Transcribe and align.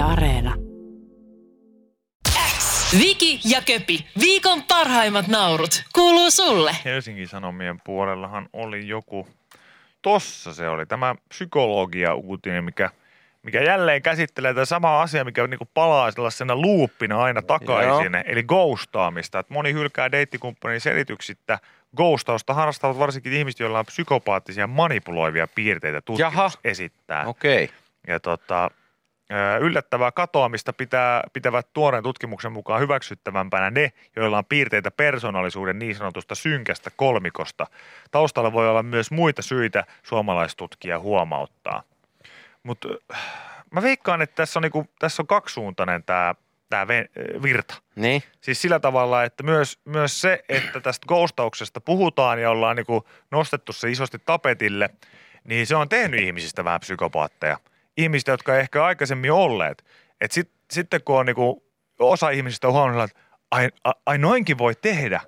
Yle 0.00 0.08
Areena. 0.08 0.54
Viki 2.98 3.40
ja 3.44 3.62
Köpi, 3.66 4.06
viikon 4.20 4.62
parhaimmat 4.62 5.28
naurut, 5.28 5.84
kuuluu 5.94 6.30
sulle. 6.30 6.76
Helsingin 6.84 7.28
Sanomien 7.28 7.80
puolellahan 7.84 8.48
oli 8.52 8.88
joku, 8.88 9.28
tossa 10.02 10.54
se 10.54 10.68
oli, 10.68 10.86
tämä 10.86 11.14
psykologia-uutinen, 11.28 12.64
mikä, 12.64 12.90
mikä 13.42 13.62
jälleen 13.62 14.02
käsittelee 14.02 14.54
tätä 14.54 14.64
samaa 14.64 15.02
asiaa, 15.02 15.24
mikä 15.24 15.46
niinku 15.46 15.68
palaa 15.74 16.10
sellaisena 16.10 16.56
luuppina 16.56 17.22
aina 17.22 17.42
takaisin, 17.42 18.12
Joo. 18.12 18.22
eli 18.26 18.42
ghostaamista. 18.42 19.38
Et 19.38 19.50
moni 19.50 19.72
hylkää 19.72 20.12
deittikumppanin 20.12 20.80
selityksittä. 20.80 21.58
Ghostausta 21.96 22.54
harrastavat 22.54 22.98
varsinkin 22.98 23.32
ihmiset, 23.32 23.60
joilla 23.60 23.78
on 23.78 23.86
psykopaattisia 23.86 24.66
manipuloivia 24.66 25.48
piirteitä 25.54 26.00
tutkimus 26.00 26.32
Jaha. 26.32 26.50
esittää. 26.64 27.26
Okei. 27.26 27.64
Okay. 27.64 27.76
Ja 28.06 28.20
tota, 28.20 28.70
yllättävää 29.60 30.12
katoamista 30.12 30.72
pitää, 30.72 31.22
pitävät 31.32 31.72
tuoreen 31.72 32.02
tutkimuksen 32.02 32.52
mukaan 32.52 32.80
hyväksyttävämpänä 32.80 33.70
ne, 33.70 33.92
joilla 34.16 34.38
on 34.38 34.44
piirteitä 34.44 34.90
persoonallisuuden 34.90 35.78
niin 35.78 35.94
sanotusta 35.94 36.34
synkästä 36.34 36.90
kolmikosta. 36.96 37.66
Taustalla 38.10 38.52
voi 38.52 38.68
olla 38.68 38.82
myös 38.82 39.10
muita 39.10 39.42
syitä, 39.42 39.84
suomalaistutkija 40.02 40.98
huomauttaa. 40.98 41.82
Mutta 42.62 42.88
mä 43.70 43.82
veikkaan, 43.82 44.22
että 44.22 44.34
tässä 44.34 44.58
on, 44.58 44.62
niinku, 44.62 44.86
tässä 44.98 45.22
on 45.22 45.26
kaksisuuntainen 45.26 46.04
tämä 46.04 46.34
tää 46.70 46.84
ve- 46.84 47.42
virta. 47.42 47.74
Niin. 47.96 48.22
Siis 48.40 48.62
sillä 48.62 48.80
tavalla, 48.80 49.24
että 49.24 49.42
myös, 49.42 49.78
myös 49.84 50.20
se, 50.20 50.44
että 50.48 50.80
tästä 50.80 51.06
ghostauksesta 51.06 51.80
puhutaan 51.80 52.42
ja 52.42 52.50
ollaan 52.50 52.76
niinku 52.76 53.06
nostettu 53.30 53.72
se 53.72 53.90
isosti 53.90 54.18
tapetille, 54.18 54.90
niin 55.44 55.66
se 55.66 55.76
on 55.76 55.88
tehnyt 55.88 56.20
ihmisistä 56.20 56.64
vähän 56.64 56.80
psykopaatteja. 56.80 57.58
Ihmistä, 58.02 58.30
jotka 58.30 58.54
ei 58.54 58.60
ehkä 58.60 58.84
aikaisemmin 58.84 59.32
olleet. 59.32 59.84
Et 60.20 60.32
sit, 60.32 60.50
sitten 60.70 61.00
kun 61.04 61.18
on 61.18 61.26
niinku, 61.26 61.64
osa 61.98 62.30
ihmisistä 62.30 62.66
on 62.66 62.72
huomannut, 62.72 63.04
että 63.04 63.20
ai, 63.50 63.68
ai, 63.84 63.92
ai 64.06 64.18
noinkin 64.18 64.58
voi 64.58 64.74
tehdä. 64.74 65.20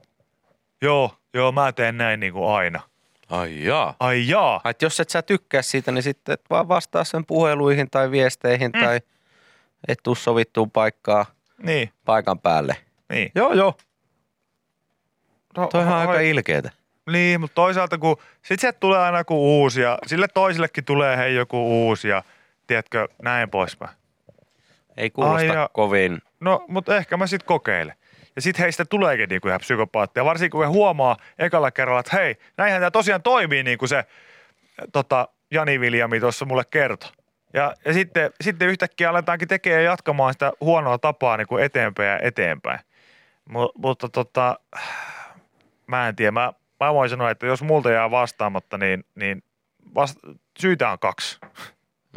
Joo, 0.82 1.16
joo, 1.34 1.52
mä 1.52 1.72
teen 1.72 1.98
näin 1.98 2.20
niinku 2.20 2.46
aina. 2.46 2.80
Ai 3.28 3.64
jaa. 3.64 3.94
Ai 4.00 4.28
jaa. 4.28 4.60
Ai, 4.64 4.74
jos 4.82 5.00
et 5.00 5.08
sä 5.10 5.22
tykkää 5.22 5.62
siitä, 5.62 5.92
niin 5.92 6.02
sitten 6.02 6.32
et 6.32 6.40
vaan 6.50 6.68
vastaa 6.68 7.04
sen 7.04 7.26
puheluihin 7.26 7.90
tai 7.90 8.10
viesteihin 8.10 8.70
mm. 8.74 8.80
tai 8.80 9.00
et 9.88 9.98
tuu 10.02 10.14
sovittuun 10.14 10.70
paikkaa 10.70 11.26
Niin, 11.62 11.90
paikan 12.04 12.38
päälle. 12.38 12.76
niin. 13.12 13.32
Joo, 13.34 13.52
joo. 13.52 13.74
No, 15.56 15.66
Toihan 15.66 15.92
on 15.92 15.98
ai- 16.00 16.06
aika 16.06 16.20
ilkeetä. 16.20 16.70
Niin, 17.10 17.40
mutta 17.40 17.54
toisaalta 17.54 17.98
kun 17.98 18.16
sit 18.42 18.60
sieltä 18.60 18.80
tulee 18.80 18.98
aina 18.98 19.18
joku 19.18 19.60
uusi 19.62 19.80
ja 19.80 19.98
sille 20.06 20.28
toisellekin 20.34 20.84
tulee 20.84 21.16
hei 21.16 21.34
joku 21.34 21.86
uusi 21.86 22.08
ja 22.08 22.22
tiedätkö, 22.66 23.08
näin 23.22 23.50
poispäin. 23.50 23.90
Ei 24.96 25.10
kuulosta 25.10 25.36
Ai 25.52 25.56
ja- 25.56 25.70
kovin. 25.72 26.22
No, 26.40 26.64
mutta 26.68 26.96
ehkä 26.96 27.16
mä 27.16 27.26
sitten 27.26 27.46
kokeilen. 27.46 27.94
Ja 28.36 28.42
sitten 28.42 28.62
heistä 28.62 28.84
tuleekin 28.84 29.28
niinku 29.28 29.48
ihan 29.48 29.60
psykopaattia, 29.60 30.24
varsinkin 30.24 30.50
kun 30.50 30.64
he 30.64 30.70
huomaa 30.70 31.16
ekalla 31.38 31.70
kerralla, 31.70 32.00
että 32.00 32.16
hei, 32.16 32.36
näinhän 32.56 32.80
tämä 32.80 32.90
tosiaan 32.90 33.22
toimii 33.22 33.62
niin 33.62 33.78
kuin 33.78 33.88
se 33.88 34.04
tota, 34.92 35.28
Jani 35.50 35.80
Viljami 35.80 36.20
tuossa 36.20 36.44
mulle 36.44 36.62
kertoi. 36.70 37.10
Ja, 37.54 37.74
ja 37.84 37.92
sitten, 37.92 38.30
sitten 38.40 38.68
yhtäkkiä 38.68 39.10
aletaankin 39.10 39.48
tekemään 39.48 39.82
ja 39.84 39.90
jatkamaan 39.90 40.32
sitä 40.32 40.52
huonoa 40.60 40.98
tapaa 40.98 41.36
niin 41.36 41.46
kuin 41.46 41.64
eteenpäin 41.64 42.08
ja 42.08 42.18
eteenpäin. 42.22 42.78
Mu, 43.48 43.68
mutta 43.78 44.08
tota, 44.08 44.58
mä 45.86 46.08
en 46.08 46.16
tiedä. 46.16 46.30
Mä, 46.30 46.52
mä 46.80 46.94
voin 46.94 47.10
sanoa, 47.10 47.30
että 47.30 47.46
jos 47.46 47.62
multa 47.62 47.90
jää 47.90 48.10
vastaamatta, 48.10 48.78
niin, 48.78 49.04
niin 49.14 49.42
vast, 49.94 50.18
syytä 50.58 50.90
on 50.90 50.98
kaksi 50.98 51.40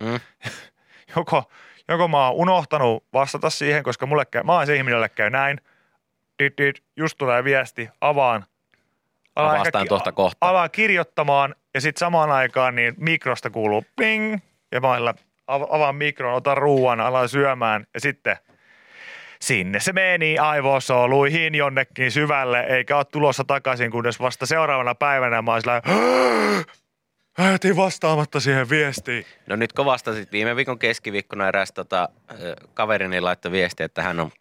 Mm. 0.02 0.20
joko, 1.16 1.44
joko 1.88 2.08
mä 2.08 2.28
oon 2.28 2.36
unohtanut 2.36 3.04
vastata 3.14 3.50
siihen, 3.50 3.84
koska 3.84 4.06
mulle 4.06 4.26
käy, 4.26 4.44
mä 4.44 4.54
oon 4.54 4.66
se 4.66 4.76
ihminen, 4.76 4.96
jolle 4.96 5.10
käy 5.10 5.30
näin. 5.30 5.62
Dit, 6.44 6.58
dit, 6.58 6.84
just 6.96 7.18
tulee 7.18 7.44
viesti, 7.44 7.90
avaan. 8.02 8.46
Alan 9.36 9.60
vastaan 9.60 9.82
ehkä- 9.84 9.90
kohta. 10.12 10.38
Alan 10.42 10.72
kirjoittamaan 10.72 11.56
ja 11.74 11.82
sitten 11.82 12.00
samaan 12.00 12.32
aikaan 12.32 12.76
niin 12.76 12.94
mikrosta 12.98 13.50
kuuluu 13.50 13.86
ping. 13.96 14.38
Ja 14.72 14.82
mä 14.82 14.88
av- 15.48 15.68
avaan 15.76 15.96
mikron, 15.96 16.34
otan 16.34 16.58
ruuan, 16.58 17.00
alan 17.00 17.30
syömään 17.30 17.88
ja 17.94 18.00
sitten 18.00 18.38
sinne 19.42 19.80
se 19.80 19.94
meni 19.94 20.38
aivosoluihin 20.38 21.56
jonnekin 21.56 22.12
syvälle, 22.12 22.60
eikä 22.60 22.98
ole 22.98 23.06
tulossa 23.06 23.44
takaisin, 23.44 23.92
kunnes 23.92 24.20
vasta 24.20 24.46
seuraavana 24.46 24.96
päivänä 24.96 25.42
mä 25.42 25.52
oon 25.52 25.62
sillä 25.62 25.82
Mä 27.38 27.52
jätin 27.52 27.76
vastaamatta 27.76 28.40
siihen 28.40 28.70
viestiin. 28.70 29.26
No 29.48 29.56
nyt 29.56 29.74
kun 29.74 29.86
vastasit 29.86 30.32
viime 30.32 30.56
viikon 30.56 30.80
keskiviikkona 30.80 31.48
eräs 31.48 31.72
tota, 31.72 32.10
kaverini 32.74 33.22
laittoi 33.22 33.52
viesti, 33.52 33.84
että 33.84 34.02
hän 34.02 34.20
on, 34.20 34.32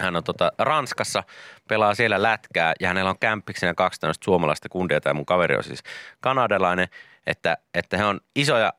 hän 0.00 0.16
on 0.16 0.24
tota, 0.24 0.52
Ranskassa, 0.58 1.22
pelaa 1.68 1.94
siellä 1.94 2.22
lätkää 2.22 2.74
ja 2.80 2.88
hänellä 2.88 3.10
on 3.10 3.18
kämppiksenä 3.18 3.74
kaksi 3.74 4.00
tämmöistä 4.00 4.24
suomalaista 4.24 4.68
kundia, 4.68 5.00
tai 5.00 5.14
mun 5.14 5.26
kaveri 5.26 5.56
on 5.56 5.64
siis 5.64 5.82
kanadalainen, 6.20 6.88
että, 7.26 7.56
että 7.74 7.96
he 7.96 8.04
on 8.04 8.20
isoja 8.36 8.72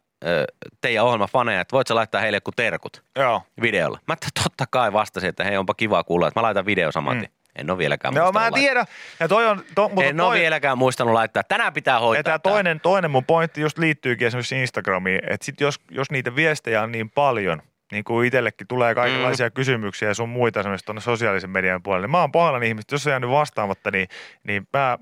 teidän 0.81 1.05
ohjelmafaneja, 1.05 1.61
että 1.61 1.75
voit 1.75 1.87
sä 1.87 1.95
laittaa 1.95 2.21
heille 2.21 2.37
joku 2.37 2.51
terkut 2.55 3.03
Joo. 3.15 3.41
videolla. 3.61 3.99
Mä 4.07 4.13
että 4.13 4.27
totta 4.43 4.65
kai 4.71 4.93
vastasin, 4.93 5.29
että 5.29 5.43
hei 5.43 5.57
onpa 5.57 5.73
kiva 5.73 6.03
kuulla, 6.03 6.27
että 6.27 6.39
mä 6.39 6.43
laitan 6.43 6.65
video 6.65 6.91
saman 6.91 7.19
tien. 7.19 7.31
En 7.57 7.69
ole 7.69 7.77
vieläkään 7.77 8.13
No 8.13 8.21
muistanut 8.21 8.33
mä 8.33 8.47
en 8.47 8.51
laittaa. 8.53 8.59
tiedä. 8.61 8.85
Ja 9.19 9.27
toi 9.27 9.45
on, 9.47 9.63
to, 9.75 9.89
mutta 9.89 10.03
En 10.03 10.21
ole 10.21 10.29
toi, 10.29 10.39
vieläkään 10.39 10.77
muistanut 10.77 11.13
laittaa. 11.13 11.43
Tänään 11.43 11.73
pitää 11.73 11.99
hoitaa 11.99 12.33
ja 12.33 12.39
tää. 12.39 12.51
toinen, 12.51 12.79
toinen 12.79 13.11
mun 13.11 13.25
pointti 13.25 13.61
just 13.61 13.77
liittyykin 13.77 14.27
esimerkiksi 14.27 14.61
Instagramiin, 14.61 15.19
että 15.29 15.45
sit 15.45 15.61
jos, 15.61 15.79
jos 15.91 16.11
niitä 16.11 16.35
viestejä 16.35 16.81
on 16.81 16.91
niin 16.91 17.09
paljon, 17.09 17.61
niin 17.91 18.03
kuin 18.03 18.27
itsellekin 18.27 18.67
tulee 18.67 18.95
kaikenlaisia 18.95 19.47
mm. 19.47 19.53
kysymyksiä 19.53 20.07
ja 20.07 20.13
sun 20.13 20.29
muita 20.29 20.59
esimerkiksi 20.59 20.85
tuonne 20.85 21.01
sosiaalisen 21.01 21.49
median 21.49 21.83
puolelle, 21.83 22.07
niin 22.07 22.11
mä 22.11 22.21
oon 22.21 22.31
pahoillani 22.31 22.67
ihmistä, 22.67 22.95
jos 22.95 23.07
on 23.07 23.11
jäänyt 23.11 23.29
vastaamatta, 23.29 23.91
niin, 23.91 24.07
niin 24.43 24.67
mä 24.73 24.97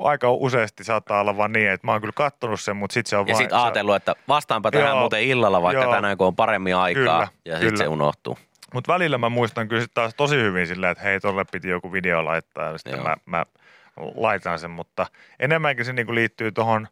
aika 0.00 0.30
useasti 0.32 0.84
saattaa 0.84 1.20
olla 1.20 1.36
vaan 1.36 1.52
niin, 1.52 1.70
että 1.70 1.86
mä 1.86 1.92
oon 1.92 2.00
kyllä 2.00 2.12
kattonut 2.16 2.60
sen, 2.60 2.76
mutta 2.76 2.94
sit 2.94 3.06
se 3.06 3.16
on 3.16 3.26
Ja 3.26 3.32
vaan... 3.32 3.42
sitten 3.42 3.58
ajatellut, 3.58 3.96
että 3.96 4.14
vastaanpa 4.28 4.70
tähän 4.70 4.88
Joo. 4.88 5.00
muuten 5.00 5.22
illalla, 5.22 5.62
vaikka 5.62 5.82
Joo. 5.82 5.92
tänään 5.94 6.16
kun 6.18 6.26
on 6.26 6.36
paremmin 6.36 6.76
aikaa. 6.76 7.02
Kyllä, 7.02 7.28
ja 7.44 7.58
sitten 7.58 7.78
se 7.78 7.88
unohtuu. 7.88 8.38
Mutta 8.74 8.92
välillä 8.92 9.18
mä 9.18 9.28
muistan 9.28 9.68
kyllä 9.68 9.86
taas 9.94 10.14
tosi 10.14 10.36
hyvin 10.36 10.66
sillä, 10.66 10.90
että 10.90 11.04
hei, 11.04 11.20
tolle 11.20 11.44
piti 11.52 11.68
joku 11.68 11.92
video 11.92 12.24
laittaa 12.24 12.70
ja 12.70 12.78
sitten 12.78 12.92
Joo. 12.92 13.04
mä, 13.04 13.16
mä 13.26 13.46
laitan 14.14 14.58
sen, 14.58 14.70
mutta 14.70 15.06
enemmänkin 15.40 15.84
se 15.84 15.92
niinku 15.92 16.14
liittyy 16.14 16.52
tuohon 16.52 16.88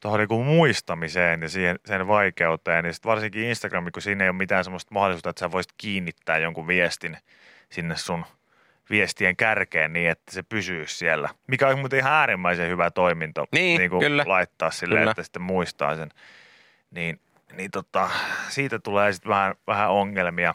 tohon 0.00 0.18
niinku 0.18 0.44
muistamiseen 0.44 1.42
ja 1.42 1.48
siihen, 1.48 1.78
sen 1.84 2.08
vaikeuteen. 2.08 2.84
Ja 2.84 2.92
sitten 2.92 3.10
varsinkin 3.10 3.42
Instagram, 3.42 3.86
kun 3.92 4.02
siinä 4.02 4.24
ei 4.24 4.30
ole 4.30 4.36
mitään 4.36 4.64
semmoista 4.64 4.94
mahdollisuutta, 4.94 5.30
että 5.30 5.40
sä 5.40 5.52
voisit 5.52 5.72
kiinnittää 5.78 6.38
jonkun 6.38 6.66
viestin 6.66 7.16
sinne 7.70 7.96
sun 7.96 8.24
viestien 8.90 9.36
kärkeen 9.36 9.92
niin, 9.92 10.10
että 10.10 10.32
se 10.32 10.42
pysyy 10.42 10.86
siellä. 10.86 11.28
Mikä 11.46 11.68
on 11.68 11.78
muuten 11.78 11.98
ihan 11.98 12.12
äärimmäisen 12.12 12.68
hyvä 12.68 12.90
toiminto 12.90 13.44
Niin, 13.52 13.78
niinku 13.78 13.98
kyllä. 13.98 14.24
laittaa 14.26 14.70
silleen, 14.70 15.00
Kyllä. 15.00 15.10
että 15.10 15.22
sitten 15.22 15.42
muistaa 15.42 15.96
sen. 15.96 16.08
Niin, 16.90 17.20
niin 17.52 17.70
tota, 17.70 18.10
siitä 18.48 18.78
tulee 18.78 19.12
sitten 19.12 19.30
vähän, 19.30 19.54
vähän 19.66 19.90
ongelmia. 19.90 20.54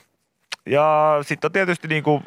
Ja 0.65 1.17
sitten 1.21 1.47
on 1.47 1.51
tietysti 1.51 1.87
niin 1.87 2.03
kuin 2.03 2.23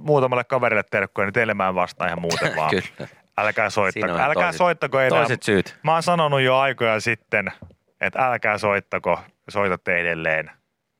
muutamalle 0.00 0.44
kaverille 0.44 0.82
terkkuja, 0.90 1.24
niin 1.26 1.32
teille 1.32 1.54
mä 1.54 1.68
en 1.68 1.74
vastaa 1.74 2.06
ihan 2.06 2.20
muuten 2.20 2.56
vaan. 2.56 2.70
Kyllä. 2.70 3.08
Älkää 3.38 3.70
soittako, 3.70 4.12
älkää 4.12 4.42
toiset- 4.42 4.58
soittako 4.58 4.98
enää. 5.00 5.18
Toiset 5.18 5.42
syyt. 5.42 5.78
Mä 5.82 5.92
oon 5.92 6.02
sanonut 6.02 6.40
jo 6.40 6.56
aikoja 6.58 7.00
sitten, 7.00 7.52
että 8.00 8.26
älkää 8.26 8.58
soittako, 8.58 9.20
soitatte 9.48 10.00
edelleen. 10.00 10.50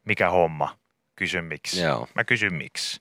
Mikä 0.06 0.30
homma? 0.30 0.76
Kysy 1.16 1.40
miksi. 1.42 1.82
Joo. 1.82 2.08
Mä 2.14 2.24
kysyn 2.24 2.54
miksi. 2.54 3.00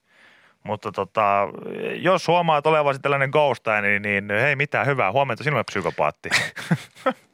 Mutta 0.62 0.92
tota, 0.92 1.48
jos 1.94 2.28
huomaat 2.28 2.66
olevasi 2.66 3.00
tällainen 3.00 3.30
ghost 3.30 3.64
niin, 3.82 4.02
niin 4.02 4.40
hei 4.40 4.56
mitään 4.56 4.86
hyvää, 4.86 5.12
huomenta 5.12 5.44
sinulle 5.44 5.64
psykopaatti. 5.64 6.28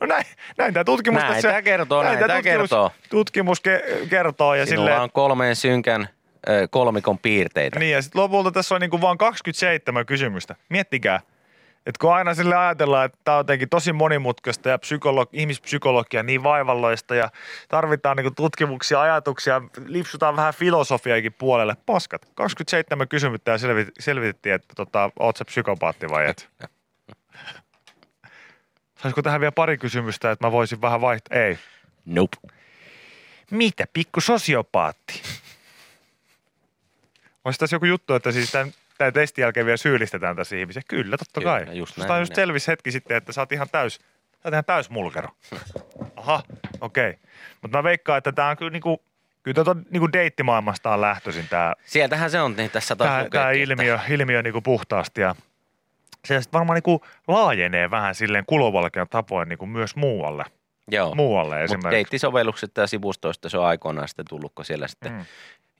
no 0.00 0.06
näin, 0.06 0.24
näin 0.58 0.74
tämä 0.74 0.84
tutkimus 0.84 1.20
Näin 1.22 1.34
tässä- 1.34 1.48
tää 1.48 1.62
kertoo, 1.62 2.02
näin 2.02 2.18
tää 2.18 2.28
tää 2.28 2.36
tutkimus, 2.36 2.58
kertoo. 2.60 2.92
Tutkimus 3.10 3.58
ke- 3.68 4.06
kertoo 4.08 4.54
ja 4.54 4.66
Sinulla 4.66 4.88
silleen, 4.88 5.02
on 5.02 5.10
kolmeen 5.12 5.56
synkän 5.56 6.08
ö, 6.48 6.68
kolmikon 6.70 7.18
piirteitä. 7.18 7.78
niin 7.78 7.92
ja 7.92 8.02
sitten 8.02 8.22
lopulta 8.22 8.50
tässä 8.52 8.74
on 8.74 8.80
niinku 8.80 9.00
vaan 9.00 9.18
27 9.18 10.06
kysymystä. 10.06 10.56
Miettikää, 10.68 11.20
että 11.86 11.98
kun 12.00 12.14
aina 12.14 12.34
sille 12.34 12.56
ajatellaan, 12.56 13.04
että 13.06 13.18
tämä 13.24 13.36
on 13.36 13.40
jotenkin 13.40 13.68
tosi 13.68 13.92
monimutkaista 13.92 14.68
ja 14.68 14.76
psykolo- 14.76 15.28
ihmispsykologia 15.32 16.22
niin 16.22 16.42
vaivalloista 16.42 17.14
ja 17.14 17.30
tarvitaan 17.68 18.16
niinku 18.16 18.30
tutkimuksia, 18.36 19.00
ajatuksia, 19.02 19.62
lipsutaan 19.86 20.36
vähän 20.36 20.54
filosofiakin 20.54 21.32
puolelle. 21.32 21.76
Paskat, 21.86 22.26
27 22.34 23.08
kysymystä 23.08 23.50
ja 23.50 23.56
selvit- 23.56 23.92
selvitettiin, 24.00 24.54
että 24.54 24.74
tota, 24.76 25.10
oot 25.18 25.36
sä 25.36 25.44
psykopaatti 25.44 26.08
vai 26.10 26.26
et. 26.28 26.48
Saisiko 29.02 29.22
tähän 29.22 29.40
vielä 29.40 29.52
pari 29.52 29.78
kysymystä, 29.78 30.30
että 30.30 30.46
mä 30.46 30.52
voisin 30.52 30.80
vähän 30.80 31.00
vaihtaa? 31.00 31.38
Ei. 31.38 31.58
Nope. 32.06 32.36
Mitä, 33.50 33.84
pikku 33.92 34.20
sosiopaatti? 34.20 35.22
Olisi 37.44 37.58
tässä 37.58 37.76
joku 37.76 37.86
juttu, 37.86 38.14
että 38.14 38.32
siis 38.32 38.52
tämän, 38.52 38.72
tämän 38.98 39.12
testin 39.12 39.42
jälkeen 39.42 39.66
vielä 39.66 39.76
syyllistetään 39.76 40.36
tässä 40.36 40.56
ihmisiä? 40.56 40.82
Kyllä, 40.88 41.16
totta 41.16 41.40
Kyllä, 41.40 41.64
kai. 41.64 41.78
just 41.78 41.94
Susta 41.94 42.08
näin 42.12 42.20
just 42.20 42.34
selvisi 42.34 42.68
hetki 42.68 42.92
sitten, 42.92 43.16
että 43.16 43.32
sä 43.32 43.40
oot 43.40 43.52
ihan 43.52 43.68
täys, 43.72 43.94
sä 43.94 44.40
oot 44.44 44.54
ihan 44.54 44.64
täys 44.64 44.90
mulkero. 44.90 45.28
Aha, 46.16 46.42
okei. 46.80 47.10
Okay. 47.10 47.22
Mutta 47.62 47.78
mä 47.78 47.84
veikkaan, 47.84 48.18
että 48.18 48.32
tämä 48.32 48.48
on 48.48 48.56
kyllä 48.56 48.70
niinku, 48.70 49.02
kyllä 49.42 49.54
tuota 49.54 49.76
niinku 49.90 50.12
deittimaailmasta 50.12 50.94
on 50.94 51.00
lähtöisin 51.00 51.48
tämä 51.48 51.74
Sieltähän 51.86 52.30
se 52.30 52.40
on, 52.40 52.56
niin 52.56 52.70
tässä 52.70 52.96
taas 52.96 53.08
tää 53.08 53.24
lukeekin, 53.24 53.62
ilmiö, 53.62 53.98
ilmiö 54.08 54.42
niinku 54.42 54.60
puhtaasti 54.60 55.20
ja 55.20 55.34
se 56.24 56.40
sitten 56.40 56.58
varmaan 56.58 56.74
niinku 56.74 57.04
laajenee 57.28 57.90
vähän 57.90 58.14
silleen 58.14 58.44
kulovalkean 58.46 59.06
tapoin 59.10 59.48
niinku 59.48 59.66
myös 59.66 59.96
muualle. 59.96 60.44
Joo. 60.90 61.14
Muualle 61.14 61.54
Mutta 61.54 61.64
esimerkiksi. 61.64 61.90
deittisovellukset 61.90 62.70
ja 62.76 62.86
sivustoista 62.86 63.48
se 63.48 63.58
on 63.58 63.64
aikoinaan 63.66 64.08
sitten 64.08 64.24
tullut, 64.28 64.52
kun 64.54 64.64
siellä 64.64 64.88
sitten 64.88 65.12
Mm. 65.12 65.24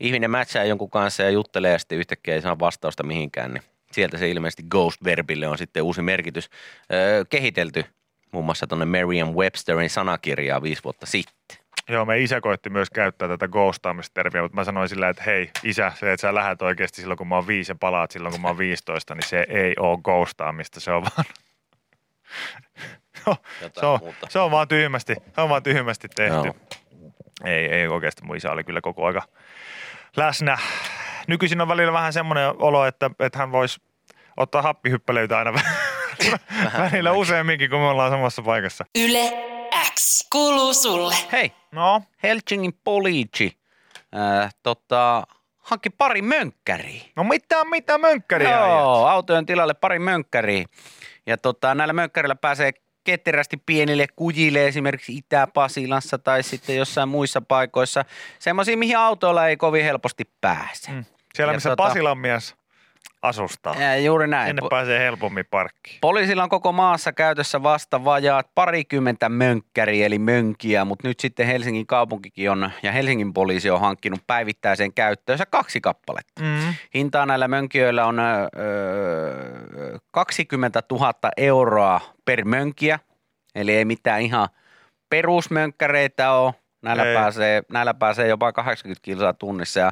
ihminen 0.00 0.30
matchaa 0.30 0.64
jonkun 0.64 0.90
kanssa 0.90 1.22
ja 1.22 1.30
juttelee 1.30 1.72
ja 1.72 1.78
sitten 1.78 1.98
yhtäkkiä 1.98 2.34
ei 2.34 2.40
saa 2.42 2.58
vastausta 2.58 3.02
mihinkään, 3.02 3.54
niin 3.54 3.62
sieltä 3.92 4.18
se 4.18 4.30
ilmeisesti 4.30 4.62
Ghost-verbille 4.70 5.48
on 5.48 5.58
sitten 5.58 5.82
uusi 5.82 6.02
merkitys 6.02 6.50
öö, 6.92 7.24
kehitelty 7.30 7.84
muun 8.32 8.44
muassa 8.44 8.66
tuonne 8.66 8.84
Merriam-Websterin 8.84 9.88
sanakirjaa 9.88 10.62
viisi 10.62 10.84
vuotta 10.84 11.06
sitten. 11.06 11.58
Joo, 11.88 12.04
me 12.04 12.20
isä 12.20 12.40
koitti 12.40 12.70
myös 12.70 12.90
käyttää 12.90 13.28
tätä 13.28 13.48
ghostaamistermiä, 13.48 14.42
mutta 14.42 14.54
mä 14.54 14.64
sanoin 14.64 14.88
sillä, 14.88 15.08
että 15.08 15.22
hei 15.22 15.50
isä, 15.64 15.92
se, 15.94 16.12
että 16.12 16.20
sä 16.20 16.34
lähdet 16.34 16.62
oikeasti 16.62 17.00
silloin 17.00 17.18
kun 17.18 17.28
mä 17.28 17.34
oon 17.34 17.46
viisi 17.46 17.72
ja 17.72 17.76
palaat 17.80 18.10
silloin 18.10 18.32
kun 18.32 18.40
mä 18.40 18.48
oon 18.48 18.58
15, 18.58 19.14
niin 19.14 19.28
se 19.28 19.46
ei 19.48 19.74
ole 19.78 19.98
ghostaamista, 20.04 20.80
se 20.80 20.92
on 20.92 21.02
vaan, 21.02 21.24
no, 23.26 23.36
se, 23.80 23.86
on, 23.86 23.98
muuta. 24.00 24.26
se 24.28 24.38
on 24.38 24.50
vaan 24.50 24.68
tyhmästi, 24.68 25.14
se 25.34 25.40
on 25.40 25.48
vaan 25.48 25.62
tyhmästi 25.62 26.08
tehty. 26.08 26.34
Joo. 26.34 26.54
Ei, 27.44 27.66
ei 27.66 27.88
oikeasti, 27.88 28.24
mun 28.24 28.36
isä 28.36 28.52
oli 28.52 28.64
kyllä 28.64 28.80
koko 28.80 29.06
aika 29.06 29.22
läsnä. 30.16 30.58
Nykyisin 31.26 31.60
on 31.60 31.68
välillä 31.68 31.92
vähän 31.92 32.12
semmoinen 32.12 32.48
olo, 32.58 32.86
että, 32.86 33.10
että 33.18 33.38
hän 33.38 33.52
voisi 33.52 33.80
ottaa 34.36 34.62
happihyppelyitä 34.62 35.38
aina 35.38 35.52
välillä 36.78 37.12
useamminkin, 37.12 37.70
kun 37.70 37.78
me 37.78 37.86
ollaan 37.86 38.10
samassa 38.10 38.42
paikassa. 38.42 38.84
Yle 38.98 39.59
X 39.94 40.26
kuuluu 40.32 40.74
sulle. 40.74 41.14
Hei, 41.32 41.52
No, 41.72 42.02
Helsingin 42.22 42.72
poliisi 42.84 43.58
äh, 44.16 44.54
tota, 44.62 45.22
hankki 45.58 45.90
pari 45.90 46.22
mönkkäriä. 46.22 47.02
no 47.16 47.24
mitä, 47.24 47.64
mitä 47.64 47.98
mönkkäriä 47.98 48.50
Joo, 48.60 49.06
autojen 49.06 49.46
tilalle 49.46 49.74
pari 49.74 49.98
mönkkäriä. 49.98 50.64
Ja 51.26 51.36
tota, 51.38 51.74
näillä 51.74 51.92
mönkkäreillä 51.92 52.34
pääsee 52.34 52.72
ketterästi 53.04 53.56
pienille 53.66 54.06
kujille 54.16 54.66
esimerkiksi 54.66 55.16
Itä-Pasilassa 55.16 56.18
tai 56.18 56.42
sitten 56.42 56.76
jossain 56.76 57.08
muissa 57.08 57.40
paikoissa. 57.40 58.04
Semmoisia, 58.38 58.76
mihin 58.76 58.98
autoilla 58.98 59.48
ei 59.48 59.56
kovin 59.56 59.84
helposti 59.84 60.24
pääse. 60.40 60.90
Mm. 60.90 61.04
Siellä, 61.34 61.52
Ja 61.52 61.56
missä 61.56 61.70
tota- 61.72 61.76
Pasilan 61.76 62.18
mies 62.18 62.54
asustaa. 63.22 63.74
Ja 63.74 63.96
juuri 63.98 64.26
näin. 64.26 64.48
Sinne 64.48 64.68
pääsee 64.70 65.00
helpommin 65.00 65.44
parkkiin. 65.50 65.98
Poliisilla 66.00 66.42
on 66.42 66.48
koko 66.48 66.72
maassa 66.72 67.12
käytössä 67.12 67.62
vasta 67.62 68.04
vajaat 68.04 68.46
parikymmentä 68.54 69.28
mönkkäriä 69.28 70.06
eli 70.06 70.18
mönkiä, 70.18 70.84
mutta 70.84 71.08
nyt 71.08 71.20
sitten 71.20 71.46
Helsingin 71.46 71.86
kaupunkikin 71.86 72.50
on 72.50 72.70
ja 72.82 72.92
Helsingin 72.92 73.32
poliisi 73.32 73.70
on 73.70 73.80
hankkinut 73.80 74.20
päivittäiseen 74.26 74.92
käyttöönsä 74.92 75.46
kaksi 75.46 75.80
kappaletta. 75.80 76.42
Mm. 76.42 76.74
Hintaa 76.94 77.26
näillä 77.26 77.48
mönkijöillä 77.48 78.06
on 78.06 78.18
öö, 78.18 79.98
20 80.10 80.82
000 80.90 81.14
euroa 81.36 82.00
per 82.24 82.44
mönkiä, 82.44 82.98
eli 83.54 83.76
ei 83.76 83.84
mitään 83.84 84.20
ihan 84.20 84.48
perusmönkkäreitä 85.10 86.32
ole. 86.32 86.54
Näillä 86.82 87.04
Ei. 87.04 87.14
pääsee, 87.14 87.62
näillä 87.72 87.94
pääsee 87.94 88.28
jopa 88.28 88.52
80 88.52 89.02
kilsaa 89.02 89.32
tunnissa 89.32 89.80
ja 89.80 89.90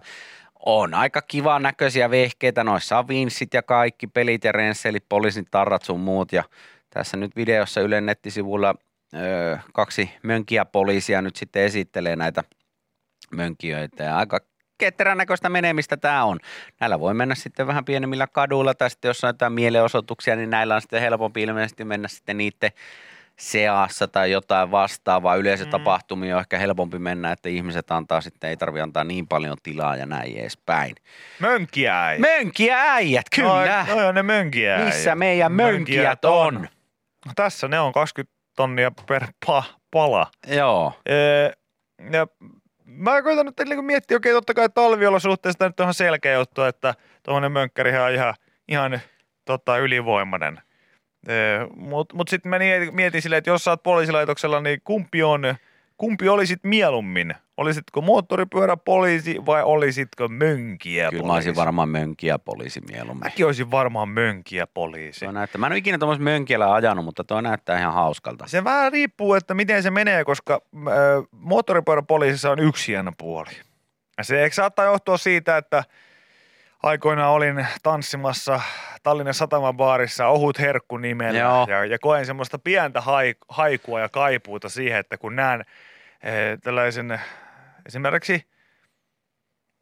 on 0.66 0.94
aika 0.94 1.22
kivan 1.22 1.62
näköisiä 1.62 2.10
vehkeitä. 2.10 2.64
Noissa 2.64 2.98
on 2.98 3.08
vinssit 3.08 3.54
ja 3.54 3.62
kaikki, 3.62 4.06
pelit 4.06 4.44
ja 4.44 4.52
rensselit, 4.52 5.04
poliisin 5.08 5.46
tarrat 5.50 5.82
sun 5.82 6.00
muut. 6.00 6.32
Ja 6.32 6.44
tässä 6.90 7.16
nyt 7.16 7.36
videossa 7.36 7.80
Ylen 7.80 8.06
nettisivuilla 8.06 8.74
öö, 9.14 9.56
kaksi 9.74 10.10
mönkiä 10.22 10.64
poliisia 10.64 11.22
nyt 11.22 11.36
sitten 11.36 11.62
esittelee 11.62 12.16
näitä 12.16 12.44
mönkijöitä. 13.30 14.04
Ja 14.04 14.16
aika 14.16 14.40
ketterän 14.78 15.18
näköistä 15.18 15.48
menemistä 15.48 15.96
tämä 15.96 16.24
on. 16.24 16.38
Näillä 16.80 17.00
voi 17.00 17.14
mennä 17.14 17.34
sitten 17.34 17.66
vähän 17.66 17.84
pienemmillä 17.84 18.26
kaduilla 18.26 18.74
tai 18.74 18.90
sitten 18.90 19.08
jos 19.08 19.24
on 19.24 19.28
jotain 19.28 19.52
mielenosoituksia, 19.52 20.36
niin 20.36 20.50
näillä 20.50 20.74
on 20.74 20.80
sitten 20.80 21.00
helpompi 21.00 21.42
ilmeisesti 21.42 21.84
mennä 21.84 22.08
sitten 22.08 22.36
niiden 22.36 22.70
seassa 23.38 24.08
tai 24.08 24.30
jotain 24.30 24.70
vastaavaa. 24.70 25.36
Yleisötapahtumia 25.36 26.36
on 26.36 26.40
ehkä 26.40 26.58
helpompi 26.58 26.98
mennä, 26.98 27.32
että 27.32 27.48
ihmiset 27.48 27.90
antaa 27.90 28.20
sitten, 28.20 28.50
ei 28.50 28.56
tarvi 28.56 28.80
antaa 28.80 29.04
niin 29.04 29.28
paljon 29.28 29.56
tilaa 29.62 29.96
ja 29.96 30.06
näin 30.06 30.38
edespäin. 30.38 30.94
Mönkiä 31.40 32.04
äijät. 32.04 32.20
Mönkiä 32.20 32.92
äijät, 32.92 33.26
kyllä. 33.34 33.86
No, 33.88 33.94
no 33.96 34.08
on 34.08 34.14
ne 34.14 34.22
mönkiä 34.22 34.74
äijät. 34.74 34.86
Missä 34.94 35.14
meidän 35.14 35.52
mönkijät 35.52 36.24
on? 36.24 36.68
No, 37.26 37.32
tässä 37.36 37.68
ne 37.68 37.80
on 37.80 37.92
20 37.92 38.38
tonnia 38.56 38.90
per 39.08 39.24
pa- 39.46 39.74
pala. 39.90 40.26
Joo. 40.46 40.92
Ee, 41.06 41.52
ja 42.12 42.26
mä 42.84 43.22
koitan 43.22 43.46
nyt 43.46 43.68
niin 43.68 43.84
miettiä, 43.84 44.16
okei 44.16 44.32
totta 44.32 44.54
kai 44.54 44.68
talviolosuhteista 44.68 45.66
nyt 45.66 45.80
on 45.80 45.84
ihan 45.84 45.94
selkeä 45.94 46.34
juttu, 46.34 46.62
että 46.62 46.94
tuommoinen 47.22 47.52
mönkkärihän 47.52 48.02
on 48.02 48.12
ihan, 48.12 48.34
ihan 48.68 49.00
tota, 49.44 49.78
ylivoimainen. 49.78 50.60
Mutta 51.76 52.16
mut 52.16 52.28
sitten 52.28 52.50
mä 52.50 52.58
mietin, 52.92 53.22
silleen, 53.22 53.38
että 53.38 53.50
jos 53.50 53.64
sä 53.64 53.70
oot 53.70 53.82
poliisilaitoksella, 53.82 54.60
niin 54.60 54.80
kumpi 54.84 55.22
on, 55.22 55.42
kumpi 55.96 56.28
olisit 56.28 56.60
mieluummin? 56.62 57.34
Olisitko 57.56 58.00
moottoripyöräpoliisi 58.00 59.46
vai 59.46 59.62
olisitko 59.62 60.28
mönkiä 60.28 61.10
Kyllä 61.10 61.22
mä 61.22 61.26
poliisi? 61.26 61.48
olisin 61.48 61.56
varmaan 61.56 61.88
mönkiä 61.88 62.38
poliisi 62.38 62.80
mieluummin. 62.80 63.24
Mäkin 63.24 63.46
olisin 63.46 63.70
varmaan 63.70 64.08
mönkiä 64.08 64.66
poliisi. 64.66 65.24
Tuo 65.24 65.32
näyttää, 65.32 65.58
mä 65.58 65.66
en 65.66 65.72
ole 65.72 65.78
ikinä 65.78 65.98
tuommoista 65.98 66.24
mönkiällä 66.24 66.74
ajanut, 66.74 67.04
mutta 67.04 67.24
tuo 67.24 67.40
näyttää 67.40 67.78
ihan 67.78 67.94
hauskalta. 67.94 68.46
Se 68.46 68.64
vähän 68.64 68.92
riippuu, 68.92 69.34
että 69.34 69.54
miten 69.54 69.82
se 69.82 69.90
menee, 69.90 70.24
koska 70.24 70.62
äh, 70.76 70.92
moottoripyöräpoliisissa 71.30 72.50
on 72.50 72.58
yksi 72.58 72.92
hieno 72.92 73.12
puoli. 73.18 73.50
Ja 74.18 74.24
se 74.24 74.44
ehkä 74.44 74.54
saattaa 74.54 74.84
johtua 74.84 75.18
siitä, 75.18 75.56
että 75.56 75.84
aikoinaan 76.82 77.32
olin 77.32 77.66
tanssimassa 77.82 78.60
Tallinnan 79.02 79.34
Sataman 79.34 79.76
baarissa 79.76 80.26
Ohut 80.26 80.58
Herkku 80.58 80.96
nimellä 80.96 81.38
Joo. 81.40 81.66
ja, 81.68 81.84
ja 81.84 81.98
koen 81.98 82.26
semmoista 82.26 82.58
pientä 82.58 83.00
haik- 83.00 83.44
haikua 83.48 84.00
ja 84.00 84.08
kaipuuta 84.08 84.68
siihen, 84.68 84.98
että 84.98 85.16
kun 85.18 85.36
näen 85.36 85.60
eh, 86.22 86.58
tällaisen 86.62 87.20
esimerkiksi 87.86 88.46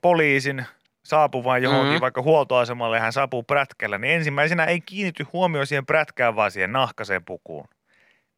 poliisin 0.03 0.65
saapuvan 1.05 1.63
johonkin 1.63 1.89
Mhm. 1.89 1.97
mm. 1.97 2.01
vaikka 2.01 2.23
huoltoasemalle 2.23 2.97
ja 2.97 3.03
hän 3.03 3.13
saapuu 3.13 3.43
prätkällä, 3.43 3.99
niin 3.99 4.15
ensimmäisenä 4.15 4.65
ei 4.65 4.81
kiinnity 4.81 5.27
huomio 5.33 5.67
siihen 5.67 5.87
prätkään, 5.87 6.37
vaan 6.37 6.51
siihen 6.51 6.73
nahkaseen 6.73 7.25
pukuun. 7.25 7.69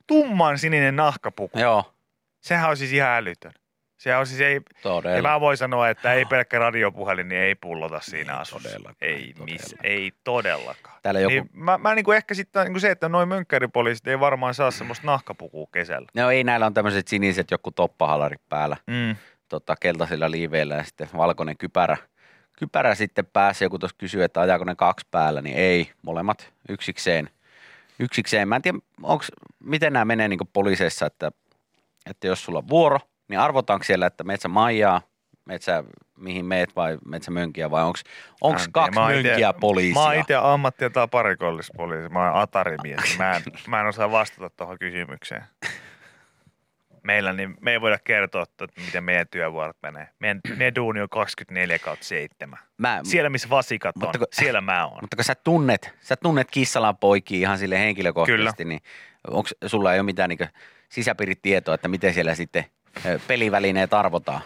Tumman 0.06 0.58
sininen 0.58 0.96
nahkapuku. 0.96 1.58
Joo, 1.58 1.93
Sehän 2.40 2.70
on 2.70 2.76
siis 2.76 2.93
ihan 2.93 3.10
älytön. 3.10 3.52
Sehän 3.98 4.20
on 4.20 4.26
siis 4.26 4.40
ei, 4.40 4.54
ja 4.54 4.60
todella. 4.82 5.28
mä 5.28 5.40
voin 5.40 5.56
sanoa, 5.56 5.88
että 5.88 6.12
ei 6.12 6.24
pelkkä 6.24 6.58
radiopuhelin, 6.58 7.28
niin 7.28 7.40
ei 7.40 7.55
pullota 7.55 8.00
siinä 8.00 8.32
Ei 8.34 8.38
asussa. 8.40 8.69
todellakaan, 8.69 8.96
Ei, 9.00 9.14
ei 9.14 9.34
miss, 9.44 9.74
ei 9.82 10.12
todellakaan. 10.24 10.98
Täällä 11.02 11.20
joku, 11.20 11.31
Niin 11.34 11.50
mä, 11.52 11.78
mä 11.78 11.94
niinku 11.94 12.12
ehkä 12.12 12.34
sitten 12.34 12.64
niinku 12.64 12.81
se, 12.81 12.90
että 12.90 13.08
noin 13.08 13.28
mönkkäripoliisit 13.28 14.06
ei 14.06 14.20
varmaan 14.20 14.55
saa 14.55 14.70
semmoista 14.70 15.06
nahkapukua 15.06 15.67
kesällä. 15.72 16.08
no 16.14 16.31
ei 16.31 16.44
näillä 16.44 16.67
on 16.67 16.74
tämmöiset 16.74 17.08
siniset 17.08 17.50
joku 17.50 17.70
toppahalarit 17.70 18.40
päällä, 18.48 18.76
Mm. 18.86 19.17
tota, 19.48 19.76
keltaisilla 19.81 20.31
liiveillä 20.31 20.74
ja 20.74 20.84
sitten 20.84 21.08
valkoinen 21.17 21.56
kypärä. 21.56 21.96
Kypärä 22.58 22.94
sitten 22.94 23.26
pääsi, 23.26 23.64
joku 23.64 23.78
tuossa 23.78 23.96
kysyy, 23.98 24.22
että 24.24 24.40
ajaako 24.40 24.64
ne 24.64 24.74
kaksi 24.74 25.06
päällä, 25.10 25.43
niin 25.43 25.56
ei, 25.56 25.90
molemmat 26.02 26.52
yksikseen. 26.69 27.31
Yksikseen. 28.00 28.48
Mä 28.48 28.56
en 28.56 28.62
tiedä, 28.62 28.78
onks, 29.02 29.32
miten 29.60 29.93
nämä 29.93 30.05
menee 30.05 30.28
niin 30.28 30.38
poliiseissa, 30.52 31.06
että, 31.06 31.32
että 32.10 32.26
jos 32.26 32.44
sulla 32.44 32.58
on 32.58 32.69
vuoro, 32.69 33.00
niin 33.29 33.41
arvotaanko 33.41 33.85
siellä, 33.85 34.06
että 34.06 34.25
metsä 34.25 34.49
maijaa, 34.49 35.03
metsä 35.44 35.85
mihin 36.19 36.44
meet 36.44 36.77
vai 36.77 36.99
metsä 37.06 37.31
mönkiä 37.31 37.70
vai 37.70 37.82
onko 37.85 37.99
tiedä. 38.43 38.70
kaksi 38.73 38.94
Mä 38.94 39.03
oon 39.03 39.13
ite- 39.13 39.23
mönkiä 39.29 39.53
poliisia? 39.53 39.94
Mä 39.94 40.05
oon 40.06 40.15
itse 40.15 40.35
ammattiltaan 40.35 41.11
parikollispoliisi. 41.11 42.08
Mä 42.08 42.31
oon 42.32 42.43
atarimies. 42.43 43.19
Mä 43.19 43.32
en, 43.37 43.43
mä 43.67 43.81
en 43.81 43.87
osaa 43.87 44.11
vastata 44.11 44.51
tuohon 44.51 44.77
kysymykseen. 44.81 45.44
Meillä 47.03 47.32
niin 47.32 47.55
me 47.61 47.73
ei 47.73 47.81
voida 47.81 47.99
kertoa, 48.05 48.43
että 48.43 48.67
miten 48.87 49.05
meidän 49.05 49.27
työvuorot 49.31 49.77
menee. 49.82 50.08
Meidän, 50.19 50.41
meidän 50.56 50.75
duuni 50.75 51.01
on 51.01 51.08
24 51.08 51.79
kautta 51.79 52.05
7. 52.05 52.58
Mä, 52.79 53.01
Siellä, 53.03 53.31
missä 53.31 53.51
vasikat 53.51 53.97
on, 54.03 54.13
kun- 54.19 54.27
siellä 54.32 54.61
mä 54.61 54.87
oon. 54.87 54.99
Mutta 55.01 55.17
kun 55.17 55.25
sä 55.25 55.35
tunnet, 55.35 55.91
sä 56.01 56.17
tunnet 56.17 56.51
Kissalan 56.51 56.97
poikia 56.97 57.39
ihan 57.39 57.58
sille 57.58 57.79
henkilökohtaisesti, 57.79 58.65
niin 58.65 58.81
onko 59.31 59.49
sulla 59.67 59.93
ei 59.94 60.01
ole 60.01 60.05
mitään 60.06 60.29
niin 60.29 60.49
sisäpiiritietoa, 60.89 61.75
että 61.75 61.89
miten 61.89 62.15
siellä 62.15 62.35
sitten 62.35 62.65
pelivälineet 63.28 63.92
arvotaan? 63.94 64.40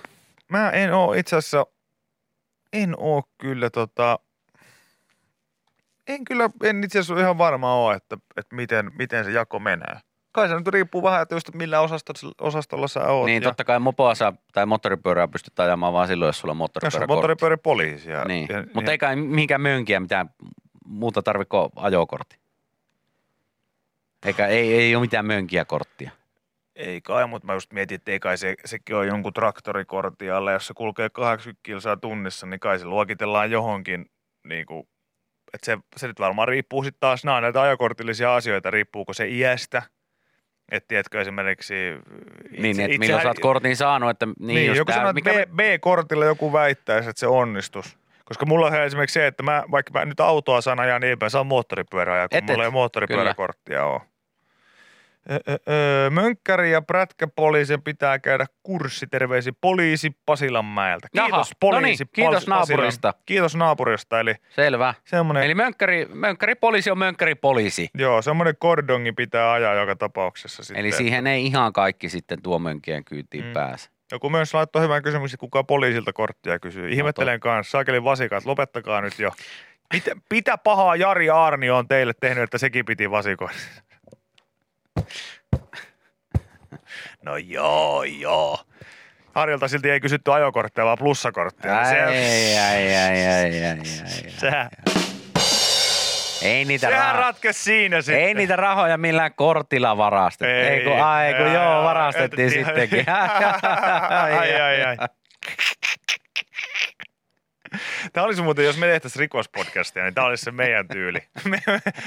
Mä 0.48 0.70
en 0.70 0.94
oo 0.94 1.12
itse 1.14 1.36
asiassa, 1.36 1.66
en 2.72 2.94
oo 2.98 3.22
kyllä 3.38 3.70
tota, 3.70 4.18
en 6.08 6.24
kyllä, 6.24 6.50
en 6.62 6.84
itse 6.84 6.98
asiassa 6.98 7.20
ihan 7.22 7.38
varma 7.38 7.74
ole, 7.74 7.94
että, 7.94 8.16
että 8.36 8.56
miten, 8.56 8.90
miten 8.98 9.24
se 9.24 9.30
jako 9.30 9.58
menee. 9.58 9.96
Kai 10.32 10.48
se 10.48 10.54
nyt 10.54 10.68
riippuu 10.68 11.02
vähän, 11.02 11.22
että 11.22 11.34
just 11.34 11.54
millä 11.54 11.80
osastolla, 11.80 12.34
osastolla 12.40 12.88
sä 12.88 13.00
oot. 13.06 13.26
Niin 13.26 13.42
ja, 13.42 13.48
totta 13.48 13.64
kai 13.64 13.78
mopoa 13.78 14.14
saa, 14.14 14.32
tai 14.52 14.66
moottoripyörää 14.66 15.28
pystyt 15.28 15.60
ajamaan 15.60 15.92
vaan 15.92 16.08
silloin, 16.08 16.28
jos 16.28 16.38
sulla 16.38 16.52
on 16.52 16.54
jos 16.54 16.58
on 16.58 16.58
moottoripyörä. 16.58 17.06
moottoripyöräpoliisi. 17.06 18.10
Ja, 18.10 18.24
Niin. 18.24 18.48
ja, 18.50 18.64
Mutta 18.74 18.90
ja, 18.90 18.92
eikä 18.92 19.16
mihinkään 19.16 19.60
mönkiä 19.60 20.00
mitään 20.00 20.30
muuta 20.86 21.22
tarviko 21.22 21.70
ajokortti. 21.76 22.36
Eikä 24.26 24.46
ei, 24.46 24.74
ei 24.74 24.94
ole 24.96 25.00
mitään 25.00 25.26
mönkiä 25.26 25.64
korttia. 25.64 26.10
Ei 26.76 27.00
kai, 27.00 27.26
mutta 27.26 27.46
mä 27.46 27.54
just 27.54 27.72
mietin, 27.72 27.94
että 27.94 28.10
ei 28.10 28.20
kai 28.20 28.38
se, 28.38 28.54
sekin 28.64 28.96
on 28.96 29.06
jonkun 29.06 29.32
traktorikortti 29.32 30.30
alle. 30.30 30.52
Jos 30.52 30.66
se 30.66 30.74
kulkee 30.74 31.10
80 31.10 31.60
kilsaa 31.62 31.96
tunnissa, 31.96 32.46
niin 32.46 32.60
kai 32.60 32.78
se 32.78 32.84
luokitellaan 32.84 33.50
johonkin, 33.50 34.06
niin 34.48 34.66
kuin, 34.66 34.88
että 35.54 35.66
se, 35.66 35.78
se 35.96 36.06
nyt 36.06 36.20
varmaan 36.20 36.48
riippuu 36.48 36.82
sitten 36.82 37.00
taas, 37.00 37.24
nämä 37.24 37.36
on 37.36 37.42
näitä 37.42 37.62
ajokortillisia 37.62 38.34
asioita, 38.36 38.70
riippuuko 38.70 39.12
se 39.12 39.28
iästä, 39.28 39.82
että 40.72 40.88
tiedätkö 40.88 41.20
esimerkiksi... 41.20 41.74
Niin, 42.58 42.80
että 42.80 42.98
milloin 42.98 43.22
sä 43.22 43.28
oot 43.28 43.38
kortin 43.38 43.76
saanut, 43.76 44.10
että 44.10 44.26
niin, 44.26 44.36
Niin, 44.46 44.74
joku 44.74 44.92
sanoo, 44.92 45.10
että 45.10 45.30
mikä, 45.30 45.46
B, 45.46 45.56
B-kortilla 45.56 46.24
joku 46.24 46.52
väittäisi, 46.52 47.10
että 47.10 47.20
se 47.20 47.26
onnistus. 47.26 47.98
Koska 48.24 48.46
mulla 48.46 48.66
on 48.66 48.82
esimerkiksi 48.82 49.14
se, 49.14 49.26
että 49.26 49.42
mä, 49.42 49.64
vaikka 49.70 49.92
mä 49.92 50.04
nyt 50.04 50.20
autoa 50.20 50.60
saan 50.60 50.80
ajaa, 50.80 50.98
niin 50.98 51.08
eipä 51.08 51.28
saa 51.28 51.44
moottoripyörää, 51.44 52.28
kun 52.28 52.38
Et, 52.38 52.46
mulla 52.46 52.64
ei 52.64 52.70
moottoripyöräkorttia 52.70 53.84
ole. 53.84 54.00
Mönkkäri 56.10 56.70
ja 56.72 56.82
prätkäpoliisin 56.82 57.82
pitää 57.82 58.18
käydä 58.18 58.46
kurssi, 58.62 59.06
terveisi 59.06 59.52
poliisi 59.60 60.16
Pasilanmäeltä. 60.26 61.08
Jaha, 61.14 61.28
Kiitos 61.28 61.50
no 61.50 61.56
poliisi 61.60 62.04
niin, 62.04 62.10
kiitos 62.12 62.46
naapurista. 62.46 63.08
Pasilan- 63.12 63.22
Kiitos 63.26 63.56
naapurista, 63.56 64.20
eli 64.20 64.34
Selvä. 64.50 64.94
semmoinen, 65.04 65.42
Eli 65.44 65.54
mönkkäri, 65.54 66.06
mönkkäri 66.14 66.54
poliisi 66.54 66.90
on 66.90 66.98
mönkkäri 66.98 67.34
poliisi. 67.34 67.88
joo, 67.94 68.22
semmoinen 68.22 68.54
kordongi 68.58 69.12
pitää 69.12 69.52
ajaa 69.52 69.74
joka 69.74 69.96
tapauksessa 69.96 70.62
sitten. 70.64 70.80
Eli 70.80 70.92
siihen 70.92 71.26
ei 71.26 71.46
ihan 71.46 71.72
kaikki 71.72 72.08
sitten 72.08 72.42
tuo 72.42 72.58
mönkien 72.58 73.04
kyytiin 73.04 73.44
Mm. 73.44 73.52
pääse. 73.52 73.90
Joku 74.12 74.30
myös 74.30 74.54
laittoi 74.54 74.82
hyvän 74.82 75.02
kysymyksen, 75.02 75.38
kuka 75.38 75.64
poliisilta 75.64 76.12
korttia 76.12 76.58
kysyy. 76.58 76.88
Ihmettelen 76.88 77.40
kanssa, 77.40 77.70
saakeli 77.70 78.04
vasikat, 78.04 78.44
lopettakaa 78.44 79.00
nyt 79.00 79.18
jo. 79.18 79.30
Mitä, 79.92 80.10
mitä 80.30 80.58
pahaa 80.58 80.96
Jari 80.96 81.30
Aarni 81.30 81.70
on 81.70 81.88
teille 81.88 82.12
tehnyt, 82.20 82.44
että 82.44 82.58
sekin 82.58 82.84
piti 82.84 83.10
vasikoida? 83.10 83.54
No 87.22 87.36
joo, 87.36 88.02
joo. 88.02 88.58
Harjalta 89.34 89.68
silti 89.68 89.90
ei 89.90 90.00
kysytty 90.00 90.32
ajokorttia, 90.32 90.84
vaan 90.84 90.98
plussakorttia. 90.98 91.78
Ai, 91.78 91.86
Se- 91.86 92.02
ai, 92.02 92.16
ai, 92.58 92.96
ai, 92.96 93.26
ai, 93.26 93.64
ai, 93.64 93.66
ai. 93.66 94.30
Sehän, 94.38 94.68
Ei 96.42 96.64
niitä, 96.64 96.86
sehän 96.88 97.14
ratkesi 97.14 97.62
siinä 97.62 98.02
sitten. 98.02 98.24
ei 98.24 98.34
niitä 98.34 98.56
rahoja 98.56 98.98
millään 98.98 99.34
kortilla 99.34 99.96
varastettu. 99.96 100.54
Ei, 100.54 100.66
ei 100.66 100.84
kun, 100.84 101.00
ai 101.02 101.34
kun 101.34 101.52
joo, 101.52 101.84
varastettiin 101.84 102.50
sittenkin. 102.50 103.04
ai, 104.38 104.60
ai, 104.60 104.84
ai. 104.84 104.96
Tämä 108.12 108.26
olisi 108.26 108.42
muuten, 108.42 108.64
jos 108.64 108.78
me 108.78 108.86
tehtäisiin 108.86 109.20
rikospodcastia, 109.20 110.02
niin 110.02 110.14
tämä 110.14 110.26
olisi 110.26 110.44
se 110.44 110.50
meidän 110.50 110.88
tyyli. 110.88 111.18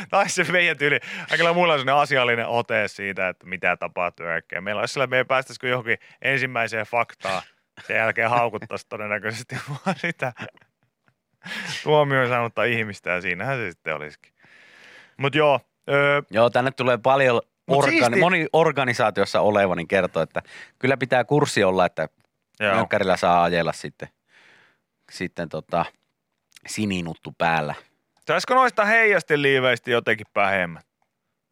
Tämä 0.10 0.22
olisi 0.22 0.46
se 0.46 0.52
meidän 0.52 0.78
tyyli. 0.78 1.00
Kaikilla 1.30 1.54
muilla 1.54 1.74
on 1.74 1.80
sellainen 1.80 2.02
asiallinen 2.02 2.48
ote 2.48 2.88
siitä, 2.88 3.30
että 3.30 3.48
mitä 3.48 3.78
tapahtuu 3.78 4.26
äkkiä. 4.26 4.62
Meillä 4.62 4.80
olisi 4.80 4.94
sillä, 4.94 5.08
me 5.08 5.18
ei 5.18 5.26
päästäisikö 5.26 5.68
johonkin 5.68 5.98
ensimmäiseen 6.22 6.86
faktaan. 6.86 7.42
Sen 7.88 7.96
jälkeen 7.96 8.30
haukuttaisiin 8.30 8.90
todennäköisesti 8.90 9.56
vaan 9.70 9.96
sitä 10.00 10.34
tuomioon 11.84 12.28
saanutta 12.28 12.64
ihmistä 12.64 13.10
ja 13.10 13.22
siinähän 13.22 13.58
se 13.58 13.72
sitten 13.72 13.96
olisikin. 13.96 14.34
Mutta 15.18 15.38
joo, 15.38 15.60
öö, 15.90 16.22
Joo, 16.30 16.50
tänne 16.50 16.72
tulee 16.72 16.98
paljon 16.98 17.42
organi- 17.72 17.90
siisti- 17.90 18.20
moni 18.20 18.48
organisaatiossa 18.54 19.42
oleva, 19.42 19.76
niin 19.76 19.88
kertoo, 19.88 20.24
että 20.24 20.42
kyllä 20.80 20.98
pitää 20.98 21.24
kurssi 21.24 21.64
olla, 21.64 21.86
että 21.86 22.10
joo. 22.60 22.88
Saa 23.16 23.44
ajella 23.44 23.74
sitten, 23.74 24.10
sitten 25.12 25.50
tota, 25.50 25.86
sininuttu 26.68 27.34
päällä. 27.38 27.76
Saisiko 28.28 28.54
noista 28.56 28.86
heijasteliiveistä 28.86 29.92
jotenkin 29.92 30.28
vähemmän? 30.36 30.82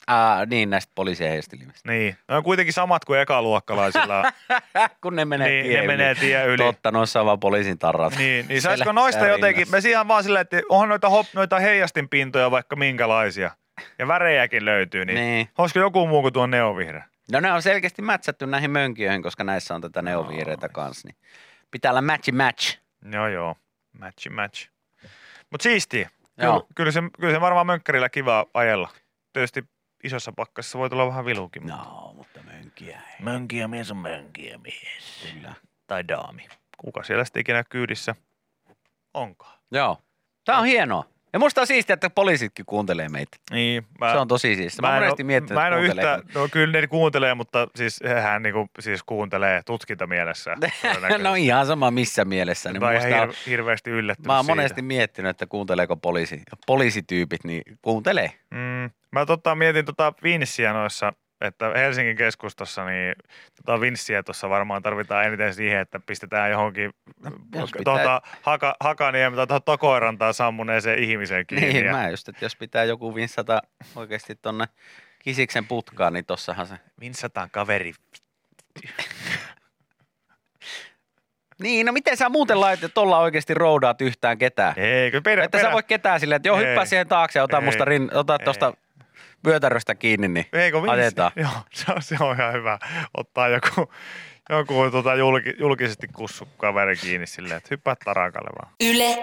Ää, 0.08 0.46
niin, 0.46 0.70
näistä 0.70 0.92
poliisien 0.96 1.32
heistelmistä. 1.32 1.92
Niin. 1.92 2.18
Ne 2.30 2.36
on 2.36 2.44
kuitenkin 2.44 2.74
samat 2.74 3.06
kuin 3.06 3.20
ekaluokkalaisilla. 3.20 4.24
Kun 5.02 5.16
ne 5.16 5.26
menee 5.26 5.50
niin, 5.50 5.66
tie 5.66 5.82
ne 5.82 5.88
menee 5.88 6.16
tie 6.16 6.46
yli. 6.46 6.58
Totta, 6.58 6.92
noissa 6.92 7.20
on 7.20 7.26
vaan 7.26 7.40
poliisin 7.40 7.80
tarrat. 7.80 8.18
Niin, 8.18 8.48
niin 8.48 8.62
saisiko 8.68 8.92
noista 8.92 9.28
jotenkin, 9.28 9.72
me 9.72 9.82
siihen 9.82 10.08
vaan 10.08 10.24
silleen, 10.24 10.42
että 10.42 10.62
onhan 10.70 10.90
noita, 10.90 11.10
hop, 11.10 11.26
noita 11.34 11.60
heijastinpintoja 11.60 12.52
vaikka 12.52 12.76
minkälaisia. 12.76 13.52
Ja 14.00 14.08
värejäkin 14.08 14.66
löytyy, 14.66 15.06
niin, 15.06 15.16
Niin. 15.16 15.50
olisiko 15.58 15.80
joku 15.80 16.08
muu 16.08 16.22
kuin 16.22 16.34
tuo 16.34 16.48
neovihreä? 16.48 17.06
No 17.32 17.40
ne 17.40 17.54
on 17.54 17.62
selkeästi 17.62 18.02
mätsätty 18.02 18.46
näihin 18.46 18.72
mönkiöihin, 18.72 19.24
koska 19.24 19.44
näissä 19.44 19.76
on 19.76 19.82
tätä 19.82 20.02
neovihreitä 20.02 20.70
kanssa. 20.70 21.08
Niin 21.08 21.16
pitää 21.72 21.92
olla 21.92 22.02
matchi 22.02 22.32
match. 22.32 22.78
Joo, 23.12 23.28
joo. 23.28 23.56
Matchi, 24.00 24.30
match. 24.30 24.70
Mutta 25.50 25.64
siistiä. 25.64 26.10
Kyllä, 26.40 26.62
kyllä, 26.76 26.92
se, 26.92 27.02
kyllä 27.20 27.34
se 27.34 27.42
varmaan 27.42 27.66
mönkkärillä 27.66 28.10
kiva 28.10 28.46
ajella. 28.54 28.90
Tietysti 29.34 29.64
isossa 30.04 30.32
pakkassa 30.32 30.80
voi 30.80 30.90
tulla 30.90 31.08
vähän 31.08 31.26
viluukin. 31.26 31.68
No, 31.68 32.14
mutta 32.16 32.44
mönkiä 32.44 32.98
ei. 32.98 33.16
Mönkiä 33.20 33.68
mies 33.68 33.92
on 33.92 33.98
mönkiä 33.98 34.58
mies. 34.58 35.34
Kyllä. 35.34 35.54
Tai 35.88 36.08
daami. 36.08 36.48
Kuka 36.78 37.04
siellä 37.04 37.26
sitten 37.26 37.42
ikinä 37.42 37.64
kyydissä 37.64 38.16
onkaan? 39.14 39.60
Joo. 39.72 39.98
Tää 40.46 40.58
on 40.58 40.66
hienoa. 40.66 41.06
Ja 41.34 41.40
musta 41.40 41.62
on 41.62 41.68
siistiä, 41.68 41.94
että 41.94 42.10
poliisitkin 42.10 42.66
kuuntelee 42.66 43.10
meitä. 43.10 43.38
Niin, 43.52 43.86
mä, 44.00 44.12
Se 44.12 44.18
on 44.18 44.28
tosi 44.28 44.56
siistiä. 44.56 44.82
Mä, 44.82 44.88
en 44.88 44.94
oon 44.94 45.04
monesti 45.04 45.24
miettinyt, 45.24 45.62
Mä 45.62 45.68
en 45.68 45.74
ole 45.74 45.82
yhtä, 45.82 46.22
no 46.36 46.48
kyllä 46.52 46.82
ne 46.82 46.88
kuuntelee, 46.88 47.34
mutta 47.34 47.68
siis 47.76 48.00
hän 48.24 48.44
niinku, 48.44 48.68
siis 48.80 49.04
kuuntelee 49.04 49.62
tutkintamielessä. 49.66 50.58
no 51.24 51.36
ihan 51.36 51.66
sama 51.66 51.92
missä 51.92 52.26
mielessä. 52.26 52.72
Niin 52.72 52.82
Mä 52.82 52.88
oon 52.88 53.08
ihan 53.08 53.30
hir- 53.30 53.36
hirveästi 53.50 53.90
yllättynyt 53.90 54.28
Mä 54.28 54.36
oon 54.36 54.46
siitä. 54.46 54.56
monesti 54.56 54.82
miettinyt, 54.82 55.30
että 55.30 55.46
kuunteleeko 55.46 55.98
poliisi, 55.98 56.42
poliisityypit, 56.68 57.44
niin 57.44 57.64
kuuntelee. 57.82 58.32
Mm, 58.52 58.90
mä 59.12 59.26
tota, 59.26 59.56
mietin 59.56 59.86
tota 59.86 60.14
vinssiä 60.24 60.74
noissa, 60.74 61.14
että 61.44 61.72
Helsingin 61.76 62.18
keskustassa, 62.18 62.86
niin 62.86 63.16
tota 63.56 63.82
vinssiä 63.82 64.24
tuossa 64.24 64.50
varmaan 64.50 64.84
tarvitaan 64.84 65.26
eniten 65.26 65.54
siihen, 65.54 65.80
että 65.80 66.00
pistetään 66.00 66.52
johonkin 66.52 66.94
jos 67.56 67.72
pitää- 67.72 67.84
tuota, 67.84 68.22
haka, 68.42 68.76
Hakaniemen 68.80 69.38
tai 69.38 69.48
tuohon 69.48 69.64
Tokoirantaan 69.64 70.34
sammuneeseen 70.34 71.00
ihmiseen 71.04 71.48
kiinni. 71.48 71.74
Niin, 71.74 71.86
ja- 71.86 71.92
mä 71.92 72.10
just, 72.10 72.30
että 72.30 72.46
jos 72.46 72.56
pitää 72.56 72.84
joku 72.84 73.16
vinssata 73.16 73.62
oikeasti 73.96 74.36
tonne 74.36 74.66
kisiksen 75.20 75.68
putkaan, 75.68 76.14
niin 76.14 76.26
tossahan 76.26 76.68
se. 76.68 76.76
Vinssataan 77.00 77.50
kaveri. 77.50 77.94
Niin, 81.62 81.86
no 81.86 81.92
miten 81.92 82.18
sä 82.18 82.30
muuten 82.30 82.60
laitat, 82.62 82.84
että 82.84 82.94
tuolla 82.94 83.20
oikeasti 83.20 83.54
roudaat 83.54 84.02
yhtään 84.02 84.38
ketään? 84.38 84.74
Eikö 84.80 85.22
perä, 85.22 85.44
Että 85.44 85.62
sä 85.62 85.72
voit 85.72 85.86
ketään 85.88 86.20
silleen, 86.20 86.36
että 86.36 86.48
joo, 86.50 86.60
Ei. 86.60 86.66
hyppää 86.68 86.86
siihen 86.86 87.08
taakse 87.08 87.40
ja 87.40 87.44
ota 87.44 87.58
Ei. 87.58 87.64
musta 87.64 87.86
rin, 87.86 88.10
ota 88.14 88.38
Ei. 88.40 88.46
tosta 88.46 88.74
vyötäröstä 89.46 89.96
kiinni, 89.96 90.28
niin 90.28 90.46
Eikö 90.54 90.82
ajetaan. 90.88 91.32
Joo, 91.42 91.52
se 91.74 91.86
on, 91.96 92.02
se 92.02 92.16
on 92.20 92.36
ihan 92.36 92.54
hyvä 92.54 92.80
ottaa 93.18 93.48
joku, 93.48 93.92
joku 94.50 94.90
tota 94.92 95.16
julki, 95.16 95.54
julkisesti 95.60 96.08
kussu 96.08 96.48
kaveri 96.58 96.96
kiinni 96.96 97.28
silleen, 97.28 97.58
että 97.58 97.68
hyppää 97.72 97.96
tarakalle 98.06 98.50
vaan. 98.62 98.74
Yle 98.82 99.18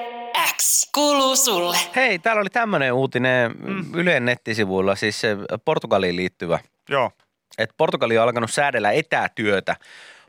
X 0.57 0.91
kuuluu 0.95 1.37
sulle. 1.37 1.77
Hei, 1.97 2.19
täällä 2.19 2.41
oli 2.41 2.51
tämmöinen 2.51 2.93
uutinen 2.93 3.53
mm. 3.59 3.95
Ylen 3.95 4.25
nettisivuilla, 4.25 4.95
siis 4.95 5.21
se 5.21 5.37
Portugaliin 5.65 6.17
liittyvä, 6.17 6.59
Joo, 6.89 7.11
että 7.59 7.75
Portugali 7.77 8.19
on 8.19 8.25
alkanut 8.25 8.51
säädellä 8.51 8.93
etätyötä. 8.93 9.77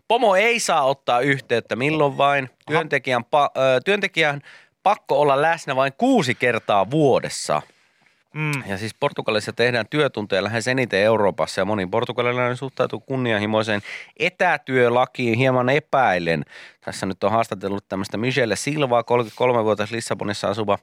Pomo 0.07 0.36
ei 0.36 0.60
saa 0.60 0.83
ottaa 0.83 1.19
yhteyttä 1.19 1.75
milloin 1.75 2.17
vain. 2.17 2.50
Työntekijän, 2.67 3.24
pa, 3.24 3.51
ö, 3.57 3.79
työntekijän 3.86 4.41
pakko 4.83 5.21
olla 5.21 5.41
läsnä 5.41 5.75
vain 5.75 5.93
kuusi 5.98 6.36
kertaa 6.36 6.91
vuodessa. 6.91 7.62
Mm. 8.33 8.63
Ja 8.65 8.77
siis 8.77 8.93
Portugalissa 8.93 9.53
tehdään 9.53 9.85
työtunteja 9.89 10.43
lähes 10.43 10.67
eniten 10.67 11.00
Euroopassa 11.00 11.61
ja 11.61 11.65
moni 11.65 11.85
portugalilainen 11.85 12.57
suhtautuu 12.57 13.00
kunnianhimoiseen 13.00 13.81
etätyölakiin 14.19 15.38
hieman 15.38 15.69
epäilen. 15.69 16.45
Tässä 16.81 17.05
nyt 17.05 17.23
on 17.23 17.31
haastatellut 17.31 17.85
tämmöistä 17.89 18.17
Michelle 18.17 18.55
Silvaa, 18.55 19.01
33-vuotias 19.01 19.91
Lissabonissa 19.91 20.47
asuva 20.47 20.77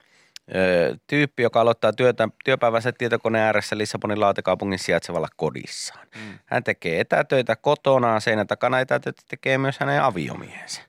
ö, 0.55 0.97
tyyppi, 1.07 1.43
joka 1.43 1.61
aloittaa 1.61 1.93
työtä, 1.93 2.29
työpäivänsä 2.45 2.93
tietokoneen 2.93 3.45
ääressä 3.45 3.79
Lissabonin 3.79 4.21
laatekaupungin 4.21 4.79
sijaitsevalla 4.79 5.29
kodissaan. 5.37 6.07
Mm. 6.15 6.39
Hän 6.47 6.65
tekee 6.65 7.01
etätöitä 7.01 7.57
kotonaan, 7.57 8.21
seinän 8.21 8.47
takana 8.47 8.81
etätöitä 8.81 9.23
tekee 9.29 9.59
myös 9.59 9.79
hänen 9.79 10.03
aviomiehensä. 10.03 10.81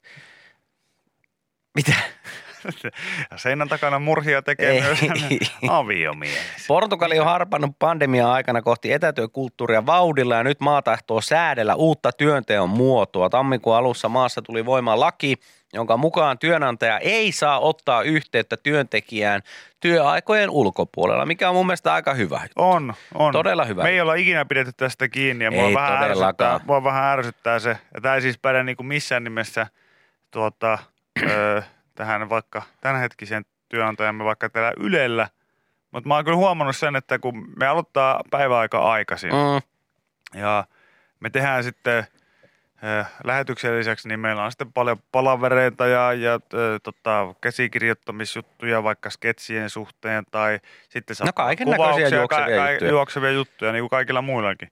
Mitä? 1.76 1.94
Seinän 3.36 3.70
takana 3.70 4.00
murhia 4.00 4.42
tekee 4.42 4.72
Ei. 4.72 4.82
myös 4.82 5.00
aviomies. 5.70 6.68
Portugali 6.68 7.20
on 7.20 7.26
harpannut 7.26 7.72
pandemian 7.80 8.30
aikana 8.30 8.62
kohti 8.62 8.94
etätyökulttuuria 8.94 9.86
vauhdilla 9.86 10.36
ja 10.36 10.44
nyt 10.44 10.60
maa 10.60 10.82
tahtoo 10.82 11.22
säädellä 11.22 11.76
uutta 11.76 12.12
työnteon 12.12 12.70
muotoa. 12.70 13.30
Tammikuun 13.30 13.76
alussa 13.76 14.10
maassa 14.10 14.42
tuli 14.42 14.66
voimaan 14.66 15.00
laki, 15.00 15.36
jonka 15.74 15.98
mukaan 15.98 16.40
työnantaja 16.40 17.00
ei 17.00 17.32
saa 17.32 17.60
ottaa 17.60 18.02
yhteyttä 18.02 18.58
työntekijään 18.58 19.42
työaikojen 19.80 20.50
ulkopuolella, 20.50 21.26
mikä 21.26 21.50
on 21.50 21.56
mun 21.56 21.66
mielestä 21.66 21.94
aika 21.94 22.14
hyvä. 22.14 22.42
On, 22.56 22.94
on. 23.14 23.34
Todella 23.34 23.66
hyvä. 23.66 23.84
Me 23.84 23.90
ei 23.90 24.02
olla 24.02 24.16
ikinä 24.16 24.46
pidetty 24.46 24.74
tästä 24.78 25.08
kiinni 25.08 25.46
ja 25.46 25.52
mua, 25.52 25.68
Ei 25.68 25.74
vähän 25.74 26.04
ärsyttää, 26.04 26.60
mua 26.66 26.84
vähän 26.84 27.04
ärsyttää 27.18 27.60
se. 27.60 27.70
Ja 27.70 28.02
tämä 28.02 28.16
ei 28.16 28.22
siis 28.22 28.38
päde 28.38 28.64
niin 28.64 28.78
kuin 28.78 28.88
missään 28.88 29.24
nimessä 29.24 29.68
tuota, 30.32 30.78
ö, 31.30 31.64
tähän 32.00 32.30
vaikka 32.30 32.62
tämänhetkiseen 32.82 33.46
työnantajamme 33.70 34.24
vaikka 34.24 34.50
täällä 34.50 34.74
Ylellä. 34.78 35.28
Mutta 35.92 36.08
mä 36.08 36.16
oon 36.16 36.26
kyllä 36.26 36.38
huomannut 36.38 36.78
sen, 36.78 36.96
että 36.96 37.20
kun 37.20 37.48
me 37.60 37.68
aloittaa 37.68 38.22
päiväaika 38.32 38.92
aikaisin 38.92 39.30
Mm, 39.32 39.62
ja 40.40 40.66
me 41.20 41.30
tehdään 41.30 41.64
sitten 41.64 41.98
äh, 42.84 43.12
lähetyksen 43.24 43.78
lisäksi, 43.80 44.08
niin 44.08 44.20
meillä 44.20 44.44
on 44.44 44.52
sitten 44.52 44.74
paljon 44.74 44.98
palavereita 45.12 45.88
ja, 45.88 46.14
ja 46.14 46.40
tota, 46.84 47.36
käsikirjoittamisjuttuja 47.42 48.84
vaikka 48.84 49.10
sketsien 49.10 49.70
suhteen 49.70 50.24
tai 50.32 50.60
sitten 50.90 51.16
No 51.26 51.34
kuvauksia, 51.66 52.16
juoksevia 52.16 52.72
juttuja. 52.72 52.92
juoksevia 52.92 53.32
juttuja, 53.32 53.72
niin 53.72 53.82
kuin 53.82 53.90
kaikilla 53.90 54.22
muillakin. 54.22 54.72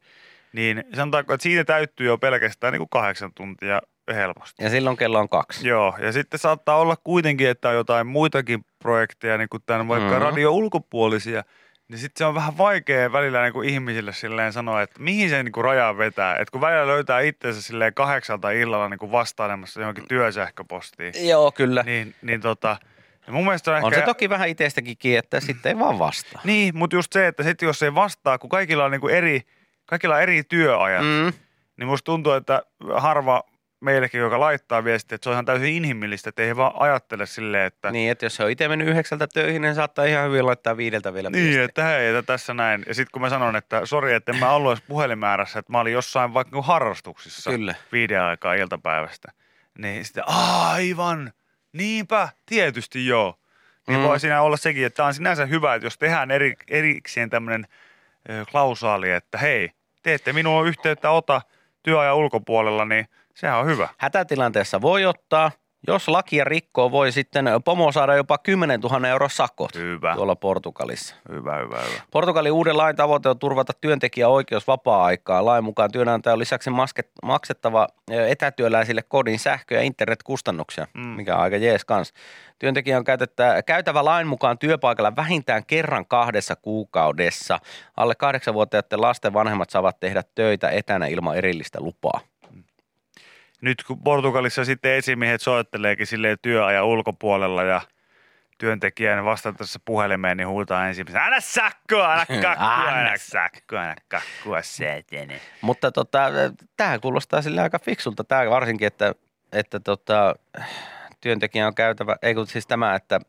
Niin 0.53 0.83
sanotaanko, 0.95 1.33
että 1.33 1.43
siitä 1.43 1.63
täyttyy 1.63 2.07
jo 2.07 2.17
pelkästään 2.17 2.73
niin 2.73 2.79
kuin 2.79 2.89
kahdeksan 2.89 3.33
tuntia 3.33 3.81
helposti. 4.15 4.63
Ja 4.63 4.69
silloin 4.69 4.97
kello 4.97 5.19
on 5.19 5.29
kaksi. 5.29 5.67
Joo, 5.67 5.95
ja 5.99 6.11
sitten 6.11 6.39
saattaa 6.39 6.77
olla 6.77 6.95
kuitenkin, 7.03 7.49
että 7.49 7.69
on 7.69 7.75
jotain 7.75 8.07
muitakin 8.07 8.65
projekteja, 8.79 9.37
niin 9.37 9.49
kuin 9.49 9.63
tämän 9.65 9.87
vaikka 9.87 10.05
Mhm. 10.05 10.13
mm-hmm. 10.13 10.25
radio 10.25 10.51
ulkopuolisia, 10.51 11.43
niin 11.87 11.97
sitten 11.99 12.17
se 12.19 12.25
on 12.25 12.35
vähän 12.35 12.57
vaikea 12.57 13.11
välillä 13.11 13.43
niin 13.43 13.53
kuin 13.53 13.69
ihmisille 13.69 14.13
silleen 14.13 14.53
sanoa, 14.53 14.81
että 14.81 15.01
mihin 15.01 15.29
se 15.29 15.43
niin 15.43 15.51
kuin 15.51 15.63
raja 15.63 15.97
vetää. 15.97 16.33
Että 16.35 16.51
kun 16.51 16.61
välillä 16.61 16.87
löytää 16.87 17.19
itsensä 17.19 17.61
silleen 17.61 17.93
kahdeksalta 17.93 18.51
illalla 18.51 18.89
niin 18.89 18.99
kuin 18.99 19.11
vastailemassa 19.11 19.79
johonkin 19.81 20.07
työsähköpostiin, 20.07 21.27
Joo, 21.29 21.51
kyllä. 21.51 21.83
niin, 21.83 22.15
niin 22.21 22.41
tota, 22.41 22.77
ja 23.27 23.33
mun 23.33 23.43
mielestä 23.43 23.71
on, 23.71 23.83
On 23.83 23.93
ehkä... 23.93 23.99
se 23.99 24.05
toki 24.05 24.29
vähän 24.29 24.49
itsestäkin 24.49 24.97
kiinni, 24.97 25.17
että 25.17 25.39
sitten 25.39 25.69
ei 25.69 25.79
vaan 25.79 25.99
vastaa. 25.99 26.41
Niin, 26.51 26.77
mutta 26.77 26.95
just 26.95 27.13
se, 27.13 27.27
että 27.27 27.43
sitten 27.43 27.67
jos 27.67 27.83
ei 27.83 27.95
vastaa, 27.95 28.37
kun 28.37 28.49
kaikilla 28.49 28.85
on 28.85 28.91
niin 28.91 29.01
kuin 29.01 29.13
eri, 29.15 29.41
kaikilla 29.85 30.15
on 30.15 30.21
eri 30.21 30.43
työajat, 30.43 31.03
mm. 31.03 31.07
Mm. 31.09 31.33
niin 31.77 31.87
musta 31.87 32.05
tuntuu, 32.05 32.31
että 32.33 32.61
harva 32.97 33.43
meillekin, 33.79 34.21
joka 34.21 34.39
laittaa 34.39 34.83
viestiä, 34.83 35.15
että 35.15 35.23
se 35.23 35.29
on 35.29 35.33
ihan 35.33 35.45
täysin 35.45 35.73
inhimillistä, 35.73 36.29
että 36.29 36.43
ei 36.43 36.55
vaan 36.55 36.71
ajattele 36.79 37.25
silleen, 37.25 37.65
että 37.65 37.91
Niin, 37.91 38.11
että 38.11 38.25
jos 38.25 38.35
se 38.35 38.43
on 38.43 38.49
itse 38.51 38.67
mennyt 38.67 38.87
yhdeksältä 38.87 39.27
töihin, 39.33 39.61
niin 39.61 39.75
saattaa 39.75 40.05
ihan 40.05 40.27
hyvin 40.27 40.45
laittaa 40.45 40.77
viideltä 40.77 41.13
vielä 41.13 41.29
Niin, 41.29 41.43
viestiä. 41.43 41.63
että 41.63 41.83
hei, 41.83 42.07
että 42.07 42.21
tässä 42.21 42.53
näin. 42.53 42.83
Ja 42.87 42.93
sitten 42.93 43.11
kun 43.11 43.21
mä 43.21 43.29
sanon, 43.29 43.55
että 43.55 43.85
sori, 43.85 44.13
että 44.13 44.31
en 44.31 44.37
mä 44.39 44.51
ollut 44.51 44.71
edes 44.71 44.83
puhelimäärässä, 44.87 45.59
että 45.59 45.71
mä 45.71 45.79
olin 45.79 45.93
jossain 45.93 46.33
vaikka 46.33 46.49
niinku 46.55 46.67
harrastuksissa 46.67 47.51
Kyllä. 47.51 47.75
viiden 47.91 48.21
aikaa 48.21 48.53
iltapäivästä. 48.53 49.31
Niin 49.77 50.05
sitten 50.05 50.23
aivan, 50.27 51.33
niinpä, 51.73 52.29
tietysti 52.45 53.07
joo. 53.07 53.35
Niin 53.87 53.97
Mm. 53.97 54.03
mm. 54.03 54.07
voi 54.07 54.19
siinä 54.19 54.41
olla 54.41 54.57
sekin, 54.57 54.85
että 54.85 54.97
tämä 54.97 55.07
on 55.07 55.13
sinänsä 55.13 55.45
hyvä, 55.45 55.75
että 55.75 55.85
jos 55.85 55.97
tehdään 55.97 56.31
eri, 56.31 56.53
erikseen 56.67 57.29
tämmöinen 57.29 57.67
klausaali, 58.51 59.11
että 59.11 59.37
hei, 59.37 59.71
te 60.03 60.13
ette 60.13 60.33
minua 60.33 60.65
yhteyttä 60.67 61.09
ota 61.11 61.41
työajan 61.83 62.15
ulkopuolella, 62.15 62.85
niin 62.85 63.07
sehän 63.37 63.59
on 63.59 63.65
hyvä. 63.65 63.89
Hätätilanteessa 63.97 64.81
voi 64.81 65.05
ottaa. 65.05 65.51
Jos 65.87 66.07
lakia 66.07 66.43
rikkoo, 66.43 66.91
voi 66.91 67.11
sitten 67.11 67.45
pomo 67.65 67.91
saada 67.91 68.15
jopa 68.15 68.37
10 68.37 68.79
000 68.79 69.07
euro 69.07 69.29
sakot 69.29 69.75
Hyvä, 69.75 70.15
tuolla 70.15 70.35
Portugalissa. 70.35 71.15
hyvä, 71.29 71.55
hyvä, 71.55 71.77
hyvä. 71.77 72.01
Portugalin 72.11 72.51
uuden 72.51 72.77
lain 72.77 72.95
tavoite 72.95 73.29
on 73.29 73.39
turvata 73.39 73.73
työntekijän 73.81 74.29
oikeus 74.29 74.67
vapaa-aikaa. 74.67 75.45
Lain 75.45 75.63
mukaan 75.63 75.91
työnantaja 75.91 76.33
on 76.33 76.39
lisäksi 76.39 76.69
masket- 76.69 77.11
maksettava 77.23 77.87
etätyöläisille 78.27 79.01
kodin 79.01 79.39
sähkö- 79.39 79.75
ja 79.75 79.81
internetkustannuksia, 79.81 80.87
mm. 80.93 81.07
Mikä 81.07 81.35
on 81.35 81.41
aika 81.41 81.57
jees 81.57 81.85
kans. 81.85 82.13
Työntekijä 82.59 82.97
on 82.97 83.03
käytettä, 83.03 83.63
käytävä 83.65 84.05
lain 84.05 84.27
mukaan 84.27 84.57
työpaikalla 84.57 85.15
vähintään 85.15 85.65
kerran 85.65 86.05
kahdessa 86.05 86.55
kuukaudessa. 86.55 87.59
Alle 87.97 88.15
kahdeksanvuotiaiden 88.15 89.01
lasten 89.01 89.33
vanhemmat 89.33 89.69
saavat 89.69 89.99
tehdä 89.99 90.23
töitä 90.35 90.69
etänä 90.69 91.07
ilman 91.07 91.37
erillistä 91.37 91.79
lupaa. 91.81 92.19
Nyt 93.61 93.83
kun 93.83 94.03
Portugalissa 94.03 94.65
sitten 94.65 94.91
esimiehet 94.91 95.41
soitteleekin 95.41 96.07
silleen 96.07 96.37
työajan 96.41 96.85
ulkopuolella 96.85 97.63
ja 97.63 97.81
työntekijän 98.57 99.25
vastatessa 99.25 99.79
puhelimeen, 99.85 100.37
niin 100.37 100.47
huutaa 100.47 100.87
ensimmäisenä, 100.87 101.25
anna 101.25 101.39
sakkoa, 101.39 102.13
anna 102.13 102.25
kakkua, 102.41 102.67
anna 102.67 103.11
sakkoa, 103.17 103.81
anna 103.81 103.95
kakkua, 104.07 104.61
setene. 104.77 105.41
Mutta 105.61 105.91
tota, 105.91 106.19
tämä 106.77 106.99
kuulostaa 106.99 107.41
sille 107.41 107.61
aika 107.61 107.79
fiksulta, 107.79 108.23
tämä 108.23 108.49
varsinkin, 108.49 108.87
että, 108.87 109.15
että 109.51 109.79
tota, 109.79 110.35
työntekijä 111.21 111.67
on 111.67 111.75
käytävä, 111.75 112.15
ei 112.21 112.35
kun 112.35 112.47
siis 112.47 112.67
tämä, 112.67 112.95
että, 112.95 113.19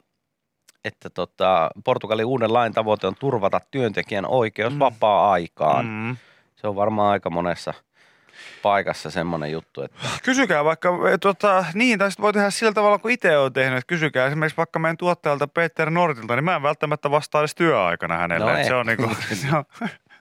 että 0.84 1.10
tota, 1.10 1.70
Portugalin 1.84 2.26
uuden 2.26 2.52
lain 2.52 2.72
tavoite 2.72 3.06
on 3.06 3.14
turvata 3.20 3.60
työntekijän 3.70 4.26
oikeus 4.26 4.72
Mm. 4.72 4.78
vapaa-aikaan. 4.78 5.86
Mm. 5.86 6.16
Se 6.56 6.66
on 6.66 6.76
varmaan 6.76 7.12
aika 7.12 7.30
monessa 7.30 7.74
paikassa 8.62 9.10
semmoinen 9.10 9.52
juttu, 9.52 9.82
että 9.82 9.98
Kysykää 10.22 10.64
vaikka, 10.64 10.88
tota, 11.20 11.64
niin, 11.74 11.98
tai 11.98 12.10
sitten 12.10 12.22
voi 12.22 12.32
tehdä 12.32 12.50
sillä 12.50 12.72
tavalla, 12.72 12.98
kuin 12.98 13.14
itse 13.14 13.38
on 13.38 13.52
tehnyt. 13.52 13.78
Että 13.78 13.88
Kysykää 13.88 14.26
esimerkiksi 14.26 14.56
vaikka 14.56 14.78
meidän 14.78 14.96
tuottajalta 14.96 15.48
Peter 15.48 15.90
Nortilta, 15.90 16.34
niin 16.36 16.44
mä 16.44 16.56
en 16.56 16.62
välttämättä 16.62 17.10
vastaa 17.10 17.40
edes 17.40 17.54
työaikana 17.54 18.18
hänelle. 18.18 18.58
No 18.58 18.64
se 18.64 18.74
on, 18.74 18.86
niinku, 18.86 19.10
se 19.34 19.46
on, 19.56 19.64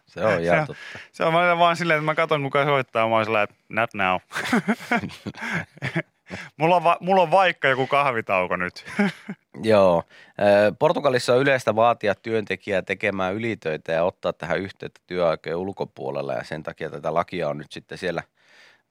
se 0.06 0.26
on 0.26 0.32
Se 0.38 0.44
ihan 0.44 0.60
on- 0.60 0.68
totta. 0.68 1.00
se 1.12 1.24
on 1.24 1.34
välillä 1.34 1.60
vaan 1.60 1.76
silleen, 1.76 1.98
että 1.98 2.06
mä 2.06 2.16
katson 2.16 2.44
kuka 2.44 2.66
soittaa, 2.66 3.08
mä 3.10 3.16
oon 3.16 3.26
sillä, 3.26 3.42
että 3.44 3.56
not 3.70 3.94
now. 3.94 4.18
mulla, 6.58 6.76
on 6.76 6.84
va, 6.84 6.98
mulla 7.00 7.22
on 7.22 7.32
vaikka 7.32 7.68
joku 7.68 7.88
kahvitauko 7.88 8.56
nyt. 8.56 8.86
Joo. 9.64 10.04
Ö, 10.40 10.74
Portugalissa 10.80 11.34
on 11.34 11.40
yleistä 11.40 11.76
vaatia 11.76 12.16
työntekijää 12.16 12.82
tekemään 12.82 13.36
ylitöitä 13.36 13.92
ja 13.92 14.04
ottaa 14.04 14.34
tähän 14.34 14.60
yhteyttä 14.60 15.02
työaikojen 15.08 15.58
ulkopuolella 15.58 16.34
ja 16.34 16.44
sen 16.44 16.64
takia 16.64 16.90
tätä 16.90 17.14
lakia 17.14 17.50
on 17.50 17.58
nyt 17.58 17.72
sitten 17.72 17.98
siellä 17.98 18.24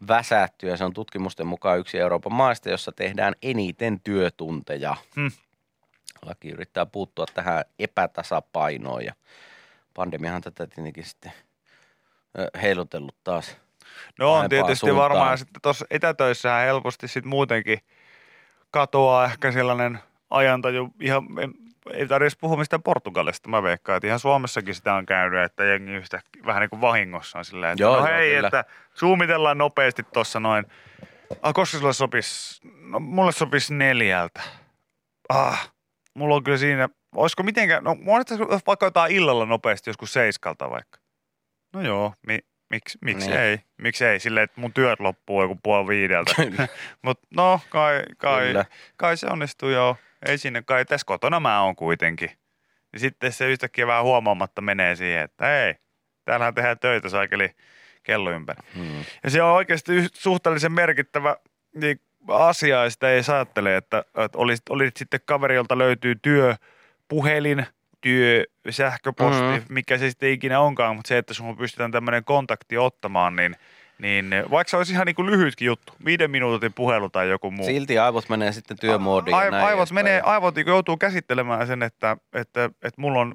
väsätty 0.09 0.68
ja 0.68 0.76
se 0.76 0.85
on 0.85 0.92
tutkimusten 0.92 1.46
mukaan 1.46 1.79
yksi 1.79 1.98
Euroopan 1.98 2.33
maista, 2.33 2.70
jossa 2.70 2.92
tehdään 2.92 3.35
eniten 3.42 4.00
työtunteja. 4.00 4.96
Hmm. 5.16 5.31
Laki 6.26 6.48
yrittää 6.48 6.87
puuttua 6.87 7.26
tähän 7.35 7.64
epätasapainoon 7.79 9.05
ja 9.05 9.14
pandemiahan 9.94 10.42
tätä 10.42 10.66
tietenkin 10.66 11.05
sitten 11.05 11.33
heilutellut 12.62 13.16
taas. 13.24 13.57
No 14.18 14.35
on 14.35 14.48
tietysti 14.48 14.76
suuntaan. 14.76 15.11
varmaan 15.11 15.38
sitten 15.38 15.62
tuossa 15.62 15.87
etätöissähän 15.90 16.66
helposti 16.66 17.09
sitten 17.09 17.31
muutenkin 17.31 17.79
katoaa 18.70 19.24
ehkä 19.24 19.52
sellainen 19.52 19.98
ajantaju 20.30 20.88
ihan, 21.00 21.24
ei 21.92 22.06
tarvitse 22.06 22.38
puhua 22.40 22.56
mistään 22.56 22.82
Portugalista, 22.82 23.48
mä 23.48 23.62
veikkaan, 23.62 23.96
että 23.96 24.06
ihan 24.06 24.18
Suomessakin 24.18 24.74
sitä 24.74 24.94
on 24.94 25.06
käynyt, 25.06 25.44
että 25.44 25.64
jengi 25.64 25.92
yhtä 25.92 26.20
vähän 26.46 26.60
niin 26.60 26.70
kuin 26.70 26.80
vahingossa 26.80 27.38
on 27.38 27.44
silleen, 27.44 27.72
että 27.72 27.82
Joo, 27.82 27.92
no 27.92 27.98
joo, 27.98 28.06
hei, 28.16 28.34
kyllä. 28.34 28.46
että 28.46 28.64
zoomitellaan 28.98 29.58
nopeasti 29.58 30.02
tuossa 30.02 30.40
noin, 30.40 30.64
ah, 31.42 31.54
koska 31.54 31.78
sulle 31.78 31.92
sopisi, 31.92 32.60
no 32.80 33.00
mulle 33.00 33.32
sopisi 33.32 33.74
neljältä, 33.74 34.40
ah, 35.28 35.72
mulla 36.14 36.34
on 36.34 36.44
kyllä 36.44 36.58
siinä, 36.58 36.88
olisiko 37.14 37.42
mitenkään, 37.42 37.84
no 37.84 37.96
vaikka 38.66 38.86
jotain 38.86 39.12
illalla 39.12 39.46
nopeasti 39.46 39.90
joskus 39.90 40.12
seiskalta 40.12 40.70
vaikka. 40.70 40.98
No 41.74 41.80
joo, 41.82 42.14
mi, 42.26 42.38
miksi, 42.70 42.98
miksi 43.04 43.28
Niin. 43.28 43.40
ei, 43.40 43.58
miksi 43.78 44.04
ei, 44.04 44.20
silleen, 44.20 44.44
että 44.44 44.60
mun 44.60 44.72
työt 44.72 45.00
loppuu 45.00 45.42
joku 45.42 45.58
puoli 45.62 45.88
viideltä. 45.88 46.32
Mutta 47.04 47.26
no, 47.36 47.60
kai, 47.70 48.02
kai, 48.18 48.46
Kyllä. 48.46 48.64
kai 48.96 49.16
se 49.16 49.26
onnistuu 49.26 49.68
joo. 49.68 49.96
Ei 50.26 50.38
sinne, 50.38 50.62
kai 50.62 50.84
tässä 50.84 51.04
kotona 51.04 51.40
mä 51.40 51.62
oon 51.62 51.76
kuitenkin. 51.76 52.30
Ja 52.92 52.98
sitten 52.98 53.32
se 53.32 53.50
yhtäkkiä 53.50 53.86
vähän 53.86 54.04
huomaamatta 54.04 54.62
menee 54.62 54.96
siihen, 54.96 55.22
että 55.22 55.46
hei, 55.46 55.74
täällähän 56.24 56.54
tehdään 56.54 56.78
töitä 56.78 57.08
saakeli 57.08 57.50
kello 58.02 58.30
ympäri. 58.30 58.62
Hmm. 58.74 59.04
Ja 59.24 59.30
se 59.30 59.42
on 59.42 59.52
oikeasti 59.52 59.92
suhteellisen 60.12 60.72
merkittävä 60.72 61.36
niin, 61.74 62.00
asia, 62.28 62.84
ja 62.84 62.90
sitä 62.90 63.10
ei 63.10 63.22
saa 63.22 63.36
ajattele, 63.36 63.76
että, 63.76 63.98
että 63.98 64.38
olit, 64.38 64.68
olit 64.70 64.96
sitten 64.96 65.20
kaveri, 65.24 65.54
jolta 65.54 65.78
löytyy 65.78 66.14
työ, 66.22 66.56
puhelin, 67.08 67.66
työ, 68.00 68.44
sähköposti, 68.70 69.42
mm-hmm. 69.42 69.74
mikä 69.74 69.98
se 69.98 70.08
sitten 70.10 70.30
ikinä 70.30 70.60
onkaan, 70.60 70.96
mutta 70.96 71.08
se, 71.08 71.18
että 71.18 71.34
sun 71.34 71.56
pystytään 71.56 71.92
tämmöinen 71.92 72.24
kontakti 72.24 72.78
ottamaan, 72.78 73.36
niin, 73.36 73.56
niin 73.98 74.35
vaikka 74.50 74.70
se 74.70 74.76
olisi 74.76 74.92
ihan 74.92 75.06
niin 75.06 75.14
kuin 75.16 75.26
lyhytkin 75.26 75.66
juttu, 75.66 75.92
viiden 76.04 76.30
minuutin 76.30 76.72
puhelu 76.72 77.11
tai 77.11 77.28
joku 77.30 77.50
muu. 77.50 77.66
Silti 77.66 77.98
aivot 77.98 78.28
menee 78.28 78.52
sitten 78.52 78.76
työmoodiin. 78.80 79.32
ja 79.32 79.38
Ai, 79.38 79.50
näin 79.50 79.64
aivot 79.66 79.90
menee, 79.90 80.20
aivot 80.24 80.54
niin 80.54 80.66
joutuu 80.66 80.96
käsittelemään 80.96 81.66
sen, 81.66 81.82
että, 81.82 82.16
että, 82.32 82.64
että 82.64 83.00
mulla 83.00 83.20
on... 83.20 83.35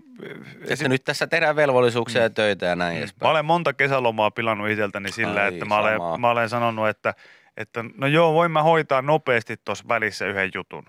Että 0.70 0.90
nyt 0.90 1.04
tässä 1.04 1.28
tehdään 1.28 1.56
velvollisuuksia 1.56 2.22
ja 2.22 2.30
töitä 2.30 2.66
ja 2.66 2.76
näin 2.76 2.94
Mä 2.94 3.00
edespäin. 3.00 3.32
olen 3.32 3.46
monta 3.46 3.74
kesälomaa 3.74 4.32
pilannut 4.32 4.70
itseltäni 4.70 5.12
sillä, 5.12 5.42
Ai, 5.42 5.48
että 5.54 5.66
mä 5.66 5.78
olen, 5.78 5.94
samaa. 5.94 6.18
mä 6.18 6.30
olen 6.30 6.50
sanonut, 6.50 6.88
että, 6.88 7.14
että 7.58 7.86
no 7.98 8.08
joo, 8.08 8.34
voin 8.34 8.52
mä 8.52 8.64
hoitaa 8.64 9.02
nopeasti 9.02 9.58
tuossa 9.66 9.86
välissä 9.88 10.26
yhden 10.28 10.52
jutun. 10.56 10.84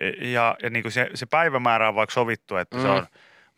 Ja, 0.00 0.30
ja, 0.30 0.56
ja 0.62 0.70
niin 0.70 0.82
kuin 0.82 0.92
se, 0.92 1.10
se 1.14 1.26
päivämäärä 1.26 1.88
on 1.88 1.94
vaikka 1.94 2.14
sovittu, 2.14 2.56
että 2.56 2.76
mm. 2.76 2.82
se 2.82 2.88
Mm. 2.88 2.94
on 2.94 3.06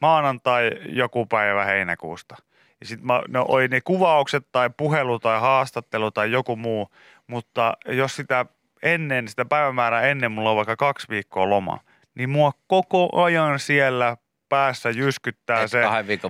maanantai 0.00 0.70
joku 0.88 1.26
päivä 1.26 1.64
heinäkuusta. 1.64 2.36
Ja 2.80 2.86
sitten 2.86 3.08
no, 3.28 3.44
oli 3.48 3.68
ne 3.68 3.80
kuvaukset 3.80 4.46
tai 4.52 4.70
puhelu 4.76 5.18
tai 5.18 5.40
haastattelu 5.40 6.10
tai 6.10 6.32
joku 6.32 6.56
muu, 6.56 6.90
mutta 7.26 7.72
jos 7.88 8.16
sitä 8.16 8.46
ennen, 8.82 9.28
sitä 9.28 9.44
päivämäärää 9.44 10.02
ennen 10.02 10.32
mulla 10.32 10.50
on 10.50 10.56
vaikka 10.56 10.76
kaksi 10.76 11.08
viikkoa 11.08 11.50
loma, 11.50 11.78
niin 12.14 12.30
mua 12.30 12.52
koko 12.66 13.22
ajan 13.22 13.58
siellä 13.58 14.16
päässä 14.48 14.90
jyskyttää 14.90 15.62
Et 15.62 15.70
se, 15.70 15.82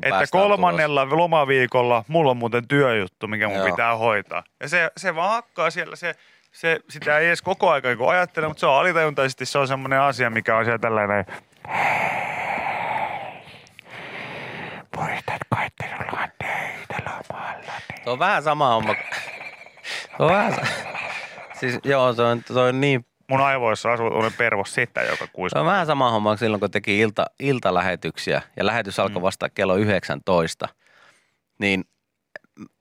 että 0.03 0.25
kolmannella 0.31 1.09
lomaviikolla 1.11 2.05
mulla 2.09 2.31
on 2.31 2.37
muuten 2.37 2.69
työjuttu, 2.69 3.29
mikä 3.29 3.49
mun 3.49 3.57
Joo. 3.57 3.67
pitää 3.67 3.97
hoitaa. 3.97 4.45
Ja 4.61 4.69
se, 4.69 4.91
se 4.97 5.15
vaan 5.15 5.31
hakkaa 5.31 5.71
siellä, 5.71 5.97
se, 5.97 6.15
se, 6.53 6.81
sitä 6.89 7.19
ei 7.19 7.27
edes 7.27 7.43
koko 7.43 7.71
aika 7.71 7.89
ajattele, 8.09 8.49
mutta 8.49 8.61
se 8.61 8.67
on 8.67 8.81
alitajuntaisesti, 8.81 9.47
se 9.47 9.59
on 9.59 9.69
semmoinen 9.69 10.01
asia, 10.01 10.31
mikä 10.31 10.57
on 10.57 10.65
siellä 10.65 10.79
tällainen. 10.79 11.25
Sulla 18.07 18.13
on. 18.13 18.19
Se 18.19 18.19
vähän 18.19 18.43
sama 18.43 18.69
homma. 18.75 18.95
On 20.19 20.29
vähän 20.31 20.55
sa- 20.55 20.67
Siis 21.61 21.79
joo, 21.85 22.13
se 22.13 22.23
on, 22.23 22.43
se 22.47 22.59
on 22.61 22.81
niin 22.81 23.07
Mun 23.31 23.41
aivoissa 23.41 23.93
asuu 23.93 24.11
tuollainen 24.11 24.39
pervos 24.39 24.75
sitä, 24.75 25.03
joka 25.03 25.25
Se 25.27 25.31
kuiskuu. 25.33 25.61
on 25.61 25.67
vähän 25.67 25.87
sama 25.87 26.11
homma 26.11 26.37
silloin, 26.37 26.61
kun 26.61 26.71
teki 26.71 26.99
ilta, 27.01 27.25
iltalähetyksiä 27.41 28.43
ja 28.57 28.67
lähetys 28.67 28.99
alkoi 29.01 29.23
vasta 29.23 29.49
kello 29.51 29.77
19. 29.77 30.69
Niin 31.59 31.85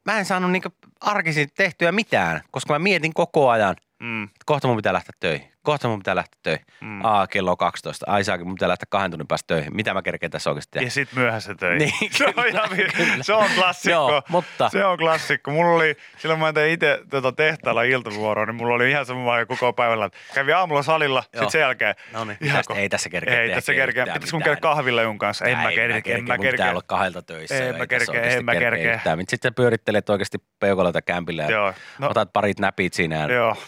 mä 0.05 0.19
en 0.19 0.25
saanut 0.25 0.51
niinku 0.51 0.69
arkisin 1.01 1.49
tehtyä 1.57 1.91
mitään, 1.91 2.41
koska 2.51 2.73
mä 2.73 2.79
mietin 2.79 3.13
koko 3.13 3.49
ajan, 3.49 3.75
Mm, 3.99 4.23
että 4.23 4.35
kohta 4.45 4.67
mun 4.67 4.75
pitää 4.77 4.93
lähteä 4.93 5.13
töihin. 5.19 5.51
Kohta 5.65 5.87
mun 5.87 5.99
pitää 5.99 6.15
lähteä 6.15 6.39
töihin. 6.43 6.65
mm. 6.81 7.05
Aa, 7.05 7.27
kello 7.27 7.51
on 7.51 7.57
12. 7.57 8.05
Ai 8.09 8.23
saakin, 8.23 8.47
mun 8.47 8.55
pitää 8.55 8.69
lähteä 8.69 8.87
kahden 8.89 9.11
tunnin 9.11 9.27
päästä 9.27 9.47
töihin. 9.47 9.75
Mitä 9.75 9.93
mä 9.93 10.01
kerkeen 10.01 10.31
tässä 10.31 10.49
oikeasti 10.49 10.71
tehdä? 10.71 10.87
Ja 10.87 10.91
sit 10.91 11.09
myöhässä 11.15 11.55
töihin. 11.55 11.77
Niin, 12.01 12.11
se, 12.17 12.25
on 12.37 12.47
ihan, 12.47 12.69
vi- 12.77 13.23
se 13.23 13.33
on 13.33 13.49
klassikko. 13.55 13.89
Joo, 13.91 14.21
mutta 14.29 14.69
Se 14.69 14.85
on 14.85 14.97
klassikko. 14.97 15.51
Mulla 15.51 15.75
oli, 15.75 15.95
silloin 16.17 16.39
mä 16.39 16.53
tein 16.53 16.73
itse 16.73 16.99
tota 17.09 17.31
tehtaalla 17.31 17.83
iltavuoroa, 17.83 18.45
niin 18.45 18.55
mulla 18.55 18.75
oli 18.75 18.89
ihan 18.91 19.05
sama 19.05 19.45
koko 19.45 19.73
päivällä. 19.73 20.09
Kävi 20.33 20.53
aamulla 20.53 20.83
salilla, 20.83 21.23
Joo. 21.33 21.43
sit 21.43 21.51
sen 21.51 21.61
jälkeen. 21.61 21.95
No 22.13 22.25
niin, 22.25 22.37
ihan 22.41 22.63
ko- 22.71 22.75
ei 22.77 22.89
tässä 22.89 23.09
kerkeä 23.09 23.41
Ei 23.41 23.49
tässä 23.49 23.73
kerkeä. 23.73 24.05
Pitäis 24.13 24.33
mun 24.33 24.41
käydä 24.43 24.61
kahvilla 24.61 25.01
jun 25.01 25.17
kanssa. 25.17 25.45
En 25.45 25.57
mä 25.57 25.71
kerkeä, 25.71 26.15
en 26.17 26.23
mä 26.23 26.33
mun 26.33 26.37
pitää 26.37 26.51
kerkeä. 26.51 26.71
olla 26.71 26.81
kahdelta 26.85 27.21
töissä. 27.21 27.55
En 27.65 27.75
mä 27.75 27.81
ei 27.81 27.87
tässä 27.87 28.11
kerkeä, 28.11 28.31
en 28.37 28.45
mä 28.45 28.51
kerkeä 28.55 28.99
kerkeä. 29.03 29.15
sitten 29.29 29.53
pyörittelet 29.53 30.09
oikeasti 30.09 30.37
peukaloita 30.59 31.01
kämpillä 31.01 31.43
ja. 31.43 31.73
No, 31.99 32.09
otat 32.09 32.33
parit 32.33 32.59
näpit 32.59 32.93
siinä. 32.93 33.25
Joo. 33.25 33.55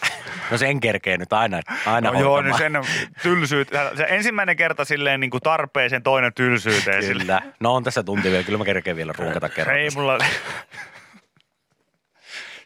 No 0.50 0.58
sen 0.58 0.80
kerkee 0.80 1.16
nyt 1.18 1.32
aina, 1.32 1.60
aina 1.94 2.10
No 2.10 2.20
joo, 2.20 2.42
niin 2.42 2.58
sen 2.58 2.72
tylsyyt. 3.22 3.68
Se 3.96 4.06
ensimmäinen 4.08 4.56
kerta 4.56 4.84
silleen 4.84 5.20
niin 5.20 5.30
kuin 5.30 5.40
tarpeeseen, 5.40 6.02
toinen 6.02 6.34
tylsyyteen. 6.34 7.02
sille- 7.02 7.22
Kyllä. 7.22 7.42
No 7.60 7.74
on 7.74 7.84
tässä 7.84 8.02
tunti 8.02 8.30
vielä. 8.30 8.42
Kyllä 8.44 8.58
mä 8.58 8.64
kerkeen 8.64 8.96
vielä 8.96 9.12
runkata 9.18 9.48
kerran. 9.48 9.76
Ei 9.78 9.88
mulla... 9.94 10.18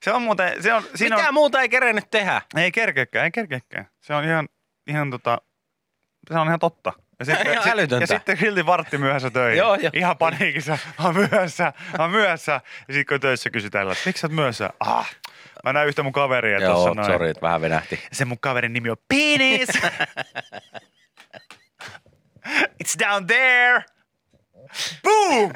Se 0.02 0.12
on 0.12 0.22
muuten, 0.22 0.62
se 0.62 0.72
on, 0.74 0.82
siinä 0.94 1.16
Mitä 1.16 1.28
on, 1.28 1.34
muuta 1.34 1.60
ei 1.60 1.68
kerennyt 1.68 2.10
tehdä? 2.10 2.42
ei 2.56 2.72
kerkeäkään, 2.72 3.24
ei 3.24 3.30
kerkeäkään. 3.30 3.86
Se 4.00 4.14
on 4.14 4.24
ihan, 4.24 4.48
ihan 4.86 5.10
tota, 5.10 5.38
se 6.32 6.38
on 6.38 6.46
ihan 6.46 6.58
totta. 6.58 6.92
Ja 7.18 7.24
sitten, 7.24 7.46
Ihan 7.52 7.62
sit- 7.64 7.72
älytöntä. 7.72 8.02
ja 8.02 8.06
sitten 8.06 8.36
silti 8.36 8.66
vartti 8.66 8.98
myöhässä 8.98 9.30
töihin. 9.30 9.58
Joo, 9.58 9.74
joo. 9.74 9.90
Ihan 9.94 10.16
paniikissa. 10.18 10.78
Mä 10.98 11.04
oon 11.04 11.14
myöhässä, 11.16 11.72
mä 11.98 12.04
oon 12.04 12.10
myöhässä. 12.10 12.52
Ja 12.88 12.94
sitten 12.94 13.14
kun 13.14 13.20
töissä 13.20 13.50
kysytään, 13.50 13.90
että 13.90 14.02
miksi 14.06 14.20
sä 14.20 14.26
oot 14.26 14.32
myöhässä? 14.34 14.70
Ah, 14.80 15.10
mä 15.64 15.72
näin 15.72 15.88
yhtä 15.88 16.02
mun 16.02 16.12
kaveria 16.12 16.58
tuossa 16.60 16.88
Joo, 16.88 16.94
noin. 16.94 17.06
sori, 17.12 17.28
että 17.30 17.40
vähän 17.40 17.60
venähti. 17.60 18.00
Se 18.12 18.24
mun 18.24 18.38
kaverin 18.40 18.72
nimi 18.72 18.90
on 18.90 18.96
Penis. 19.08 19.68
It's 22.84 22.98
down 22.98 23.26
there. 23.26 23.84
Boom! 25.02 25.52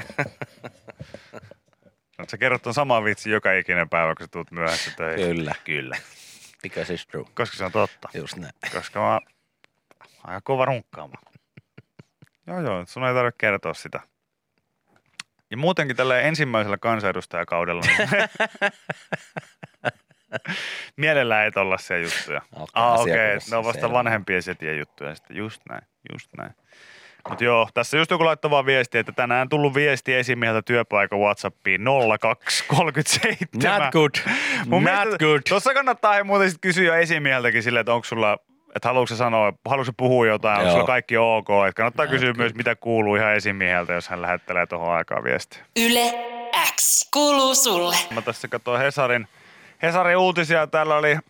No, 2.18 2.24
sä 2.30 2.38
kerrot 2.38 2.62
ton 2.62 2.74
saman 2.74 3.04
vitsin 3.04 3.32
joka 3.32 3.52
ikinen 3.52 3.88
päivä, 3.88 4.14
kun 4.14 4.24
sä 4.26 4.28
tuut 4.28 4.50
myöhässä 4.50 4.90
töihin. 4.96 5.36
Kyllä. 5.36 5.54
Kyllä. 5.64 5.96
Because 6.62 6.94
it's 6.94 7.06
true. 7.10 7.24
Koska 7.34 7.56
se 7.56 7.64
on 7.64 7.72
totta. 7.72 8.08
Just 8.14 8.36
näin. 8.36 8.52
Koska 8.72 9.00
mä 9.00 9.20
aika 10.24 10.40
kova 10.44 10.64
runkkaamaan. 10.64 11.22
joo, 12.46 12.60
joo, 12.60 12.84
sun 12.86 13.06
ei 13.06 13.14
tarvitse 13.14 13.38
kertoa 13.38 13.74
sitä. 13.74 14.00
Ja 15.50 15.56
muutenkin 15.56 15.96
tällä 15.96 16.20
ensimmäisellä 16.20 16.78
kansanedustajakaudella, 16.78 17.82
niin 17.86 18.08
mielellään 20.96 21.44
ei 21.44 21.50
tollaisia 21.50 21.98
juttuja. 21.98 22.40
Alkaa 22.56 22.92
Ah, 22.94 23.00
okei, 23.00 23.12
okay, 23.14 23.38
ne 23.50 23.56
on 23.56 23.64
vasta 23.64 23.80
selvä. 23.80 23.94
vanhempien 23.94 24.42
setien 24.42 24.78
juttuja 24.78 25.14
sitten. 25.14 25.36
Just 25.36 25.60
näin, 25.68 25.82
just 26.12 26.28
näin. 26.38 26.50
Mutta 27.28 27.44
joo, 27.44 27.68
tässä 27.74 27.96
just 27.96 28.10
joku 28.10 28.24
laittoi 28.24 28.50
vaan 28.50 28.66
viestiä, 28.66 29.00
että 29.00 29.12
tänään 29.12 29.48
tullut 29.48 29.74
viesti 29.74 30.14
esimieheltä 30.14 30.62
työpaikan 30.62 31.18
Whatsappiin 31.18 31.80
0237. 32.20 33.82
Not 33.82 33.92
good. 33.92 34.10
Mun 34.66 34.82
Not 34.84 34.92
mielestä 34.92 35.18
good. 35.18 35.40
Tuossa 35.48 35.74
kannattaa 35.74 36.12
hei 36.12 36.24
muuten 36.24 36.50
sit 36.50 36.58
kysyä 36.60 36.96
esimieheltäkin 36.96 37.62
silleen, 37.62 37.80
että 37.80 37.94
onko 37.94 38.04
sulla, 38.04 38.38
että 38.76 38.88
haluatko 38.88 39.06
sä 39.06 39.16
sanoa, 39.16 39.52
haluatko 39.68 39.92
puhua 39.96 40.26
jotain, 40.26 40.58
onko 40.60 40.70
sulla 40.72 40.86
kaikki 40.86 41.16
ok. 41.16 41.48
Että 41.68 41.76
kannattaa 41.76 42.04
Not 42.04 42.10
kysyä 42.12 42.28
good. 42.28 42.36
myös, 42.36 42.54
mitä 42.54 42.76
kuuluu 42.76 43.16
ihan 43.16 43.34
esimieheltä, 43.34 43.92
jos 43.92 44.08
hän 44.08 44.22
lähettelee 44.22 44.66
tuohon 44.66 44.94
aikaan 44.94 45.24
viestiä. 45.24 45.64
Yle 45.76 46.12
X 46.76 47.08
kuuluu 47.12 47.54
sulle. 47.54 47.96
Mä 48.14 48.22
tässä 48.22 48.48
katsoin 48.48 48.80
Hesarin, 48.80 49.28
Hesarin 49.82 50.16
uutisia. 50.16 50.66
Täällä 50.66 50.96
oli 50.96 51.12
äh, 51.12 51.22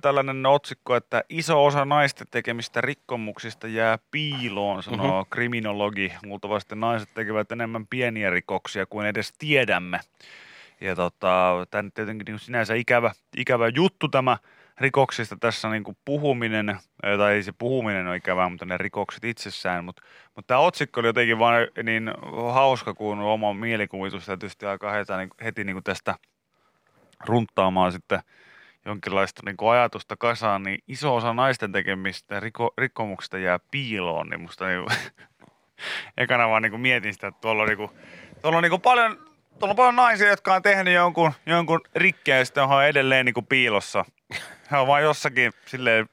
tällainen 0.00 0.46
otsikko, 0.46 0.96
että 0.96 1.24
iso 1.28 1.64
osa 1.64 1.84
naisten 1.84 2.26
tekemistä 2.30 2.80
rikkomuksista 2.80 3.68
jää 3.68 3.98
piiloon, 4.10 4.82
sanoo 4.82 5.06
mm-hmm. 5.06 5.30
kriminologi. 5.30 6.12
Luultavasti 6.22 6.76
naiset 6.76 7.08
tekevät 7.14 7.52
enemmän 7.52 7.86
pieniä 7.86 8.30
rikoksia 8.30 8.86
kuin 8.86 9.06
edes 9.06 9.32
tiedämme. 9.38 10.00
Ja 10.80 10.96
tota, 10.96 11.66
tämä 11.70 11.82
nyt 11.82 11.94
tietenkin 11.94 12.24
niin 12.24 12.38
sinänsä 12.38 12.74
ikävä, 12.74 13.12
ikävä 13.36 13.68
juttu 13.68 14.08
tämä 14.08 14.38
rikoksista 14.80 15.36
tässä 15.40 15.70
niin 15.70 15.84
kuin 15.84 15.96
puhuminen, 16.04 16.68
äh, 16.68 16.80
tai 17.18 17.34
ei 17.34 17.42
se 17.42 17.52
puhuminen 17.52 18.06
ole 18.06 18.16
ikävää, 18.16 18.48
mutta 18.48 18.64
ne 18.64 18.78
rikokset 18.78 19.24
itsessään. 19.24 19.84
Mutta, 19.84 20.02
mutta 20.36 20.46
tämä 20.46 20.60
otsikko 20.60 21.00
oli 21.00 21.08
jotenkin 21.08 21.38
vaan 21.38 21.68
niin 21.82 22.10
hauska, 22.52 22.94
kun 22.94 23.18
oma 23.18 23.54
mielikuvitus 23.54 24.26
tietysti 24.26 24.66
alkaa 24.66 24.92
heti, 24.92 25.12
niin, 25.12 25.30
heti 25.44 25.64
niin 25.64 25.74
kuin 25.74 25.84
tästä 25.84 26.14
runttaamaan 27.26 27.92
sitten 27.92 28.20
jonkinlaista 28.84 29.42
niin 29.44 29.56
kuin 29.56 29.70
ajatusta 29.70 30.16
kasaan, 30.16 30.62
niin 30.62 30.78
iso 30.88 31.16
osa 31.16 31.34
naisten 31.34 31.72
tekemistä 31.72 32.40
riko, 32.40 32.74
rikkomuksista 32.78 33.38
jää 33.38 33.58
piiloon, 33.70 34.28
niin 34.28 34.40
musta 34.40 34.66
niin 34.66 34.84
kuin, 34.84 34.98
ekana 36.16 36.48
vaan 36.48 36.62
niin 36.62 36.70
kuin 36.70 36.80
mietin 36.80 37.12
sitä, 37.12 37.26
että 37.26 37.40
tuolla 37.40 37.62
on, 37.62 37.68
niin 37.68 37.76
kuin, 37.76 37.90
tuolla 38.42 38.58
on 38.58 38.62
niin 38.62 38.70
kuin 38.70 38.82
paljon, 38.82 39.16
tuolla 39.58 39.72
on 39.72 39.76
paljon 39.76 39.96
naisia, 39.96 40.28
jotka 40.28 40.54
on 40.54 40.62
tehnyt 40.62 40.94
jonkun, 40.94 41.32
jonkun 41.46 41.80
rikkeä 41.94 42.38
ja 42.38 42.44
sitten 42.44 42.64
on 42.64 42.84
edelleen 42.84 43.26
niin 43.26 43.34
kuin 43.34 43.46
piilossa. 43.46 44.04
He 44.70 44.76
on 44.76 44.86
vaan 44.86 45.02
jossakin 45.02 45.52
silleen 45.66 46.08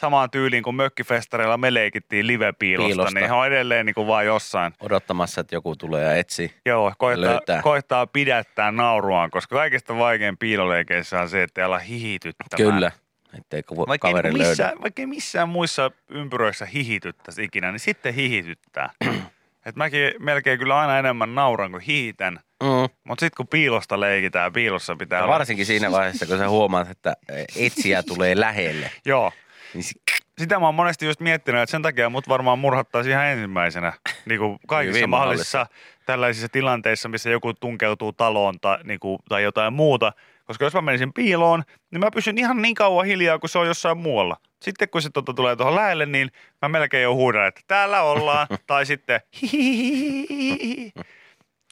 samaan 0.00 0.30
tyyliin 0.30 0.62
kuin 0.62 0.76
mökkifestareilla 0.76 1.56
me 1.56 1.74
leikittiin 1.74 2.26
live-piilosta, 2.26 2.86
Piilosta. 2.88 3.14
niin 3.20 3.26
he 3.28 3.32
on 3.34 3.46
edelleen 3.46 3.86
niin 3.86 3.94
kuin 3.94 4.06
vaan 4.06 4.26
jossain. 4.26 4.72
Odottamassa, 4.80 5.40
että 5.40 5.54
joku 5.54 5.76
tulee 5.76 6.04
ja 6.04 6.14
etsii. 6.14 6.54
Joo, 6.66 6.92
koittaa, 6.98 7.30
Löytää. 7.30 7.62
koittaa 7.62 8.06
pidättää 8.06 8.72
nauruaan, 8.72 9.30
koska 9.30 9.56
kaikista 9.56 9.98
vaikein 9.98 10.36
piiloleikeissä 10.38 11.20
on 11.20 11.28
se, 11.28 11.42
että 11.42 11.60
ei 11.60 11.64
ala 11.64 11.78
hihityttämään. 11.78 12.72
Kyllä. 12.74 12.90
Ettei 13.38 13.62
ku- 13.62 13.86
Vaikka 13.86 14.08
ei, 14.08 14.12
kaveri 14.14 14.32
missään, 14.32 14.68
löydä. 14.70 14.82
vaikka 14.82 15.02
ei 15.02 15.06
missään 15.06 15.48
muissa 15.48 15.90
ympyröissä 16.08 16.66
hihityttäisi 16.66 17.44
ikinä, 17.44 17.70
niin 17.72 17.80
sitten 17.80 18.14
hihityttää. 18.14 18.90
Et 19.66 19.76
mäkin 19.76 20.12
melkein 20.18 20.58
kyllä 20.58 20.78
aina 20.78 20.98
enemmän 20.98 21.34
nauran 21.34 21.70
kuin 21.70 21.82
hihitän. 21.82 22.40
Mm. 22.62 22.68
Mutta 23.04 23.20
sitten 23.20 23.36
kun 23.36 23.48
piilosta 23.48 24.00
leikitään, 24.00 24.52
piilossa 24.52 24.96
pitää 24.96 25.18
Ja 25.18 25.24
olla... 25.24 25.32
varsinkin 25.34 25.66
siinä 25.66 25.90
vaiheessa, 25.92 26.26
kun 26.26 26.38
sä 26.38 26.48
huomaat, 26.48 26.90
että 26.90 27.16
etsiä 27.56 28.02
tulee 28.02 28.40
lähelle. 28.40 28.90
Joo. 29.06 29.32
Niin 29.74 29.82
si- 29.84 30.00
Sitä 30.38 30.58
mä 30.58 30.66
oon 30.66 30.74
monesti 30.74 31.06
just 31.06 31.20
miettinyt, 31.20 31.60
että 31.62 31.70
sen 31.70 31.82
takia 31.82 32.10
mut 32.10 32.28
varmaan 32.28 32.58
murhattaisi 32.58 33.10
ihan 33.10 33.26
ensimmäisenä. 33.26 33.92
Niin 34.26 34.38
kuin 34.40 34.58
kaikissa 34.66 34.98
Hyvin 34.98 35.10
mahdollisissa 35.10 35.66
tällaisissa 36.06 36.48
tilanteissa, 36.48 37.08
missä 37.08 37.30
joku 37.30 37.54
tunkeutuu 37.54 38.12
taloon 38.12 38.60
tai, 38.60 38.78
niin 38.84 39.00
kuin, 39.00 39.18
tai 39.28 39.42
jotain 39.42 39.72
muuta. 39.72 40.12
Koska 40.44 40.64
jos 40.64 40.74
mä 40.74 40.80
menisin 40.80 41.12
piiloon, 41.12 41.62
niin 41.90 42.00
mä 42.00 42.10
pysyn 42.14 42.38
ihan 42.38 42.62
niin 42.62 42.74
kauan 42.74 43.06
hiljaa, 43.06 43.38
kun 43.38 43.48
se 43.48 43.58
on 43.58 43.66
jossain 43.66 43.98
muualla. 43.98 44.36
Sitten 44.62 44.88
kun 44.88 45.02
se 45.02 45.10
tota 45.10 45.34
tulee 45.34 45.56
tuohon 45.56 45.74
lähelle, 45.74 46.06
niin 46.06 46.30
mä 46.62 46.68
melkein 46.68 47.02
jo 47.02 47.14
huudan, 47.14 47.46
että 47.46 47.60
täällä 47.66 48.02
ollaan. 48.02 48.46
tai 48.66 48.86
sitten. 48.86 49.20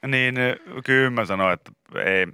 Niin 0.06 0.34
kyllä 0.84 1.10
mä 1.10 1.24
sanoin, 1.24 1.52
että 1.54 1.72
ei. 2.04 2.26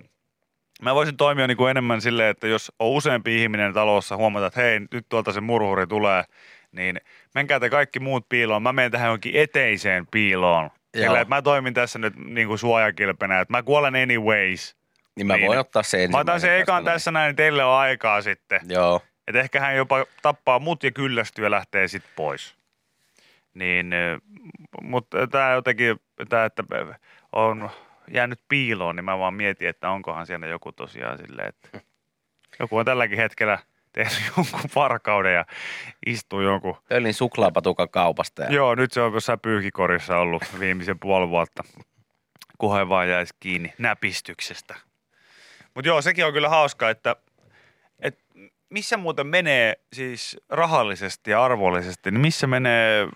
Mä 0.84 0.94
voisin 0.94 1.16
toimia 1.16 1.46
niin 1.46 1.56
kuin 1.56 1.70
enemmän 1.70 2.00
silleen, 2.00 2.28
että 2.28 2.46
jos 2.46 2.72
on 2.78 2.88
useampi 2.88 3.42
ihminen 3.42 3.72
talossa, 3.74 4.16
huomata, 4.16 4.46
että 4.46 4.60
hei, 4.60 4.80
nyt 4.80 5.06
tuolta 5.08 5.32
se 5.32 5.40
murhuri 5.40 5.86
tulee, 5.86 6.24
niin 6.72 7.00
menkää 7.34 7.60
te 7.60 7.70
kaikki 7.70 8.00
muut 8.00 8.28
piiloon. 8.28 8.62
Mä 8.62 8.72
menen 8.72 8.90
tähän 8.90 9.08
jonkin 9.08 9.36
eteiseen 9.36 10.06
piiloon. 10.10 10.70
Sillä, 10.96 11.20
että 11.20 11.34
mä 11.34 11.42
toimin 11.42 11.74
tässä 11.74 11.98
nyt 11.98 12.16
niin 12.16 12.48
kuin 12.48 12.58
suojakilpenä, 12.58 13.40
että 13.40 13.52
mä 13.52 13.62
kuolen 13.62 13.94
anyways. 13.94 14.76
niin 15.16 15.26
mä 15.26 15.36
Niin. 15.36 15.46
voin 15.46 15.58
ottaa 15.58 15.82
se 15.82 16.08
Mä 16.08 16.18
otan 16.18 16.40
sen 16.40 16.66
tästä 16.66 16.82
tässä 16.84 17.10
näin, 17.10 17.28
niin 17.28 17.36
teille 17.36 17.64
on 17.64 17.74
aikaa 17.74 18.22
sitten. 18.22 18.60
Joo. 18.68 19.00
Että 19.28 19.40
ehkä 19.40 19.60
hän 19.60 19.76
jopa 19.76 20.06
tappaa 20.22 20.58
mut 20.58 20.82
ja 20.82 20.90
kyllästyy 20.90 21.44
ja 21.44 21.50
lähtee 21.50 21.88
sitten 21.88 22.12
pois. 22.16 22.54
Niin, 23.54 23.90
mutta 24.82 25.26
tämä 25.26 25.52
jotenkin, 25.52 25.96
tämä, 26.28 26.44
että 26.44 26.62
on 27.32 27.70
jäänyt 28.10 28.40
piiloon, 28.48 28.96
niin 28.96 29.04
mä 29.04 29.18
vaan 29.18 29.34
mietin, 29.34 29.68
että 29.68 29.90
onkohan 29.90 30.26
siellä 30.26 30.46
joku 30.46 30.72
tosiaan 30.72 31.18
silleen, 31.18 31.48
että 31.48 31.80
joku 32.60 32.76
on 32.76 32.84
tälläkin 32.84 33.18
hetkellä 33.18 33.58
tehnyt 33.92 34.22
jonkun 34.36 34.70
varkauden 34.74 35.34
ja 35.34 35.44
istuu 36.06 36.40
jonkun. 36.40 36.76
Pöllin 36.88 37.14
suklaapatukan 37.14 37.90
kaupasta. 37.90 38.42
Ja... 38.42 38.52
Joo, 38.52 38.74
nyt 38.74 38.92
se 38.92 39.00
on 39.00 39.12
jossain 39.12 39.40
pyyhkikorissa 39.40 40.18
ollut 40.18 40.42
viimeisen 40.58 40.98
puoli 40.98 41.28
vuotta, 41.28 41.64
kunhan 42.58 42.88
vaan 42.88 43.08
jäisi 43.08 43.34
kiinni 43.40 43.74
näpistyksestä. 43.78 44.74
Mutta 45.74 45.88
joo, 45.88 46.02
sekin 46.02 46.26
on 46.26 46.32
kyllä 46.32 46.48
hauska, 46.48 46.90
että, 46.90 47.16
että 47.98 48.24
missä 48.74 48.96
muuten 48.96 49.26
menee 49.26 49.74
siis 49.92 50.37
rahallisesti 50.48 51.30
ja 51.30 51.44
arvollisesti, 51.44 52.10
niin 52.10 52.20
missä 52.20 52.46
menee, 52.46 53.08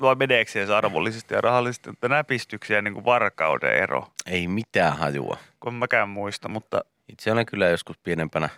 vai 0.00 0.14
meneekö 0.14 0.50
se 0.50 0.74
arvollisesti 0.74 1.34
ja 1.34 1.40
rahallisesti, 1.40 1.90
mutta 1.90 2.08
näpistyksiä 2.08 2.76
ja 2.76 2.82
niin 2.82 2.94
kuin 2.94 3.04
varkauden 3.04 3.74
ero, 3.74 4.06
Ei 4.26 4.48
mitään 4.48 4.96
hajua. 4.96 5.36
kun 5.60 5.74
mäkään 5.74 6.08
muista, 6.08 6.48
mutta 6.48 6.84
Itse 7.08 7.32
olen 7.32 7.46
kyllä 7.46 7.68
joskus 7.68 7.98
pienempänä 7.98 8.48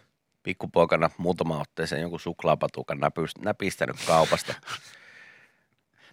pikkupoikana 0.43 1.11
muutama 1.17 1.61
otteeseen 1.61 2.03
jonkun 2.03 2.21
suklaapatukan 2.21 2.99
näpistänyt 3.45 3.97
kaupasta. 4.07 4.55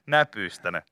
Näpystänyt. 0.10 0.84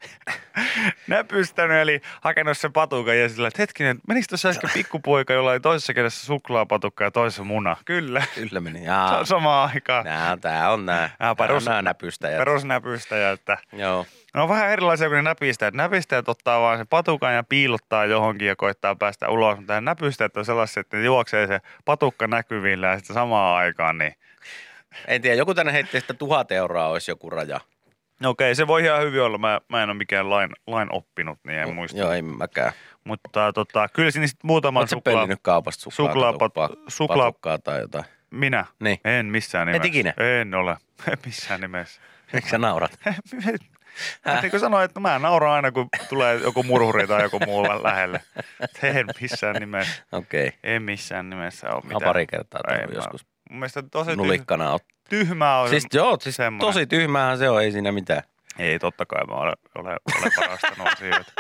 Näpystänyt, 1.08 1.78
eli 1.78 2.02
hakenut 2.22 2.58
sen 2.58 2.74
patukan 2.74 3.20
ja 3.20 3.30
sillä, 3.30 3.48
että 3.48 3.62
hetkinen, 3.62 4.00
menikö 4.08 4.26
tuossa 4.30 4.50
äsken 4.50 4.70
pikkupoika, 4.74 5.34
jolla 5.34 5.52
oli 5.52 5.60
toisessa 5.60 5.94
kädessä 5.94 6.26
suklaapatukka 6.26 7.04
ja 7.04 7.12
toisessa 7.12 7.44
muna? 7.44 7.78
Kyllä. 7.86 8.24
Kyllä 8.36 8.60
meni. 8.60 8.80
Se 8.80 8.86
Jaa, 8.92 9.18
on 9.20 9.26
samaan 9.26 9.70
aikaan. 9.74 10.06
nää, 10.06 10.38
tää 10.38 10.72
on 10.72 10.86
nää, 10.86 11.10
Nää 11.20 11.36
perus- 11.36 11.66
nää 11.66 11.82
näpystäjät. 11.82 12.38
Perusnäpystäjä, 12.38 13.32
että 13.32 13.58
Joo. 13.74 14.06
ne 14.34 14.42
on 14.42 14.50
vähän 14.50 14.70
erilaisia 14.70 15.08
kuin 15.08 15.16
ne 15.16 15.22
näpistäjät. 15.22 15.74
Näpistäjät 15.74 16.30
ottaa 16.30 16.62
vaan 16.62 16.78
sen 16.78 16.88
patukan 16.88 17.36
ja 17.36 17.44
piilottaa 17.44 18.06
johonkin 18.06 18.48
ja 18.48 18.56
koittaa 18.56 18.96
päästä 18.96 19.30
ulos, 19.30 19.58
mutta 19.58 19.82
näpystäjät 19.82 20.38
on 20.38 20.46
sellaisia, 20.46 20.82
että 20.82 20.98
ne 20.98 21.04
juoksee 21.04 21.48
se 21.48 21.60
patukka 21.86 22.28
näkyvillä 22.28 22.88
ja 22.88 22.98
sitten 22.98 23.14
samaan 23.14 23.58
aikaan, 23.58 23.98
niin 23.98 24.16
En 25.08 25.22
tiedä, 25.22 25.36
joku 25.36 25.54
tänne 25.54 25.74
heitti, 25.74 25.98
että 25.98 26.14
tuhat 26.14 26.52
euroa 26.52 26.88
olisi 26.88 27.12
joku 27.12 27.30
raja. 27.30 27.60
No 28.20 28.30
Okei, 28.30 28.56
se 28.56 28.68
voi 28.68 28.84
ihan 28.84 29.02
hyvin 29.02 29.22
olla. 29.22 29.38
Mä, 29.38 29.62
mä 29.70 29.84
en 29.84 29.90
ole 29.90 29.98
mikään 29.98 30.30
lain, 30.30 30.50
lain 30.68 30.92
oppinut, 30.92 31.40
niin 31.48 31.60
en 31.60 31.74
muista. 31.76 31.98
Joo, 31.98 32.12
ei 32.12 32.22
mäkään. 32.22 32.72
Mutta 33.04 33.54
tota, 33.54 33.88
kyllä 33.94 34.12
siinä 34.12 34.28
sitten 34.28 34.48
muutama 34.48 34.80
Oletko 34.80 34.96
suklaa... 34.96 35.16
pöllinyt 35.16 35.40
kaupasta 35.42 35.90
suklaa, 35.90 36.32
suklaa- 36.88 37.18
patukkaa 37.26 37.58
tai 37.60 37.80
jotain? 37.80 38.06
Minä? 38.32 38.66
Niin. 38.80 39.00
En 39.06 39.26
missään 39.26 39.68
nimessä. 39.68 39.88
ikinä? 39.88 40.14
En 40.40 40.54
ole. 40.56 40.78
En 41.12 41.18
missään 41.26 41.62
nimessä. 41.62 42.02
Miksi 42.34 42.50
sä 42.50 42.58
naurat? 42.58 43.00
Mä 44.26 44.42
niin 44.42 44.52
kuin 44.52 44.60
sanoin, 44.60 44.86
että 44.86 45.00
mä 45.00 45.20
nauran 45.20 45.52
aina, 45.54 45.72
kun 45.72 45.88
tulee 46.10 46.36
joku 46.36 46.64
murhuri 46.64 47.08
tai 47.08 47.24
joku 47.24 47.40
muu 47.46 47.64
lä- 47.64 47.84
lähelle. 47.84 48.22
En 48.84 49.08
missään 49.22 49.56
nimessä. 49.56 50.04
Okei. 50.12 50.48
Okay. 50.48 50.60
En 50.64 50.82
missään 50.82 51.30
nimessä 51.30 51.70
ole 51.70 51.82
Mä 51.84 51.88
mitään. 51.94 52.10
pari 52.10 52.28
kertaa 52.28 52.62
mä- 52.68 52.94
joskus 52.96 53.26
Mun 53.50 53.60
mielestä 53.60 53.84
tosi 53.92 54.12
tyh- 54.12 54.16
nulikkana. 54.16 54.76
ot- 54.78 54.86
tyhmää 55.10 55.60
on. 55.62 55.70
Siis 55.70 55.86
joo, 55.94 56.18
siis 56.20 56.36
semmoinen. 56.36 56.74
tosi 56.74 56.88
tyhmäähän 56.88 57.38
se 57.38 57.50
on, 57.50 57.62
ei 57.64 57.72
siinä 57.72 57.92
mitään. 57.92 58.24
Ei, 58.60 58.80
totta 58.80 59.06
kai 59.06 59.26
mä 59.26 59.34
olen, 59.36 59.54
olen, 59.76 59.98
olen 60.20 60.32
varastanut 60.42 60.88
asioita. 60.94 61.32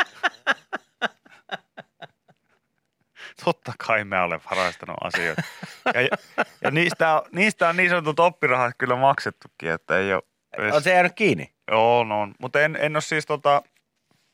Totta 3.45 3.73
kai 3.87 4.03
mä 4.03 4.23
olen 4.23 4.39
varastanut 4.51 4.97
asioita. 5.03 5.41
Ja, 5.85 6.17
ja 6.61 6.71
niistä, 6.71 7.13
on, 7.15 7.21
niistä 7.31 7.69
on 7.69 7.77
niin 7.77 7.89
sanotut 7.89 8.19
oppirahat 8.19 8.75
kyllä 8.77 8.95
maksettukin, 8.95 9.71
että 9.71 9.97
ei 9.97 10.13
ole 10.13 10.23
edes, 10.57 10.73
On 10.75 10.83
se 10.83 10.91
jäänyt 10.93 11.13
kiinni? 11.15 11.53
Joo, 11.71 12.03
no, 12.03 12.27
mutta 12.39 12.61
en, 12.61 12.77
en 12.81 12.95
ole 12.95 13.01
siis 13.01 13.25
tota, 13.25 13.61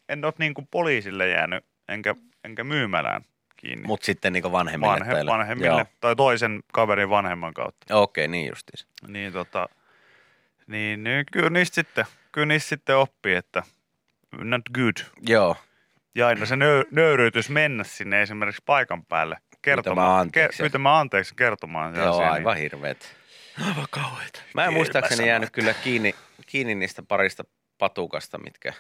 en 0.10 0.26
ole 0.26 0.34
niin 0.40 0.54
kuin 0.54 0.68
poliisille 0.72 1.30
jäänyt, 1.30 1.66
enkä, 1.90 2.16
enkä 2.44 2.64
myymälään 2.64 3.22
kiinni. 3.64 3.88
Mutta 3.88 4.06
sitten 4.06 4.34
niin 4.34 4.52
vanhemmille 4.52 4.94
Vanhe, 4.94 5.14
teille. 5.14 5.32
vanhemmille 5.32 5.86
tai 6.00 6.16
toisen 6.16 6.64
kaverin 6.74 7.10
vanhemman 7.10 7.54
kautta. 7.54 7.86
Joo. 7.90 8.02
Okei, 8.02 8.28
niin 8.28 8.50
justiis. 8.50 8.88
Niin 9.08 9.34
tota, 9.34 9.70
niin, 10.68 11.04
niin 11.04 11.26
kyllä 11.32 11.50
niistä 11.50 11.76
sitten, 11.76 12.06
kyllä 12.32 12.46
niistä 12.46 12.70
sitten 12.70 12.98
oppii, 12.98 13.36
että 13.36 13.64
not 14.32 14.62
good. 14.74 14.98
Joo. 15.28 15.56
Ja 16.16 16.28
aina 16.28 16.46
se 16.46 16.56
nö, 16.56 16.84
nöyryytys 16.92 17.50
mennä 17.50 17.84
sinne 17.84 18.22
esimerkiksi 18.22 18.62
paikan 18.66 19.06
päälle 19.06 19.38
kertomaan. 19.62 19.96
Pyytämään 19.96 20.20
anteeksi. 20.22 20.58
Ke, 20.58 20.64
pyytämään 20.64 20.96
anteeksi 20.96 21.36
kertomaan. 21.36 21.96
Joo, 21.96 22.16
asia, 22.16 22.32
aivan 22.32 22.58
hirveet. 22.58 23.16
Aivan 23.68 23.88
kauheeta. 23.90 24.42
Mä 24.54 24.66
en 24.66 24.74
muistaakseni 24.74 25.28
jäänyt 25.28 25.50
kyllä 25.52 25.74
kiinni, 25.74 26.16
kiinni 26.46 26.76
niistä 26.76 27.04
parista 27.04 27.44
patukasta, 27.78 28.38
mitkä, 28.38 28.74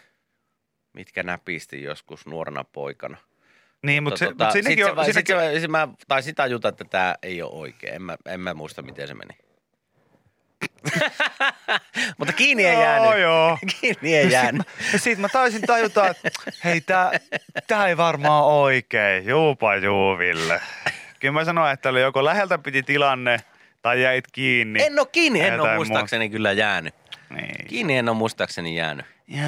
mitkä 0.93 1.23
näpisti 1.23 1.83
joskus 1.83 2.25
nuorena 2.25 2.63
poikana. 2.63 3.17
Niin, 3.83 4.03
mutta 4.03 4.17
se, 4.17 4.25
tota, 4.25 4.43
mut 4.43 4.53
sit 4.53 4.63
siinäkin 4.63 4.85
se, 4.85 4.91
on, 4.91 5.05
sit 5.05 5.13
siinäkin, 5.27 5.55
se, 5.55 5.59
sit 5.59 5.71
mä 5.71 5.87
taisin 6.07 6.35
tajuta, 6.35 6.67
että 6.69 6.83
tämä 6.85 7.15
ei 7.23 7.41
ole 7.41 7.51
oikein. 7.53 7.93
En 7.93 8.01
mä, 8.01 8.17
en 8.25 8.39
mä 8.39 8.53
muista, 8.53 8.81
miten 8.81 9.07
se 9.07 9.13
meni. 9.13 9.37
Mutta 12.17 12.33
kiinni 12.33 12.65
ei 12.65 12.73
Joo, 12.73 12.81
jäänyt. 12.83 13.21
joo. 13.21 13.57
Kiinni 13.81 14.15
ei 14.15 14.31
jäänyt. 14.31 14.67
Ja 14.93 14.99
sit 14.99 15.19
mä 15.19 15.29
taisin 15.29 15.61
tajuta, 15.61 16.07
että 16.07 16.29
hei, 16.63 16.81
tää, 16.81 17.11
tää 17.67 17.87
ei 17.87 17.97
varmaan 17.97 18.45
oikein. 18.45 19.25
Juupa 19.25 19.75
juuville. 19.75 20.61
Kyllä 21.19 21.31
mä 21.31 21.45
sanoin, 21.45 21.73
että 21.73 21.89
oli 21.89 22.01
joko 22.01 22.25
läheltä 22.25 22.57
piti 22.57 22.83
tilanne 22.83 23.37
tai 23.81 24.01
jäit 24.01 24.25
kiinni. 24.31 24.83
En 24.83 24.99
ole 24.99 25.07
kiinni, 25.11 25.41
en 25.41 25.61
ole 25.61 25.75
muistaakseni 25.75 26.29
kyllä 26.29 26.51
jäänyt. 26.51 26.95
Niin. 27.29 27.67
Kiinni 27.67 27.97
en 27.97 28.09
ole 28.09 28.17
muistaakseni 28.17 28.75
jäänyt. 28.75 29.05
Ja 29.27 29.43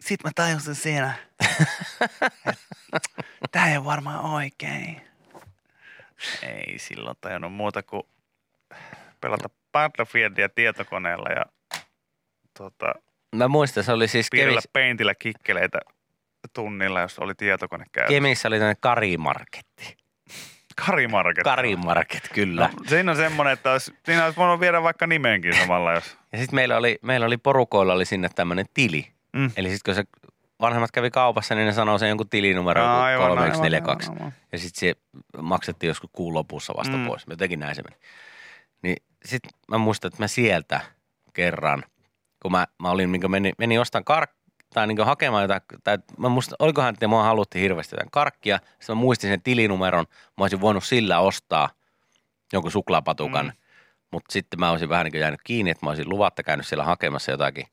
sit 0.00 0.24
mä 0.24 0.30
tajusin 0.34 0.74
siinä, 0.74 1.14
että 1.40 1.66
tää 3.52 3.70
ei 3.70 3.76
ole 3.76 3.84
varmaan 3.84 4.24
oikein. 4.24 5.00
Ei 6.42 6.78
silloin 6.78 7.16
tajunnut 7.20 7.52
muuta 7.52 7.82
kuin 7.82 8.02
pelata 9.20 9.50
Battlefieldia 9.72 10.48
tietokoneella 10.48 11.28
ja 11.30 11.44
tota, 12.58 12.94
Mä 13.36 13.48
muistan, 13.48 13.84
se 13.84 13.92
oli 13.92 14.08
siis 14.08 14.26
piirrellä 14.30 14.60
Kemis, 14.60 14.70
peintillä 14.72 15.14
kikkeleitä 15.14 15.78
tunnilla, 16.52 17.00
jos 17.00 17.18
oli 17.18 17.34
tietokone 17.34 17.84
käytössä. 17.92 18.14
Kemissä 18.14 18.48
oli 18.48 18.56
tämmöinen 18.56 18.76
karimarketti. 18.80 19.96
Karimarket. 20.86 21.44
Karimarket, 21.44 22.30
kyllä. 22.32 22.70
No, 22.78 22.84
siinä 22.88 23.10
on 23.10 23.16
semmoinen, 23.16 23.52
että 23.52 23.72
olisi, 23.72 23.94
siinä 24.04 24.24
olisi 24.24 24.36
voinut 24.36 24.60
viedä 24.60 24.82
vaikka 24.82 25.06
nimenkin 25.06 25.54
samalla, 25.54 25.92
jos... 25.92 26.18
Ja 26.32 26.38
sitten 26.38 26.54
meillä 26.54 26.76
oli, 26.76 26.98
meillä 27.02 27.26
oli 27.26 27.36
porukoilla 27.36 27.92
oli 27.92 28.04
sinne 28.04 28.28
tämmöinen 28.34 28.66
tili. 28.74 29.06
Mm. 29.32 29.50
Eli 29.56 29.70
sitten 29.70 29.94
kun 29.94 30.04
se 30.04 30.25
vanhemmat 30.60 30.90
kävi 30.90 31.10
kaupassa, 31.10 31.54
niin 31.54 31.66
ne 31.66 31.72
sanoi 31.72 31.98
sen 31.98 32.08
jonkun 32.08 32.28
tilinumero 32.28 32.82
Aivan, 32.84 33.12
joku 33.12 33.22
aivan, 33.22 33.36
3142. 33.36 34.10
aivan, 34.10 34.22
aivan. 34.22 34.32
Ja 34.52 34.58
sitten 34.58 34.80
se 34.80 34.94
maksettiin 35.42 35.88
joskus 35.88 36.10
kuun 36.12 36.34
lopussa 36.34 36.74
vasta 36.76 36.96
Mm. 36.96 37.06
pois. 37.06 37.24
Jotenkin 37.30 37.60
näin 37.60 37.74
se 37.74 37.82
meni. 37.82 37.96
Niin 38.82 38.96
sitten 39.24 39.50
mä 39.68 39.78
muistan, 39.78 40.08
että 40.08 40.22
mä 40.22 40.28
sieltä 40.28 40.80
kerran, 41.32 41.84
kun 42.42 42.52
mä, 42.52 42.66
mä 42.82 42.90
olin, 42.90 43.12
niin 43.12 43.30
menin, 43.30 43.52
menin 43.58 43.80
ostan 43.80 44.04
kark, 44.04 44.30
tai 44.74 44.86
niin 44.86 45.04
hakemaan 45.04 45.42
jotain, 45.42 45.60
tai 45.84 45.98
mä 46.18 46.28
muistan, 46.28 46.56
olikohan, 46.58 46.94
että 46.94 47.08
mua 47.08 47.22
haluttiin 47.22 47.62
hirveästi 47.62 47.94
jotain 47.94 48.10
karkkia. 48.10 48.58
Sitten 48.68 48.96
mä 48.96 49.00
muistin 49.00 49.30
sen 49.30 49.42
tilinumeron, 49.42 50.04
mä 50.10 50.44
olisin 50.44 50.60
voinut 50.60 50.84
sillä 50.84 51.18
ostaa 51.20 51.68
jonkun 52.52 52.70
suklaapatukan. 52.70 53.46
Mm. 53.46 53.52
Mutta 54.10 54.32
sitten 54.32 54.60
mä 54.60 54.70
olisin 54.70 54.88
vähän 54.88 55.04
niin 55.06 55.20
jäänyt 55.20 55.40
kiinni, 55.44 55.70
että 55.70 55.86
mä 55.86 55.90
olisin 55.90 56.08
luvatta 56.08 56.42
käynyt 56.42 56.66
siellä 56.66 56.84
hakemassa 56.84 57.30
jotakin. 57.30 57.66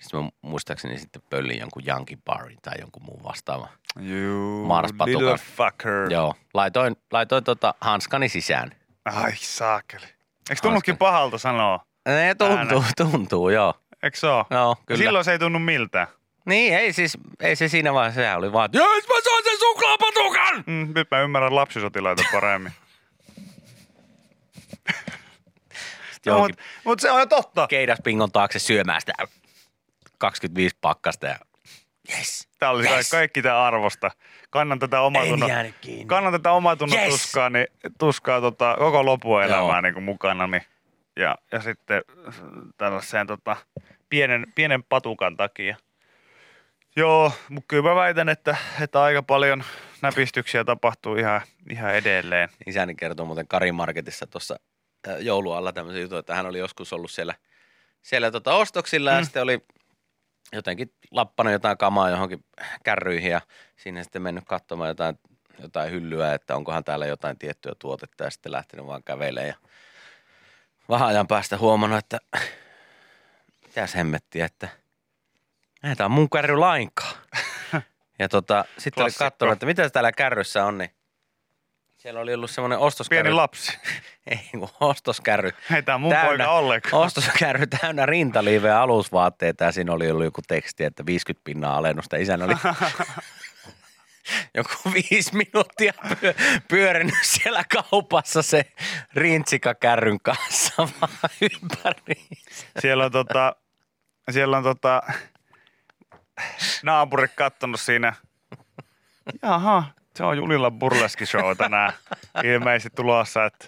Sitten 0.00 0.24
mä 0.24 0.30
muistaakseni 0.42 0.98
sitten 0.98 1.22
pöllin 1.30 1.58
jonkun 1.58 1.82
Yankee 1.86 2.16
Barin 2.24 2.58
tai 2.62 2.74
jonkun 2.80 3.02
muun 3.04 3.22
vastaavan. 3.24 3.68
You 4.08 4.66
Mars-patukan. 4.66 5.06
little 5.08 5.38
fucker. 5.56 6.12
Joo, 6.12 6.34
laitoin, 6.54 6.96
laitoin 7.12 7.44
tota 7.44 7.74
hanskani 7.80 8.28
sisään. 8.28 8.70
Ai 9.04 9.32
saakeli. 9.36 10.06
Eikö 10.50 10.62
tunnutkin 10.62 10.96
pahalta 10.96 11.38
sanoa? 11.38 11.84
Ne 12.08 12.34
tuntuu, 12.34 12.84
tuntuu, 12.96 13.48
joo. 13.48 13.74
Eikö 14.02 14.18
se 14.18 14.26
ole? 14.28 14.44
Joo, 14.50 14.68
Ja 14.78 14.84
kyllä. 14.86 14.98
Silloin 14.98 15.24
se 15.24 15.32
ei 15.32 15.38
tunnu 15.38 15.58
miltään. 15.58 16.06
Niin, 16.46 16.74
ei 16.74 16.92
siis, 16.92 17.18
ei 17.40 17.56
se 17.56 17.68
siinä 17.68 17.94
vaiheessa, 17.94 18.20
sehän 18.20 18.38
oli 18.38 18.52
vaan, 18.52 18.64
että 18.64 18.78
jes, 18.78 19.08
mä 19.08 19.14
saan 19.24 19.42
sen 19.44 19.58
suklaapatukan! 19.58 20.64
Mm, 20.66 20.92
nyt 20.94 21.10
mä 21.10 21.20
ymmärrän 21.20 21.54
lapsisotilaita 21.54 22.22
paremmin. 22.32 22.72
No, 26.26 26.38
mutta 26.38 26.62
mut 26.84 27.00
se 27.00 27.10
on 27.10 27.20
jo 27.20 27.26
totta. 27.26 27.66
keidaspingon 27.66 28.32
taakse 28.32 28.58
syömään 28.58 29.00
sitä 29.00 29.12
25 30.20 30.76
pakkasta 30.80 31.26
ja 31.26 31.36
yes. 32.18 32.48
Tämä 32.58 32.72
oli 32.72 32.88
Yes. 32.88 33.10
kaikki 33.10 33.42
tämä 33.42 33.64
arvosta. 33.66 34.10
Kannan 34.50 34.78
tätä 34.78 35.00
kiinni. 35.80 36.04
kannan 36.06 36.32
tätä 36.32 36.52
omatunnon 36.52 36.98
Yes. 36.98 37.10
tuskaa, 37.10 37.50
niin, 37.50 37.66
tuskaa 37.98 38.40
tota, 38.40 38.76
koko 38.78 39.04
lopuelämää 39.04 39.58
Joo. 39.58 39.80
niin 39.80 39.94
kuin 39.94 40.04
mukana. 40.04 40.46
Niin, 40.46 40.62
ja, 41.16 41.38
ja 41.52 41.60
sitten 41.60 42.02
tällaiseen 42.76 43.26
tota, 43.26 43.56
pienen, 44.08 44.46
pienen 44.54 44.82
patukan 44.84 45.36
takia. 45.36 45.76
Joo, 46.96 47.32
mutta 47.48 47.66
kyllä 47.68 47.82
mä 47.88 47.94
väitän, 47.94 48.28
että, 48.28 48.56
että 48.80 49.02
aika 49.02 49.22
paljon 49.22 49.64
näpistyksiä 50.02 50.64
tapahtuu 50.64 51.14
ihan, 51.16 51.40
ihan 51.70 51.94
edelleen. 51.94 52.48
Isäni 52.66 52.94
kertoi 52.94 53.26
muuten 53.26 53.48
Karin 53.48 53.74
Marketissa 53.74 54.26
tuossa 54.26 54.56
äh, 55.08 55.16
joulualla 55.20 55.72
tämmöisen 55.72 56.02
jutun, 56.02 56.18
että 56.18 56.34
hän 56.34 56.46
oli 56.46 56.58
joskus 56.58 56.92
ollut 56.92 57.10
siellä, 57.10 57.34
siellä 58.02 58.30
tota 58.30 58.54
ostoksilla 58.54 59.10
mm. 59.10 59.14
ja 59.14 59.20
Mm. 59.20 59.24
sitten 59.24 59.42
oli 59.42 59.58
jotenkin 60.52 60.94
lappanut 61.10 61.52
jotain 61.52 61.78
kamaa 61.78 62.10
johonkin 62.10 62.44
kärryihin 62.84 63.30
ja 63.30 63.40
siinä 63.76 64.02
sitten 64.02 64.22
mennyt 64.22 64.44
katsomaan 64.46 64.88
jotain, 64.88 65.18
jotain 65.58 65.90
hyllyä, 65.92 66.34
että 66.34 66.56
onkohan 66.56 66.84
täällä 66.84 67.06
jotain 67.06 67.38
tiettyä 67.38 67.72
tuotetta 67.78 68.24
ja 68.24 68.30
sitten 68.30 68.52
lähtenyt 68.52 68.86
vaan 68.86 69.02
kävelemään 69.04 69.48
ja 69.48 69.54
vähän 70.88 71.08
ajan 71.08 71.26
päästä 71.26 71.58
huomannut, 71.58 71.98
että 71.98 72.18
mitäs 73.66 73.94
hemmettiä, 73.94 74.46
että 74.46 74.68
tämä 75.96 76.04
on 76.04 76.10
mun 76.10 76.30
kärry 76.30 76.56
lainkaan. 76.56 77.14
Ja 78.18 78.28
tota, 78.28 78.64
sitten 78.78 79.02
oli 79.02 79.04
Klassikko. 79.04 79.24
katsonut, 79.24 79.52
että 79.52 79.66
mitä 79.66 79.90
täällä 79.90 80.12
kärryssä 80.12 80.64
on, 80.64 80.78
niin 80.78 80.90
siellä 82.00 82.20
oli 82.20 82.34
ollut 82.34 82.50
semmoinen 82.50 82.78
ostoskärry. 82.78 83.22
Pieni 83.22 83.34
lapsi. 83.34 83.78
Ei, 84.26 84.48
kun 84.58 84.68
ostoskärry. 84.80 85.52
Ei 85.74 85.82
tämä 85.82 85.98
mun 85.98 86.14
poika 86.26 86.50
ollenkaan. 86.50 87.02
Ostoskärry 87.02 87.66
täynnä 87.66 88.06
rintaliivejä 88.06 88.74
ja 88.74 88.82
alusvaatteita 88.82 89.64
ja 89.64 89.72
siinä 89.72 89.92
oli 89.92 90.10
ollut 90.10 90.24
joku 90.24 90.40
teksti, 90.48 90.84
että 90.84 91.06
50 91.06 91.44
pinnaa 91.44 91.76
alennusta. 91.76 92.16
Isän 92.16 92.42
oli, 92.42 92.54
joku 94.54 94.74
viisi 94.92 95.36
minuuttia 95.36 95.92
pyö, 96.20 96.34
pyörinyt 96.68 97.14
siellä 97.22 97.64
kaupassa 97.64 98.42
se 98.42 98.72
rintsikakärryn 99.14 100.20
kanssa 100.20 100.72
vaan 101.00 101.30
ympäri. 101.40 102.26
Siellä 102.78 103.04
on 103.04 103.12
tota, 103.12 103.56
siellä 104.30 104.56
on 104.56 104.62
tota, 104.62 105.02
naapuri 106.82 107.28
kattonut 107.28 107.80
siinä. 107.80 108.14
Jaha, 109.42 109.84
se 110.20 110.24
on 110.24 110.36
Julilla 110.36 110.70
burleski 110.70 111.26
show 111.26 111.56
tänään 111.56 111.92
ilmeisesti 112.52 112.90
tulossa, 112.96 113.44
että 113.44 113.66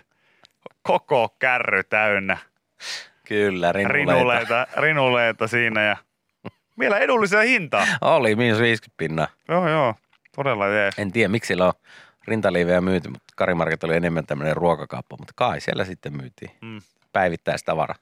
koko 0.83 1.37
kärry 1.39 1.85
täynnä 1.85 2.37
Kyllä, 3.29 3.73
rinuleita. 3.73 3.93
rinuleita, 4.15 4.67
rinuleita 4.77 5.47
siinä 5.49 5.83
ja 5.83 5.97
vielä 6.79 6.99
edullisia 6.99 7.41
hintaa. 7.41 7.87
Oli 8.01 8.37
miinus 8.37 8.61
50 8.61 8.95
pinnaa. 8.97 9.27
Joo, 9.49 9.69
joo, 9.69 9.95
todella 10.37 10.67
jees. 10.67 10.99
En 10.99 11.13
tiedä, 11.13 11.29
miksi 11.29 11.49
sillä 11.49 11.67
on 11.67 11.73
rintaliivejä 12.25 12.81
myyty, 12.81 13.09
mutta 13.09 13.33
Karimarket 13.37 13.85
oli 13.85 13.97
enemmän 13.97 14.27
tämmöinen 14.27 14.57
ruokakauppa, 14.57 15.17
mutta 15.19 15.33
kai 15.37 15.61
siellä 15.61 15.85
sitten 15.85 16.17
myytiin 16.17 16.51
Mm. 16.61 16.81
päivittäistavara. 17.13 17.95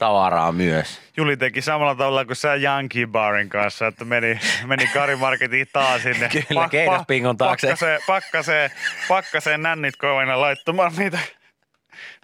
Tavaraa 0.00 0.52
myös. 0.52 1.00
Juli 1.16 1.36
teki 1.36 1.62
samalla 1.62 1.94
tavalla 1.94 2.24
kuin 2.24 2.36
sä 2.36 2.54
Yankee 2.54 3.06
Barin 3.06 3.48
kanssa, 3.48 3.86
että 3.86 4.04
meni, 4.04 4.40
meni 4.66 4.86
Karimarketiin 4.86 5.66
taas 5.72 6.02
sinne. 6.02 6.28
Kyllä, 6.48 6.68
keihdaspingon 6.68 7.36
taakse. 7.36 7.66
Pakkaseen, 7.66 8.00
pakkaseen, 8.06 8.70
pakkaseen 9.08 9.62
nännit 9.62 9.96
kovina 9.96 10.40
laittamaan 10.40 10.92
niitä, 10.96 11.18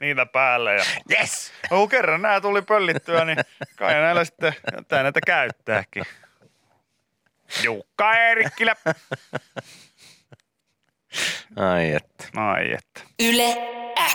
niitä 0.00 0.26
päälle. 0.26 0.74
Ja 0.74 0.84
Yes! 1.10 1.52
kun 1.68 1.88
kerran 1.88 2.22
nämä 2.22 2.40
tuli 2.40 2.62
pöllittyä, 2.62 3.24
niin 3.24 3.38
kai 3.76 3.94
näillä 3.94 4.24
sitten 4.24 4.54
jotain 4.76 5.02
näitä 5.02 5.20
käyttääkin. 5.26 6.04
Jukka 7.62 8.14
Eerikkilä. 8.14 8.76
Ai 11.57 11.92
että. 11.92 12.24
Ai 12.37 12.72
että. 12.72 13.00
Yle 13.20 13.57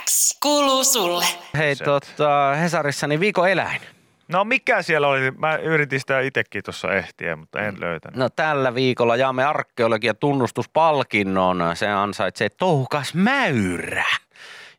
X 0.04 0.38
kuuluu 0.42 0.84
sulle. 0.84 1.24
Hei, 1.58 1.74
Se- 1.74 1.84
tota, 1.84 2.54
Hesarissa 2.60 3.06
niin 3.06 3.20
viikon 3.20 3.50
eläin. 3.50 3.80
No 4.28 4.44
mikä 4.44 4.82
siellä 4.82 5.08
oli? 5.08 5.30
Mä 5.30 5.56
yritin 5.56 6.00
sitä 6.00 6.20
itsekin 6.20 6.62
tuossa 6.64 6.92
ehtiä, 6.92 7.36
mutta 7.36 7.60
en 7.60 7.80
löytänyt. 7.80 8.16
No 8.16 8.28
tällä 8.28 8.74
viikolla 8.74 9.16
jaamme 9.16 9.44
arkeologian 9.44 10.16
tunnustuspalkinnon. 10.20 11.62
Se 11.74 11.88
ansaitsee 11.88 12.48
touhukas 12.48 13.14
mäyrä, 13.14 14.04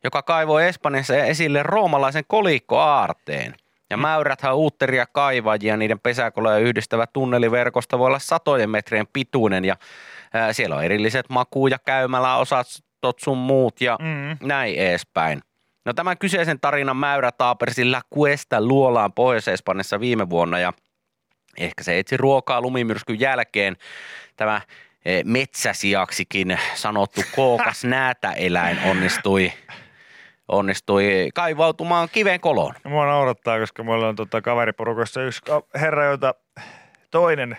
joka 0.04 0.22
kaivoi 0.22 0.66
Espanjassa 0.66 1.14
esille 1.16 1.62
roomalaisen 1.62 2.24
kolikkoaarteen. 2.26 3.54
Ja 3.90 3.96
mäyräthän 3.96 4.56
uutteria 4.56 5.06
kaivajia, 5.12 5.76
niiden 5.76 6.00
pesäkoloja 6.00 6.58
yhdistävä 6.58 7.06
tunneliverkosto 7.06 7.98
voi 7.98 8.06
olla 8.06 8.18
satojen 8.18 8.70
metrien 8.70 9.06
pituinen 9.12 9.64
ja 9.64 9.76
siellä 10.52 10.76
on 10.76 10.84
erilliset 10.84 11.26
maku- 11.28 11.66
ja 11.66 11.78
käymäläosastot 11.78 13.18
sun 13.18 13.38
muut 13.38 13.80
ja 13.80 13.98
Mm. 14.00 14.46
näin 14.48 14.74
edespäin. 14.74 15.40
No 15.84 15.92
tämän 15.92 16.18
kyseisen 16.18 16.60
tarinan 16.60 16.96
mäyrä 16.96 17.32
taapersi 17.32 17.90
La 17.90 18.00
Cuesta 18.14 18.60
luolaan 18.60 19.12
Pohjois-Espanjassa 19.12 20.00
viime 20.00 20.30
vuonna 20.30 20.58
ja 20.58 20.72
ehkä 21.58 21.82
se 21.82 21.98
etsi 21.98 22.16
ruokaa 22.16 22.60
lumimyrskyn 22.60 23.20
jälkeen. 23.20 23.76
Tämä 24.36 24.60
eh, 25.04 25.24
metsäsiaksikin 25.24 26.58
sanottu 26.74 27.20
kookas 27.36 27.84
näätäeläin 27.94 28.78
onnistui, 28.84 29.52
onnistui 30.48 31.28
kaivautumaan 31.34 32.08
kiven 32.12 32.40
koloon. 32.40 32.74
Mua 32.84 33.06
naurattaa, 33.06 33.58
koska 33.58 33.82
mulla 33.82 34.08
on 34.08 34.16
tota 34.16 34.42
kaveriporukassa 34.42 35.22
yksi 35.22 35.40
herra, 35.80 36.04
jota 36.04 36.34
toinen 37.10 37.56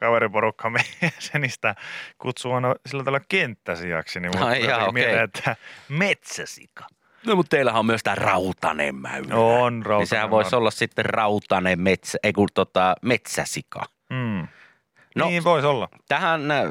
kaveriporukka 0.00 0.72
jäsenistä 1.02 1.74
kutsuu 2.18 2.52
aina 2.52 2.74
sillä 2.86 3.04
tavalla 3.04 3.24
kenttäsijaksi, 3.28 4.20
niin 4.20 4.32
tuli 4.32 4.42
jaa, 4.44 4.70
jotenkin 4.70 4.94
mieleen, 4.94 5.24
että 5.24 5.56
metsäsika. 5.88 6.84
No 7.26 7.36
mutta 7.36 7.50
teillähän 7.56 7.78
on 7.78 7.86
myös 7.86 8.02
tämä 8.02 8.14
rautanen 8.14 8.94
mäyrä. 8.94 9.36
On 9.36 9.72
Niin 9.74 9.86
rautanen 9.86 10.06
sehän 10.06 10.30
voisi 10.30 10.48
mäyrä. 10.48 10.58
olla 10.58 10.70
sitten 10.70 11.04
rautanen 11.04 11.80
metsä, 11.80 12.18
ei 12.22 12.32
kun 12.32 12.48
tota, 12.54 12.94
metsäsika. 13.02 13.80
Mm. 14.10 14.48
No, 15.16 15.26
niin 15.26 15.44
voisi 15.44 15.66
olla. 15.66 15.88
tähän, 16.08 16.50
äh, 16.50 16.64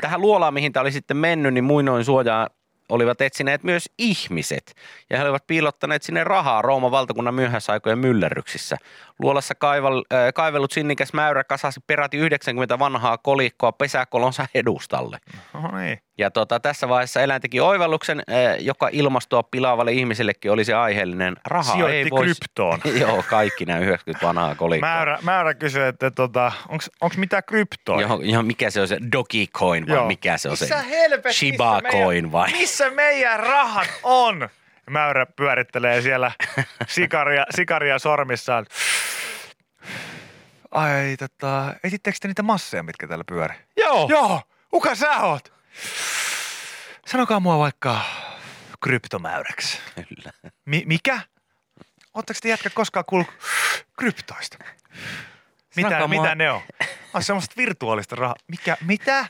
tähän 0.00 0.20
luolaan, 0.20 0.54
mihin 0.54 0.72
tämä 0.72 0.80
oli 0.82 0.92
sitten 0.92 1.16
mennyt, 1.16 1.54
niin 1.54 1.64
muinoin 1.64 2.04
suojaa 2.04 2.48
olivat 2.88 3.20
etsineet 3.20 3.62
myös 3.62 3.90
ihmiset. 3.98 4.74
Ja 5.10 5.18
he 5.18 5.24
olivat 5.24 5.46
piilottaneet 5.46 6.02
sinne 6.02 6.24
rahaa 6.24 6.62
Rooman 6.62 6.90
valtakunnan 6.90 7.34
myöhäisaikojen 7.34 7.98
myllerryksissä. 7.98 8.76
Luolassa 9.18 9.54
kaival, 9.54 10.04
äh, 10.12 10.18
kaivellut 10.34 10.72
sinnikäs 10.72 11.12
mäyrä 11.12 11.44
kasasi 11.44 11.80
peräti 11.86 12.16
90 12.16 12.78
vanhaa 12.78 13.18
kolikkoa 13.18 13.72
pesäkolonsa 13.72 14.46
edustalle. 14.54 15.18
No 15.54 15.78
niin. 15.78 15.98
Ja 16.18 16.30
tota, 16.30 16.60
tässä 16.60 16.88
vaiheessa 16.88 17.20
eläin 17.22 17.40
teki 17.42 17.60
oivalluksen, 17.60 18.18
äh, 18.30 18.56
joka 18.60 18.88
ilmastoa 18.92 19.42
pilaavalle 19.42 19.92
ihmisellekin 19.92 20.50
olisi 20.52 20.72
aiheellinen. 20.72 21.36
Raha 21.46 21.72
Sijoitti 21.72 21.96
ei 21.96 22.10
voisi... 22.10 22.24
kryptoon. 22.40 22.80
Joo, 23.00 23.24
kaikki 23.30 23.64
nämä 23.64 23.78
90 23.80 24.26
vanhaa 24.26 24.54
kolikkoa. 24.54 24.88
Määrä, 24.90 25.18
määrä 25.22 25.54
kysyy, 25.54 25.86
että 25.86 26.10
tota, 26.10 26.52
onko 27.00 27.14
mitä 27.16 27.42
kryptoa? 27.42 28.00
Johon, 28.00 28.28
johon, 28.30 28.46
mikä 28.46 28.70
se 28.70 28.80
on 28.80 28.88
se 28.88 28.98
Dogecoin 29.12 29.86
vai 29.88 29.96
Joo. 29.96 30.06
mikä 30.06 30.38
se 30.38 30.48
on 30.48 30.52
Missä 30.60 30.82
se? 30.82 30.88
helvetissä 30.90 31.38
Shiba 31.38 31.80
meidän- 31.82 32.00
Coin 32.00 32.32
vai? 32.32 32.52
Missä 32.52 32.90
meidän 32.90 33.40
rahat 33.40 33.88
on? 34.02 34.48
Mäyrä 34.90 35.26
pyörittelee 35.26 36.02
siellä 36.02 36.32
sikaria, 36.88 37.44
sikaria 37.50 37.98
sormissaan. 37.98 38.66
Ai 40.76 41.16
tota, 41.18 41.74
etittekö 41.84 42.18
te 42.20 42.28
niitä 42.28 42.42
masseja, 42.42 42.82
mitkä 42.82 43.06
täällä 43.08 43.24
pyörii? 43.28 43.58
Joo. 43.76 44.06
Joo, 44.08 44.42
kuka 44.70 44.94
sä 44.94 45.16
oot? 45.20 45.52
Sanokaa 47.06 47.40
mua 47.40 47.58
vaikka 47.58 48.00
kryptomäyräksi. 48.82 49.78
Kyllä. 49.94 50.32
Mi- 50.64 50.82
mikä? 50.86 51.20
Ootteko 52.14 52.38
te 52.42 52.48
jätkät 52.48 52.74
koskaan 52.74 53.04
kuullut 53.08 53.28
kryptoista? 53.98 54.58
Mitä, 55.76 55.88
Sanokaa 55.88 56.08
mua- 56.08 56.22
mitä 56.22 56.34
ne 56.34 56.50
on? 56.50 56.60
On 57.14 57.22
semmoista 57.22 57.54
virtuaalista 57.56 58.16
rahaa. 58.16 58.36
Mikä, 58.48 58.76
mitä? 58.80 59.26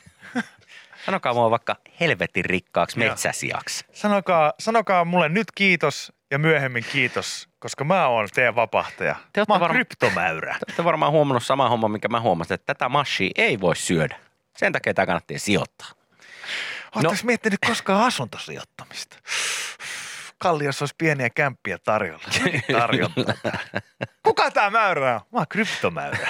Sanokaa 1.05 1.33
mua 1.33 1.51
vaikka 1.51 1.75
helvetin 1.99 2.45
rikkaaksi 2.45 2.97
metsäsiaksi. 2.99 3.85
Sanokaa, 3.93 4.53
sanokaa 4.59 5.05
mulle 5.05 5.29
nyt 5.29 5.47
kiitos 5.55 6.13
ja 6.31 6.39
myöhemmin 6.39 6.85
kiitos, 6.91 7.49
koska 7.59 7.83
mä 7.83 8.07
oon 8.07 8.27
teidän 8.33 8.55
vapahtaja. 8.55 9.15
Te 9.33 9.41
mä 9.47 9.53
oon 9.53 9.59
varma- 9.61 9.73
kryptomäyrä. 9.73 10.53
Te 10.53 10.65
olette 10.67 10.83
varmaan 10.83 11.11
huomannut 11.11 11.43
sama 11.45 11.69
homma, 11.69 11.87
mikä 11.87 12.07
mä 12.07 12.19
huomasin, 12.21 12.53
että 12.55 12.73
tätä 12.73 12.89
mashia 12.89 13.31
ei 13.35 13.59
voi 13.59 13.75
syödä. 13.75 14.19
Sen 14.57 14.73
takia 14.73 14.93
tämä 14.93 15.05
kannattaa 15.05 15.37
sijoittaa. 15.39 15.87
Ootteko 16.95 17.13
No. 17.13 17.19
miettinyt 17.23 17.59
koskaan 17.67 18.03
asuntosijoittamista? 18.03 19.17
Kalliossa 20.37 20.83
olisi 20.83 20.95
pieniä 20.97 21.29
kämppiä 21.29 21.77
tarjolla. 21.77 22.23
Tarjonta. 22.71 23.33
Kuka 24.23 24.51
tämä 24.51 24.69
mäyrä 24.69 25.15
on? 25.15 25.21
Mä 25.33 25.39
oon 25.39 25.45
kryptomäyrä. 25.49 26.27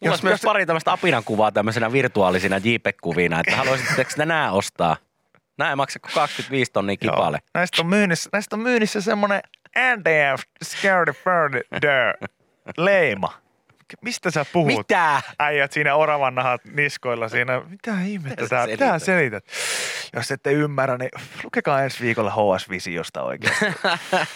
Mulla 0.00 0.12
olisi 0.12 0.24
myös 0.24 0.40
pari 0.44 0.66
tämmöistä 0.66 0.92
apinan 0.92 1.24
kuvaa 1.24 1.52
tämmöisenä 1.52 1.92
virtuaalisina 1.92 2.56
JPEG-kuvina, 2.64 3.40
että 3.40 3.56
haluaisitteko 3.56 4.10
te 4.16 4.26
nämä 4.26 4.52
ostaa? 4.52 4.96
Nämä 5.58 5.70
ei 5.70 5.76
maksa 5.76 5.98
kuin 5.98 6.12
25 6.14 6.72
tonnia 6.72 6.96
kipale. 6.96 7.36
Joo. 7.42 7.50
Näistä 7.54 7.82
on 7.82 7.86
myynnissä, 7.88 8.30
näistä 8.32 8.56
on 8.56 8.60
myynnissä 8.62 9.00
semmonen 9.00 9.40
NDF 9.96 10.42
Scaredy 10.64 11.12
Furniture 11.12 12.12
leima. 12.76 13.32
Mistä 14.00 14.30
sä 14.30 14.46
puhut? 14.52 14.76
Mitä? 14.78 15.22
Äijät 15.38 15.72
siinä 15.72 15.94
oravan 15.94 16.34
nahat 16.34 16.64
niskoilla 16.64 17.28
siinä. 17.28 17.60
Mitä 17.68 17.92
ihmettä 18.06 18.42
Mitä 18.42 18.56
tää, 18.56 18.66
mitä 18.66 18.98
sä 18.98 19.04
selität? 19.04 19.44
selität? 19.44 20.12
Jos 20.16 20.30
ette 20.30 20.52
ymmärrä, 20.52 20.96
niin 20.98 21.10
lukekaa 21.44 21.82
ensi 21.82 22.00
viikolla 22.00 22.30
HS 22.30 22.68
Visiosta 22.70 23.22
oikein. 23.22 23.54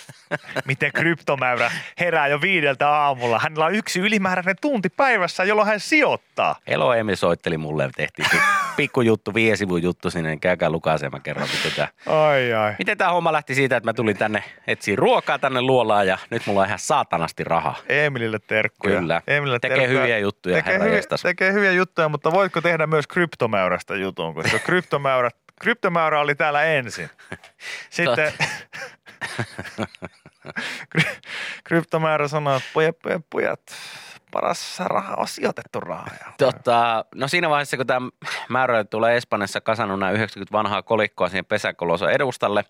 Miten 0.67 0.93
kryptomäyrä 0.93 1.71
herää 2.01 2.29
jo 2.29 2.41
viideltä 2.41 2.89
aamulla. 2.89 3.39
Hänellä 3.39 3.65
on 3.65 3.75
yksi 3.75 4.01
ylimääräinen 4.01 4.57
tunti 4.61 4.89
päivässä, 4.89 5.45
jolloin 5.45 5.69
hän 5.69 5.81
sijoittaa. 5.81 6.57
Elo 6.67 6.95
Emil 6.95 7.17
soitteli 7.17 7.59
mulle, 7.59 7.91
tehtiin 7.97 8.29
pi- 8.81 8.85
pikkujuttu, 8.85 9.35
viesivun 9.35 9.83
juttu 9.83 10.11
sinne, 10.11 10.29
niin 10.29 10.41
käykää 10.41 10.71
lukaisemaan 10.71 11.21
mä 11.21 11.23
kerron, 11.23 11.49
miten 11.57 11.73
tämä 11.77 11.89
Ai 12.07 12.53
ai. 12.53 12.75
Miten 12.79 12.99
tämä 12.99 13.11
homma 13.11 13.33
lähti 13.33 13.55
siitä, 13.55 13.77
että 13.77 13.89
mä 13.89 13.93
tulin 13.93 14.17
tänne 14.17 14.45
etsiä 14.67 14.97
ruokaa 14.97 15.39
tänne 15.39 15.63
luolaan 15.63 16.07
ja 16.07 16.19
nyt 16.31 16.47
mulla 16.47 16.61
on 16.61 16.67
ihan 16.67 16.79
saatanasti 16.79 17.45
rahaa. 17.45 17.77
Emilille 17.89 18.39
terkkuja. 18.47 18.99
Kyllä. 19.01 19.23
Emilille 19.27 19.59
Tekee 19.59 19.77
terkkuja. 19.77 20.01
hyviä 20.01 20.19
juttuja, 20.19 20.55
tekee 20.57 20.79
hyviä, 20.79 21.01
tekee 21.23 21.53
hyviä 21.53 21.73
juttuja, 21.73 22.09
mutta 22.09 22.33
voitko 22.33 22.61
tehdä 22.61 22.87
myös 22.87 23.07
kryptomäyrästä 23.07 23.97
jutun, 23.97 24.35
koska 24.35 24.59
kryptomäyrä, 24.59 25.31
kryptomäyrä 25.61 26.21
oli 26.21 26.35
täällä 26.35 26.65
ensin. 26.65 27.11
Sitten 27.91 28.33
kry- 30.99 31.21
kryptomäärä 31.65 32.29
sanoi, 32.29 32.57
että 32.57 32.69
pojat, 32.75 32.97
pojat, 33.03 33.23
pojat, 33.31 33.61
paras 34.31 34.81
raha 34.81 35.15
on 35.15 35.29
sijoitettu 35.29 35.81
rahaa. 35.81 36.33
Tota, 36.39 37.05
no 37.15 37.29
siinä 37.29 37.51
vaiheessa, 37.51 37.77
kun 37.77 37.87
tämä 37.87 38.09
määrä 38.49 38.85
tulee 38.85 39.17
Espanjassa 39.17 39.61
kasannut 39.61 39.99
nämä 39.99 40.13
90 40.13 40.53
vanhaa 40.53 40.83
kolikkoa 40.83 41.29
siihen 41.29 41.45
pesäkolonsa 41.45 42.11
edustalle, 42.11 42.65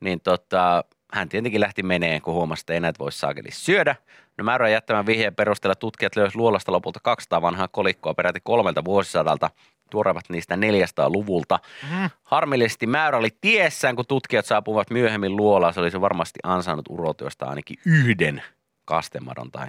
niin 0.00 0.20
tota, 0.20 0.84
hän 1.12 1.28
tietenkin 1.28 1.60
lähti 1.60 1.82
meneen, 1.82 2.22
kun 2.22 2.34
huomasi, 2.34 2.60
että 2.60 2.72
ei 2.72 2.80
näitä 2.80 2.98
voi 2.98 3.12
saakeli 3.12 3.50
syödä. 3.50 3.96
No 4.38 4.44
määrän 4.44 4.72
jättämän 4.72 5.06
vihjeen 5.06 5.34
perusteella 5.34 5.74
tutkijat 5.74 6.16
löysivät 6.16 6.34
luolasta 6.34 6.72
lopulta 6.72 7.00
200 7.02 7.42
vanhaa 7.42 7.68
kolikkoa 7.68 8.14
peräti 8.14 8.40
kolmelta 8.42 8.84
vuosisadalta. 8.84 9.50
Tuorevat 9.90 10.24
niistä 10.28 10.56
400-luvulta. 10.56 11.58
Mm. 11.90 12.10
Harmillisesti 12.22 12.86
määrä 12.86 13.18
oli 13.18 13.28
tiessään, 13.40 13.96
kun 13.96 14.06
tutkijat 14.06 14.46
saapuvat 14.46 14.90
myöhemmin 14.90 15.36
luolaan. 15.36 15.74
Se 15.74 15.80
olisi 15.80 16.00
varmasti 16.00 16.40
ansainnut 16.42 16.86
urotyöstä 16.88 17.46
ainakin 17.46 17.76
yhden 17.86 18.42
kastemadon 18.84 19.50
tai 19.50 19.66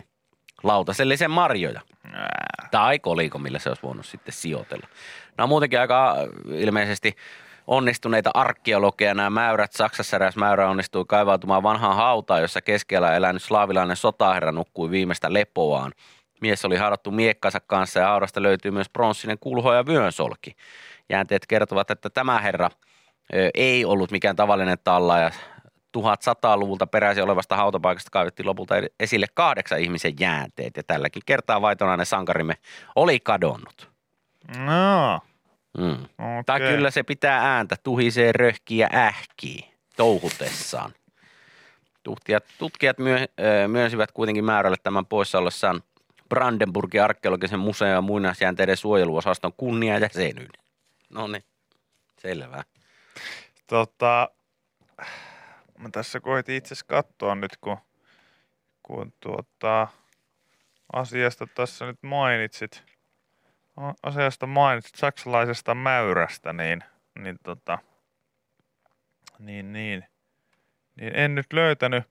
lautasellisen 0.64 1.32
marjoja. 1.32 1.82
Tai 2.72 2.99
koliko, 2.99 3.39
millä 3.39 3.60
se 3.60 3.70
olisi 3.70 3.84
voinut 3.84 4.05
sitten 4.05 4.34
sijoitella. 4.34 4.88
Nämä 5.38 5.45
on 5.45 5.49
muutenkin 5.49 5.80
aika 5.80 6.12
äh, 6.12 6.60
ilmeisesti 6.60 7.16
onnistuneita 7.68 8.32
arkeologeja 8.34 9.14
nämä 9.14 9.30
mäyrät. 9.30 9.74
Saksassa 9.74 10.16
eräs 10.16 10.36
mäyrä 10.36 10.70
onnistui 10.70 11.05
kaivautumaan 11.07 11.64
vanhaan 11.64 11.95
hautaan, 11.95 12.41
jossa 12.41 12.62
keskellä 12.62 13.16
elänyt 13.16 13.43
slaavilainen 13.43 13.97
sotaherra 13.97 14.51
nukkui 14.51 14.91
viimeistä 14.91 15.34
lepoaan. 15.34 15.91
Mies 16.41 16.66
oli 16.66 16.78
haadattu 16.78 17.12
miekkansa 17.12 17.60
kanssa 17.60 17.99
ja 17.99 18.07
haudasta 18.07 18.41
löytyy 18.41 18.72
myös 18.72 18.89
pronssinen 18.89 19.38
kulho 19.39 19.74
ja 19.74 19.86
vyönsolki. 19.86 20.55
Jäänteet 21.10 21.45
kertovat, 21.47 21.91
että 21.91 22.10
tämä 22.10 22.39
herra 22.39 22.70
ei 23.53 23.86
ollut 23.86 24.12
mikään 24.12 24.36
tavallinen 24.36 24.78
talla 24.84 25.18
ja 25.18 25.32
1100-luvulta 25.98 26.88
peräisin 26.88 27.24
olevasta 27.24 27.56
hautapaikasta 27.56 28.10
kaivettiin 28.12 28.46
lopulta 28.46 28.76
esille 29.00 29.26
kahdeksan 29.34 29.80
ihmisen 29.80 30.14
jäänteet 30.20 30.78
ja 30.78 30.84
tälläkin 30.84 31.22
kertaa 31.26 31.62
vaitonainen 31.62 32.06
sankarimme 32.06 32.54
oli 32.96 33.20
kadonnut. 33.20 33.90
No, 34.58 35.20
Mm. 35.78 35.94
okei. 35.94 36.44
Tai 36.46 36.60
kyllä 36.60 36.92
se 36.92 37.04
pitää 37.04 37.56
ääntä, 37.56 37.76
tuhisee 37.84 38.32
röhkiä 38.32 38.90
ähkii 38.94 39.74
touhutessaan. 39.96 40.92
Tutkijat, 42.04 42.44
tutkijat 42.58 42.98
myö, 42.98 43.28
myönsivät 43.68 44.12
kuitenkin 44.12 44.46
määrälle 44.46 44.78
tämän 44.84 45.06
poissa 45.06 45.38
ollessaan 45.38 45.84
Brandenburgin 46.30 47.04
arkeologisen 47.04 47.60
museon 47.60 47.92
ja 47.92 48.02
muinaisjäänteiden 48.02 48.78
suojeluosaston 48.78 49.54
kunniajäsenyyden. 49.58 50.64
No 51.10 51.28
niin, 51.28 51.44
selvä. 52.18 52.64
Tota, 53.68 54.30
mä 55.80 55.90
tässä 55.92 56.20
koitin 56.20 56.56
itse 56.56 56.76
katsoa 56.88 57.36
nyt, 57.36 57.58
kun, 57.58 57.78
kun 58.84 59.14
tuota, 59.20 59.88
asiasta 60.94 61.48
tässä 61.48 61.86
nyt 61.86 62.04
mainitsit, 62.04 62.84
asiasta 64.04 64.48
mainitsit 64.48 64.96
saksalaisesta 64.96 65.76
mäyrästä, 65.76 66.54
niin, 66.54 66.84
niin 67.20 67.40
tota, 67.44 67.78
niin, 69.40 69.74
niin, 69.74 70.06
niin 70.96 71.16
en 71.16 71.36
nyt 71.36 71.54
löytänyt, 71.54 72.04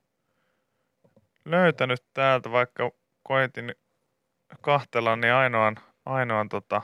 löytänyt 1.45 2.05
täältä, 2.14 2.51
vaikka 2.51 2.91
koitin 3.23 3.75
kahtella, 4.61 5.16
niin 5.16 5.33
ainoan, 5.33 5.77
ainoan 6.07 6.49
tota, 6.49 6.83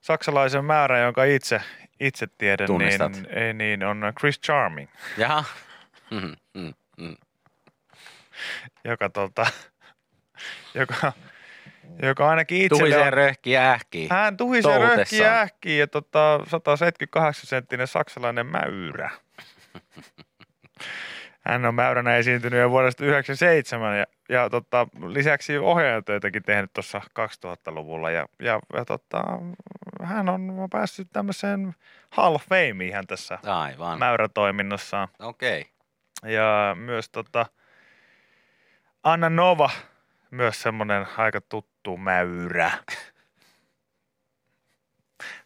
saksalaisen 0.00 0.64
määrän, 0.64 1.02
jonka 1.02 1.24
itse, 1.24 1.60
itse 2.00 2.26
tiedän, 2.38 2.66
Tunnistat. 2.66 3.12
niin, 3.12 3.26
ei 3.30 3.54
niin, 3.54 3.84
on 3.84 4.12
Chris 4.20 4.40
Charming, 4.40 4.90
Jaha. 5.18 5.44
Mm, 6.10 6.36
mm, 6.54 6.74
mm. 6.98 7.16
joka, 8.84 9.08
tota, 9.08 9.46
joka, 10.80 11.12
joka 12.02 12.28
ainakin 12.30 12.62
itselle 12.62 12.82
Tuhisee 12.82 13.06
on, 13.06 13.12
röhkiä 13.12 13.72
ähkii. 13.72 14.08
hän 14.10 14.36
tuhisee 14.36 14.72
touhutessaan. 14.72 14.98
röhkiä 14.98 15.40
ähkiä 15.40 15.78
ja 15.78 15.86
tota, 15.86 16.40
178 16.48 17.46
senttinen 17.46 17.86
saksalainen 17.86 18.46
mäyrä. 18.46 19.10
Hän 21.40 21.64
on 21.64 21.74
mäyränä 21.74 22.16
esiintynyt 22.16 22.60
jo 22.60 22.70
vuodesta 22.70 22.98
1997 22.98 23.98
ja, 23.98 24.06
ja 24.28 24.50
tota, 24.50 24.86
lisäksi 25.08 25.58
ohjaajatöitäkin 25.58 26.42
tehnyt 26.42 26.72
tuossa 26.72 27.00
2000-luvulla. 27.20 28.10
Ja, 28.10 28.26
ja, 28.38 28.60
ja 28.74 28.84
tota, 28.84 29.22
hän 30.04 30.28
on 30.28 30.68
päässyt 30.70 31.08
tämmöiseen 31.12 31.74
Hall 32.10 32.34
of 32.34 32.42
Fameen 32.48 33.06
tässä 33.06 33.38
Aivan. 33.46 33.98
mäyrätoiminnossaan. 33.98 35.08
Okei. 35.18 35.60
Okay. 35.60 35.74
Ja 36.32 36.76
myös 36.78 37.08
tota, 37.08 37.46
Anna 39.02 39.30
Nova, 39.30 39.70
myös 40.30 40.62
semmoinen 40.62 41.06
aika 41.16 41.40
tuttu 41.40 41.96
mäyrä. 41.96 42.70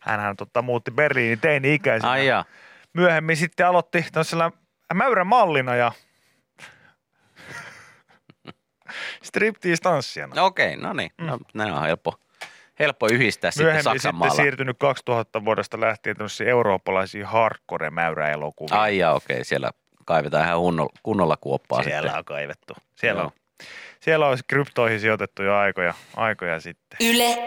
Hänhän 0.01 0.37
tota, 0.37 0.63
muutti 0.63 0.91
Berliinin 0.91 1.41
teini-ikäisenä. 1.41 2.11
Ai 2.11 2.27
jaa. 2.27 2.45
Myöhemmin 2.93 3.37
sitten 3.37 3.67
aloitti 3.67 4.07
tämmöisellä 4.13 4.51
mäyrämallina 4.95 5.77
ja 5.77 5.93
striptease-tanssijana. 9.29 10.35
No 10.35 10.47
Okei, 10.47 10.69
okay, 10.69 10.83
no 10.83 10.93
niin. 10.93 11.11
No, 11.19 11.39
näin 11.55 11.73
on 11.73 11.83
helppo, 11.83 12.21
helppo 12.79 13.09
yhdistää 13.13 13.51
sitten 13.51 13.75
Saksan 13.75 14.01
sitten 14.01 14.15
maalla. 14.15 14.35
siirtynyt 14.35 14.77
2000 14.79 15.45
vuodesta 15.45 15.81
lähtien 15.81 16.17
tämmöisiä 16.17 16.49
eurooppalaisia 16.49 17.27
hardcore-mäyräelokuvia. 17.27 18.81
Ai 18.81 18.99
jaa, 18.99 19.15
okei, 19.15 19.35
okay. 19.35 19.45
siellä 19.45 19.71
kaivetaan 20.05 20.45
ihan 20.45 20.59
kunnolla, 20.59 20.93
kunnolla 21.03 21.37
kuoppaa 21.37 21.83
Siellä 21.83 22.01
sitten. 22.03 22.19
on 22.19 22.25
kaivettu. 22.25 22.75
Siellä 22.97 23.21
Joo. 23.21 23.27
on, 23.27 23.67
siellä 24.01 24.27
on 24.27 24.39
kryptoihin 24.47 25.01
sijoitettu 25.01 25.43
jo 25.43 25.57
aikoja, 25.57 25.95
aikoja 26.17 26.61
sitten. 26.61 27.09
Yle 27.09 27.39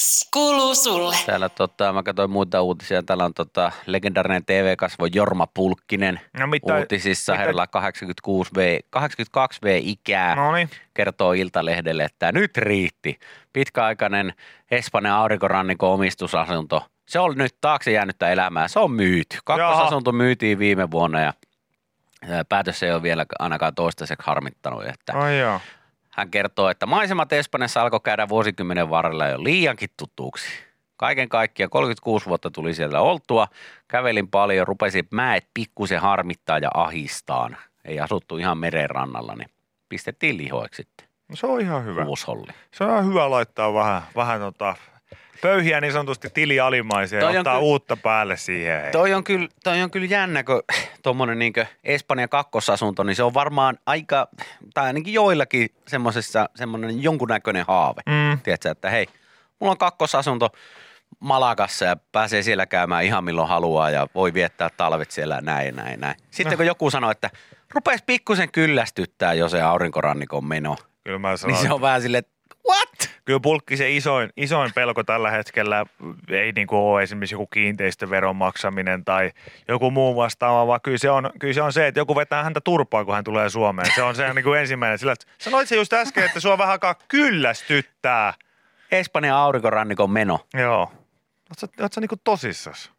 X 0.00 0.28
kuuluu 0.32 0.74
sulle. 0.74 1.16
Täällä 1.26 1.48
tota, 1.48 1.92
mä 1.92 2.02
katsoin 2.02 2.30
muita 2.30 2.62
uutisia. 2.62 3.02
Täällä 3.02 3.24
on 3.24 3.34
tota, 3.34 3.72
legendaarinen 3.86 4.44
TV-kasvo 4.44 5.06
Jorma 5.14 5.46
Pulkkinen 5.54 6.20
No 6.38 6.46
mitä- 6.46 6.74
uutisissa. 6.76 7.32
mitä- 7.32 7.40
Herralla 7.40 7.66
86V, 7.66 8.78
82V 8.90 9.68
ikää. 9.82 10.34
No 10.34 10.52
niin. 10.52 10.70
kertoo 10.94 11.32
Iltalehdelle, 11.32 12.04
että 12.04 12.32
nyt 12.32 12.56
riitti. 12.56 13.18
Pitkäaikainen 13.52 14.34
Espanjan 14.70 15.14
aurinkorannikon 15.16 15.90
omistusasunto. 15.90 16.86
Se 17.06 17.18
on 17.18 17.34
nyt 17.36 17.54
taakse 17.60 17.90
jäänyttä 17.92 18.28
elämää. 18.28 18.68
Se 18.68 18.78
on 18.78 18.90
myyty. 18.90 19.38
Kakkosasunto 19.44 20.12
myytiin 20.12 20.58
viime 20.58 20.90
vuonna 20.90 21.20
ja 21.20 21.32
ää, 22.28 22.44
päätös 22.44 22.82
ei 22.82 22.92
ole 22.92 23.02
vielä 23.02 23.26
ainakaan 23.38 23.74
toistaiseksi 23.74 24.26
harmittanut. 24.26 24.84
Että 24.86 25.12
Ai 25.18 25.38
joo. 25.38 25.60
Hän 26.14 26.30
kertoo, 26.30 26.68
että 26.68 26.86
maisemat 26.86 27.32
Espanjassa 27.32 27.82
alkoi 27.82 28.00
käydä 28.00 28.28
vuosikymmenen 28.28 28.90
varrella 28.90 29.26
jo 29.26 29.44
liiankin 29.44 29.90
tutuksi. 29.96 30.46
Kaiken 30.96 31.28
kaikkiaan 31.28 31.70
36 31.70 32.26
vuotta 32.26 32.50
tuli 32.50 32.74
siellä 32.74 33.00
oltua. 33.00 33.48
Kävelin 33.88 34.28
paljon, 34.28 34.66
rupesi 34.66 35.08
mäet 35.10 35.48
pikkusen 35.54 36.00
harmittaa 36.00 36.58
ja 36.58 36.70
ahistaan. 36.74 37.56
Ei 37.84 38.00
asuttu 38.00 38.36
ihan 38.36 38.58
meren 38.58 38.90
rannalla, 38.90 39.34
niin 39.34 39.48
pistettiin 39.88 40.36
lihoiksi 40.36 40.82
sitten. 40.82 41.08
No 41.28 41.36
se 41.36 41.46
on 41.46 41.60
ihan 41.60 41.84
hyvä. 41.84 42.04
Uusholli. 42.04 42.52
Se 42.72 42.84
on 42.84 42.90
ihan 42.90 43.06
hyvä 43.06 43.30
laittaa 43.30 43.74
vähän, 43.74 44.02
vähän 44.16 44.40
tota, 44.40 44.74
pöyhiä 45.42 45.80
niin 45.80 45.92
sanotusti 45.92 46.30
tilialimaisia 46.30 47.18
ja 47.32 47.38
ottaa 47.40 47.58
ky- 47.58 47.64
uutta 47.64 47.96
päälle 47.96 48.36
siihen. 48.36 48.82
hei. 48.82 48.92
Toi 48.92 49.14
on 49.14 49.24
kyllä, 49.24 49.48
toi 49.64 49.82
on 49.82 49.90
kyllä 49.90 50.06
jännä, 50.06 50.44
kun 50.44 50.62
tuommoinen 51.02 51.38
niin 51.38 51.52
Espanjan 51.84 52.28
kakkosasunto, 52.28 53.02
niin 53.02 53.16
se 53.16 53.22
on 53.22 53.34
varmaan 53.34 53.78
aika, 53.86 54.28
tai 54.74 54.86
ainakin 54.86 55.14
joillakin 55.14 55.68
semmoisessa, 55.88 56.48
semmoinen 56.54 57.02
jonkunnäköinen 57.02 57.64
haave. 57.68 58.00
Mm. 58.06 58.38
Tiedätkö, 58.42 58.70
että 58.70 58.90
hei, 58.90 59.06
mulla 59.60 59.70
on 59.70 59.78
kakkosasunto 59.78 60.48
Malakassa 61.20 61.84
ja 61.84 61.96
pääsee 62.12 62.42
siellä 62.42 62.66
käymään 62.66 63.04
ihan 63.04 63.24
milloin 63.24 63.48
haluaa 63.48 63.90
ja 63.90 64.06
voi 64.14 64.34
viettää 64.34 64.68
talvet 64.76 65.10
siellä 65.10 65.40
näin 65.40 65.76
näin 65.76 66.00
näin. 66.00 66.14
Sitten 66.30 66.50
No. 66.52 66.56
kun 66.56 66.66
joku 66.66 66.90
sanoo, 66.90 67.10
että 67.10 67.30
rupes 67.74 68.02
pikkusen 68.02 68.52
kyllästyttää 68.52 69.34
jo 69.34 69.48
se 69.48 69.62
aurinkorannikon 69.62 70.44
meno, 70.44 70.76
Kyllä 71.04 71.18
mä 71.18 71.28
niin 71.28 71.38
sanon, 71.38 71.56
se 71.56 71.72
on 71.72 71.80
vähän 71.80 72.02
silleen, 72.02 72.24
what? 72.68 73.14
kyllä 73.24 73.40
pulkki 73.40 73.76
se 73.76 73.96
isoin, 73.96 74.30
isoin 74.36 74.70
pelko 74.74 75.04
tällä 75.04 75.30
hetkellä 75.30 75.86
ei 76.30 76.52
niin 76.52 76.66
kuin 76.66 76.78
ole 76.78 77.02
esimerkiksi 77.02 77.34
joku 77.34 77.46
kiinteistöveron 77.46 78.36
maksaminen 78.36 79.04
tai 79.04 79.30
joku 79.68 79.90
muu 79.90 80.16
vastaava, 80.16 80.66
vaan 80.66 80.80
kyllä 80.80 80.98
se, 80.98 81.10
on, 81.10 81.30
kyllä 81.40 81.54
se 81.54 81.62
on 81.62 81.72
se, 81.72 81.86
että 81.86 82.00
joku 82.00 82.16
vetää 82.16 82.44
häntä 82.44 82.60
turpaa, 82.60 83.04
kun 83.04 83.14
hän 83.14 83.24
tulee 83.24 83.50
Suomeen. 83.50 83.90
Se 83.94 84.02
on 84.02 84.16
se 84.16 84.34
niin 84.34 84.44
kuin 84.44 84.60
ensimmäinen. 84.60 84.98
Sillä, 84.98 85.12
että 85.12 85.26
sanoit 85.38 85.68
se 85.68 85.76
just 85.76 85.92
äsken, 85.92 86.24
että 86.24 86.40
sua 86.40 86.58
vähän 86.58 86.72
aikaa 86.72 86.94
kyllästyttää. 87.08 88.34
Espanjan 88.90 89.36
aurinkorannikon 89.36 90.10
meno. 90.10 90.46
Joo. 90.54 90.92
Oletko, 91.50 91.82
oletko 91.82 92.00
niin 92.00 92.08
kuin 92.08 92.20
tosissas? 92.24 92.92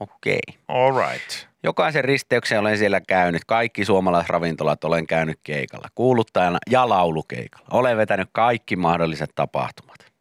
Okei. 0.00 0.40
All 0.68 0.92
right. 1.08 1.46
Jokaisen 1.62 2.04
risteyksen 2.04 2.60
olen 2.60 2.78
siellä 2.78 3.00
käynyt. 3.00 3.44
Kaikki 3.44 3.84
suomalaisravintolat 3.84 4.84
olen 4.84 5.06
käynyt 5.06 5.40
keikalla. 5.42 5.88
Kuuluttajana 5.94 6.58
ja 6.70 6.88
laulukeikalla. 6.88 7.68
Olen 7.70 7.96
vetänyt 7.96 8.28
kaikki 8.32 8.76
mahdolliset 8.76 9.30
tapahtumat. 9.34 10.12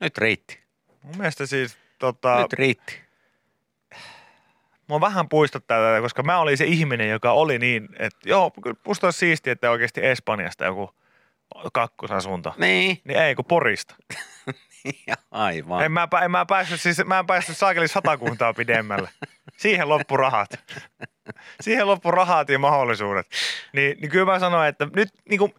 Nyt 0.00 0.18
riitti. 0.18 0.60
Mun 1.02 1.16
mielestä 1.16 1.46
siis 1.46 1.76
tota, 1.98 2.40
Nyt 2.42 2.52
riitti. 2.52 3.00
mua 4.88 5.00
vähän 5.00 5.28
puistuttaa 5.28 5.78
tätä, 5.78 6.00
koska 6.00 6.22
mä 6.22 6.38
olin 6.38 6.56
se 6.56 6.64
ihminen, 6.64 7.08
joka 7.08 7.32
oli 7.32 7.58
niin, 7.58 7.88
että 7.98 8.18
joo, 8.28 8.50
kyllä 8.62 8.76
musta 8.86 9.06
olisi 9.06 9.18
siistiä, 9.18 9.52
että 9.52 9.70
oikeasti 9.70 10.06
Espanjasta 10.06 10.64
joku 10.64 10.94
kakkosasunto. 11.72 12.54
Niin. 12.58 13.00
Niin 13.04 13.18
ei, 13.18 13.34
kun 13.34 13.44
Porista. 13.44 13.94
Aivan. 15.30 15.84
En 15.84 15.92
mä, 15.92 16.08
en 16.24 16.30
mä 16.30 16.46
päässyt, 16.46 16.80
siis 16.80 17.04
mä 17.06 17.18
en 17.18 17.26
päässyt 17.26 17.56
saakeli 17.56 17.88
satakuntaa 17.88 18.54
pidemmälle. 18.54 19.08
Siihen 19.56 19.88
loppu 19.88 20.16
rahat. 20.16 20.50
Siihen 21.60 21.86
loppu 21.86 22.10
rahat 22.10 22.48
ja 22.48 22.58
mahdollisuudet. 22.58 23.26
Niin, 23.72 23.98
niin 24.00 24.10
kyllä 24.10 24.32
mä 24.32 24.38
sanoin, 24.38 24.68
että 24.68 24.88
nyt 24.96 25.08
niin 25.28 25.38
kuin, 25.38 25.54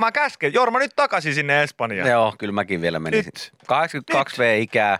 mä 0.00 0.12
käsken, 0.12 0.52
Jorma 0.52 0.78
nyt 0.78 0.92
takaisin 0.96 1.34
sinne 1.34 1.62
Espanjaan. 1.62 2.10
Joo, 2.10 2.34
kyllä 2.38 2.52
mäkin 2.52 2.80
vielä 2.80 2.98
menisin. 2.98 3.32
Nyt. 3.34 3.52
82 3.66 4.42
V 4.42 4.60
ikää. 4.60 4.98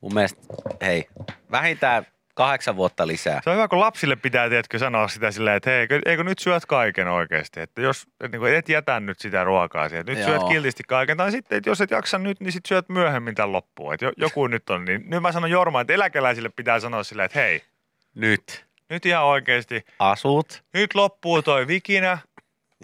Mun 0.00 0.14
mielestä, 0.14 0.40
hei, 0.82 1.08
vähintään 1.50 2.06
kahdeksan 2.38 2.76
vuotta 2.76 3.06
lisää. 3.06 3.40
Se 3.44 3.50
on 3.50 3.56
hyvä, 3.56 3.68
kun 3.68 3.80
lapsille 3.80 4.16
pitää, 4.16 4.48
tiedätkö, 4.48 4.78
sanoa 4.78 5.08
sitä 5.08 5.30
silleen, 5.30 5.56
että 5.56 5.70
hei, 5.70 5.86
eikö, 6.06 6.24
nyt 6.24 6.38
syöt 6.38 6.66
kaiken 6.66 7.08
oikeasti. 7.08 7.60
Että 7.60 7.80
jos 7.80 8.06
et, 8.20 8.32
niin 8.32 8.40
kuin, 8.40 8.54
et 8.54 8.68
jätä 8.68 9.00
nyt 9.00 9.18
sitä 9.18 9.44
ruokaa 9.44 9.88
siihen. 9.88 10.06
Nyt 10.06 10.18
Joo. 10.18 10.28
syöt 10.28 10.42
kiltisti 10.48 10.82
kaiken. 10.88 11.16
Tai 11.16 11.30
sitten, 11.30 11.58
että 11.58 11.70
jos 11.70 11.80
et 11.80 11.90
jaksa 11.90 12.18
nyt, 12.18 12.40
niin 12.40 12.52
sit 12.52 12.66
syöt 12.66 12.88
myöhemmin 12.88 13.34
tämän 13.34 13.52
loppuun. 13.52 13.94
Että 13.94 14.06
jo- 14.06 14.12
joku 14.16 14.46
nyt 14.46 14.70
on. 14.70 14.84
Niin 14.84 15.10
nyt 15.10 15.22
mä 15.22 15.32
sanon 15.32 15.50
Jorma, 15.50 15.80
että 15.80 15.92
eläkeläisille 15.92 16.48
pitää 16.48 16.80
sanoa 16.80 17.02
silleen, 17.02 17.26
että 17.26 17.38
hei, 17.40 17.62
Nyt. 18.14 18.66
nyt 18.90 19.06
ihan 19.06 19.24
oikeasti, 19.24 19.84
Asut. 19.98 20.64
nyt 20.74 20.94
loppuu 20.94 21.42
toi 21.42 21.66
vikinä, 21.66 22.18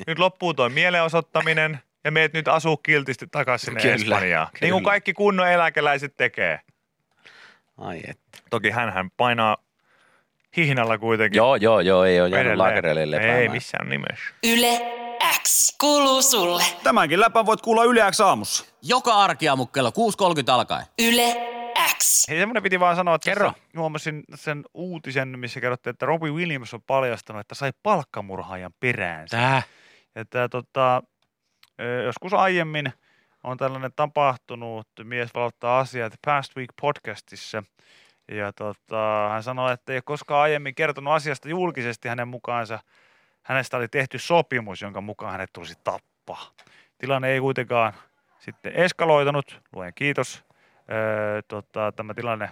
nyt 0.07 0.19
loppuu 0.19 0.55
toi 0.55 0.71
mielenosoittaminen 0.71 1.79
ja 2.05 2.11
meet 2.11 2.33
nyt 2.33 2.49
asuu 2.49 2.77
kiltisti 2.77 3.27
takaisin 3.31 3.67
sinne 3.67 3.83
Kyllä, 3.83 3.95
Espanjaan. 4.17 4.49
Niin 4.61 4.73
kuin 4.73 4.83
kyllä. 4.83 4.91
kaikki 4.93 5.13
kunnon 5.13 5.49
eläkeläiset 5.51 6.17
tekee. 6.17 6.61
Ai 7.79 8.01
et. 8.09 8.19
Toki 8.51 8.71
hän 8.71 9.11
painaa 9.17 9.57
hihnalla 10.57 10.99
kuitenkin. 10.99 11.37
Joo, 11.37 11.57
joo, 11.57 11.81
joo, 11.81 12.05
ei 12.05 12.21
ole 12.21 12.29
jäänyt 12.29 12.57
laakereille 12.57 13.11
lepäämään. 13.11 13.41
Ei 13.43 13.49
missään 13.49 13.89
nimessä. 13.89 14.25
Yle 14.45 14.81
X 15.43 15.77
kuuluu 15.81 16.23
sulle. 16.23 16.63
Tämänkin 16.83 17.21
läpän 17.21 17.47
voit 17.47 17.63
kuulla 17.63 17.85
Yle 17.85 18.11
X 18.11 18.21
aamussa. 18.21 18.65
Joka 18.83 19.15
arkiaamu 19.15 19.67
kello 19.67 19.91
6.30 19.91 20.51
alkaen. 20.53 20.87
Yle 20.99 21.37
X. 21.99 22.29
Hei, 22.29 22.39
semmoinen 22.39 22.63
piti 22.63 22.81
vaan 22.81 22.97
sanoa, 22.97 23.15
että 23.15 23.31
Kerro. 23.31 23.53
huomasin 23.77 24.25
sen 24.35 24.65
uutisen, 24.75 25.39
missä 25.39 25.61
kerrottiin, 25.61 25.91
että 25.91 26.07
Robbie 26.07 26.31
Williams 26.31 26.75
on 26.75 26.83
paljastanut, 26.83 27.41
että 27.41 27.55
sai 27.55 27.71
palkkamurhaajan 27.83 28.75
peräänsä. 28.81 29.37
Tää. 29.37 29.63
Ja 30.15 30.25
tää, 30.25 30.49
tota, 30.49 31.03
joskus 32.05 32.33
aiemmin 32.35 32.93
on 33.45 33.57
tällainen 33.57 33.93
tapahtunut, 33.97 34.89
mies 35.03 35.35
valottaa 35.35 35.79
asiat 35.79 36.13
Past 36.27 36.57
Week 36.57 36.71
podcastissa. 36.81 37.63
Ja 38.29 38.53
tota, 38.53 39.29
hän 39.31 39.43
sanoi, 39.43 39.73
että 39.73 39.93
ei 39.93 39.97
ole 39.97 40.03
koskaan 40.05 40.43
aiemmin 40.43 40.75
kertonut 40.75 41.15
asiasta 41.15 41.49
julkisesti 41.49 42.09
hänen 42.09 42.29
mukaansa. 42.29 42.79
Hänestä 43.43 43.77
oli 43.77 43.89
tehty 43.89 44.19
sopimus, 44.19 44.83
jonka 44.83 45.01
mukaan 45.01 45.33
hänet 45.33 45.53
tulisi 45.53 45.75
tappaa. 45.85 46.51
Tilanne 46.99 47.29
ei 47.29 47.41
kuitenkaan 47.41 47.93
sitten 48.39 48.73
eskaloitanut, 48.73 49.61
luen 49.73 49.93
kiitos. 49.95 50.45
Öö, 50.93 51.43
tota, 51.49 51.93
tämä 51.93 52.15
tilanne 52.15 52.51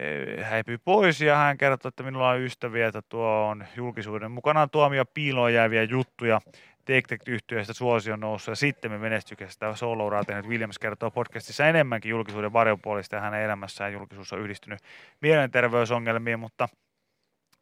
ö, 0.00 0.44
häipyi 0.44 0.78
pois 0.78 1.20
ja 1.20 1.36
hän 1.36 1.58
kertoi, 1.58 1.88
että 1.88 2.02
minulla 2.02 2.28
on 2.28 2.40
ystäviä, 2.40 2.86
että 2.86 3.02
tuo 3.08 3.26
on 3.26 3.64
julkisuuden 3.76 4.30
mukanaan 4.30 4.70
tuomia 4.70 5.04
piiloon 5.04 5.54
jääviä 5.54 5.82
juttuja. 5.82 6.40
Take-Yhtiöistä 6.84 7.72
suosion 7.72 8.20
noussut 8.20 8.52
ja 8.52 8.56
sitten 8.56 9.00
menestyksestä 9.00 9.74
soulouraa 9.74 10.24
tehnyt 10.24 10.46
Williams 10.46 10.78
kertoo 10.78 11.10
podcastissa 11.10 11.66
enemmänkin 11.66 12.10
julkisuuden 12.10 12.52
varjopuolista 12.52 13.16
ja 13.16 13.22
hänen 13.22 13.42
elämässään 13.42 13.92
julkisuus 13.92 14.32
on 14.32 14.40
yhdistynyt 14.40 14.80
mielenterveysongelmiin, 15.20 16.40
mutta 16.40 16.68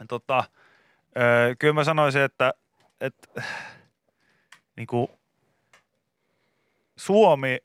tota, 0.08 0.44
ö, 1.16 1.56
kyllä 1.58 1.74
mä 1.74 1.84
sanoisin, 1.84 2.22
että, 2.22 2.54
että 3.00 3.42
niin 4.76 4.86
kuin, 4.86 5.08
Suomi 6.96 7.58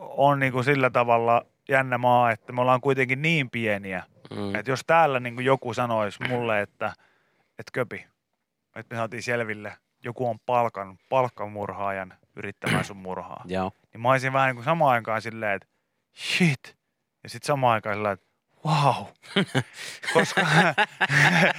on 0.00 0.38
niin 0.38 0.52
kuin 0.52 0.64
sillä 0.64 0.90
tavalla 0.90 1.46
jännä 1.68 1.98
maa, 1.98 2.30
että 2.30 2.52
me 2.52 2.60
ollaan 2.60 2.80
kuitenkin 2.80 3.22
niin 3.22 3.50
pieniä, 3.50 4.02
Mm. 4.30 4.54
että 4.54 4.70
jos 4.70 4.82
täällä 4.86 5.20
niin 5.20 5.34
kuin 5.34 5.44
joku 5.44 5.74
sanoisi 5.74 6.28
mulle, 6.28 6.60
että, 6.62 6.86
että 7.58 7.70
köpi, 7.72 8.06
että 8.76 8.94
me 8.94 8.98
saatiin 8.98 9.22
selville, 9.22 9.76
joku 10.04 10.28
on 10.28 10.38
palkan, 10.46 10.98
palkkamurhaajan 11.08 12.14
yrittämään 12.36 12.84
sun 12.84 12.96
murhaa, 12.96 13.42
Joo. 13.46 13.72
niin 13.92 14.00
mä 14.00 14.10
olisin 14.10 14.32
vähän 14.32 14.46
niin 14.48 14.56
kuin 14.56 14.64
samaan 14.64 14.92
aikaan 14.94 15.22
silleen, 15.22 15.52
että 15.52 15.68
shit, 16.16 16.76
ja 17.22 17.28
sitten 17.28 17.46
samaan 17.46 17.74
aikaan 17.74 17.96
silleen, 17.96 18.12
että 18.12 18.26
wow, 18.66 19.06
koska, 20.14 20.40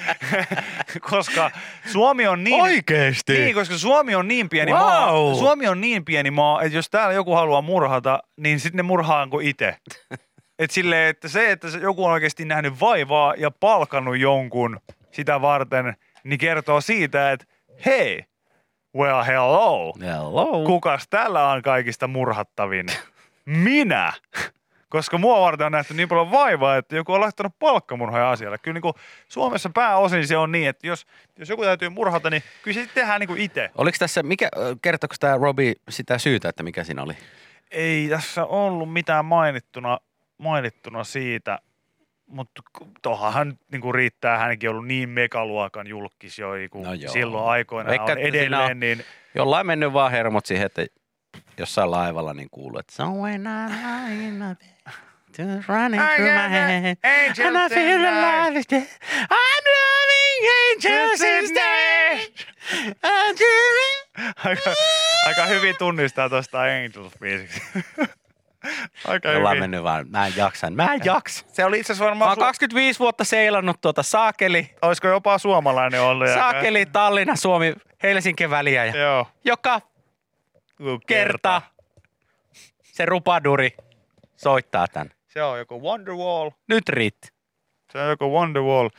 koska 1.10 1.52
Suomi 1.92 2.28
on 2.28 2.44
niin... 2.44 2.62
Oikeesti? 2.62 3.34
Niin, 3.34 3.56
koska 3.56 3.78
Suomi 3.78 4.16
on 4.16 4.28
niin 4.28 4.50
pieni 4.50 4.72
Wow. 4.72 4.82
maa. 4.82 5.36
Suomi 5.36 5.68
on 5.68 5.82
niin 5.82 6.06
pieni 6.06 6.32
maa, 6.32 6.62
että 6.62 6.78
jos 6.78 6.90
täällä 6.90 7.14
joku 7.14 7.34
haluaa 7.36 7.62
murhata, 7.62 8.20
niin 8.38 8.60
sitten 8.60 8.78
ne 8.78 8.84
murhaa 8.84 9.28
kuin 9.28 9.48
itse. 9.48 9.78
Et 10.60 10.72
silleen, 10.72 11.10
että 11.10 11.28
se, 11.28 11.52
että 11.52 11.68
joku 11.68 12.06
on 12.06 12.12
oikeasti 12.12 12.46
nähnyt 12.46 12.80
vaivaa 12.80 13.34
ja 13.38 13.52
palkannut 13.52 14.18
jonkun 14.18 14.80
sitä 15.12 15.42
varten, 15.42 15.94
niin 16.24 16.40
kertoo 16.40 16.82
siitä, 16.82 17.32
että 17.32 17.46
hei, 17.86 18.26
well 18.96 19.24
hello, 19.24 19.94
Hello. 20.02 20.64
kukas 20.66 21.08
täällä 21.10 21.50
on 21.50 21.62
kaikista 21.62 22.08
murhattavin? 22.08 22.86
Minä! 23.46 24.14
Koska 24.90 25.18
mua 25.18 25.42
varten 25.42 25.66
on 25.66 25.72
nähty 25.72 25.94
niin 25.94 26.10
paljon 26.10 26.32
vaivaa, 26.32 26.78
että 26.78 26.96
joku 26.96 27.14
on 27.14 27.22
laittanut 27.22 27.60
palkkamurhoja 27.60 28.32
asialle. 28.32 28.58
Kyllä 28.58 28.74
niin 28.74 28.82
kuin 28.82 28.94
Suomessa 29.28 29.70
pääosin 29.74 30.28
se 30.28 30.38
on 30.38 30.52
niin, 30.52 30.70
että 30.70 30.88
jos, 30.88 31.06
jos 31.38 31.50
joku 31.50 31.64
täytyy 31.64 31.90
murhata, 31.90 32.30
niin 32.30 32.44
kyllä 32.64 32.82
se 32.82 32.90
tehdään 32.94 33.20
niin 33.20 33.28
kuin 33.28 33.42
itse. 33.42 33.72
Oliko 33.76 33.96
tässä, 34.00 34.24
mikä, 34.24 34.50
kertoiko 34.82 35.16
tämä 35.20 35.38
Robi 35.38 35.74
sitä 35.90 36.18
syytä, 36.18 36.50
että 36.50 36.64
mikä 36.64 36.84
siinä 36.84 37.04
oli? 37.04 37.14
Ei 37.72 38.08
tässä 38.10 38.46
ollut 38.46 38.94
mitään 38.94 39.26
mainittuna, 39.26 40.00
mainittuna 40.38 41.04
siitä, 41.04 41.60
mutta 42.28 42.62
tuohan 43.02 43.48
nyt 43.50 43.58
niin 43.72 43.82
kuin 43.82 43.96
riittää, 43.96 44.38
hänkin 44.38 44.70
ollut 44.70 44.88
niin 44.88 45.10
megaluokan 45.10 45.88
julkis 45.88 46.40
jo 46.40 46.50
kuin 46.72 46.84
No 46.84 46.94
joo. 46.94 47.14
silloin 47.14 47.50
aikoinaan 47.50 47.90
Veikkaan, 47.90 48.18
on 48.18 48.24
edelleen, 48.24 48.72
on- 48.72 48.80
niin 48.80 49.04
Jollain 49.36 49.68
mennyt 49.68 49.94
vaan 49.94 50.12
hermot 50.12 50.46
siihen, 50.46 50.66
että 50.66 50.86
jossain 51.58 51.92
laivalla 51.92 52.34
niin 52.34 52.50
kuuluu, 52.52 52.80
että 52.80 52.94
somewhere 52.94 53.36
in 53.36 54.34
my 54.34 54.56
bed, 54.56 54.94
just 55.38 55.70
running 55.70 56.04
I 56.04 56.16
through 56.16 56.34
my 56.34 56.50
head, 56.50 56.98
and 57.04 57.56
I 57.72 57.76
feel 57.76 58.06
alive. 58.06 58.60
I'm 59.32 59.66
loving 59.76 60.50
angels 60.72 61.22
instead. 61.22 62.20
I'm 63.04 63.38
aika, 64.46 64.74
aika 65.28 65.46
hyvin 65.46 65.76
tunnistaa 65.80 66.30
tuosta 66.30 66.58
Angels-biisiksi. 66.62 67.62
aika 69.08 69.32
Jollain 69.32 69.56
hyvin. 69.58 69.64
mennyt 69.64 69.84
vaan, 69.84 70.06
mä 70.10 70.28
en 70.28 70.34
jaksa, 70.36 70.70
mä 70.70 70.94
en 70.94 71.02
jaksa. 71.06 71.46
Se 71.52 71.66
oli 71.66 71.80
itse 71.80 71.94
asiassa 71.94 72.04
Mä 72.04 72.10
varmaan, 72.10 72.30
oon 72.30 72.38
su- 72.38 72.42
25 72.42 73.00
vuotta 73.00 73.24
seilannut 73.24 73.82
tuota 73.82 74.04
saakeli, 74.04 74.76
olisiko 74.82 75.08
jopa 75.08 75.38
suomalainen 75.38 76.02
ollut. 76.02 76.28
ja- 76.28 76.34
saakeli, 76.34 76.86
Tallinna, 76.86 77.36
Suomi, 77.36 77.74
Helsinki 78.04 78.50
väliä 78.50 78.86
ja 78.86 78.98
Joo. 78.98 79.28
joka 79.44 79.82
kerta 81.08 81.62
se 82.84 83.06
rupaduri 83.06 83.76
soittaa 84.36 84.88
tän. 84.88 85.10
Se 85.28 85.44
on 85.44 85.60
joku 85.60 85.82
Wonderwall. 85.82 86.50
Nyt 86.68 86.90
riitti. 86.90 87.28
Se 87.92 88.00
on 88.00 88.10
joku 88.10 88.32
Wonderwall. 88.34 88.90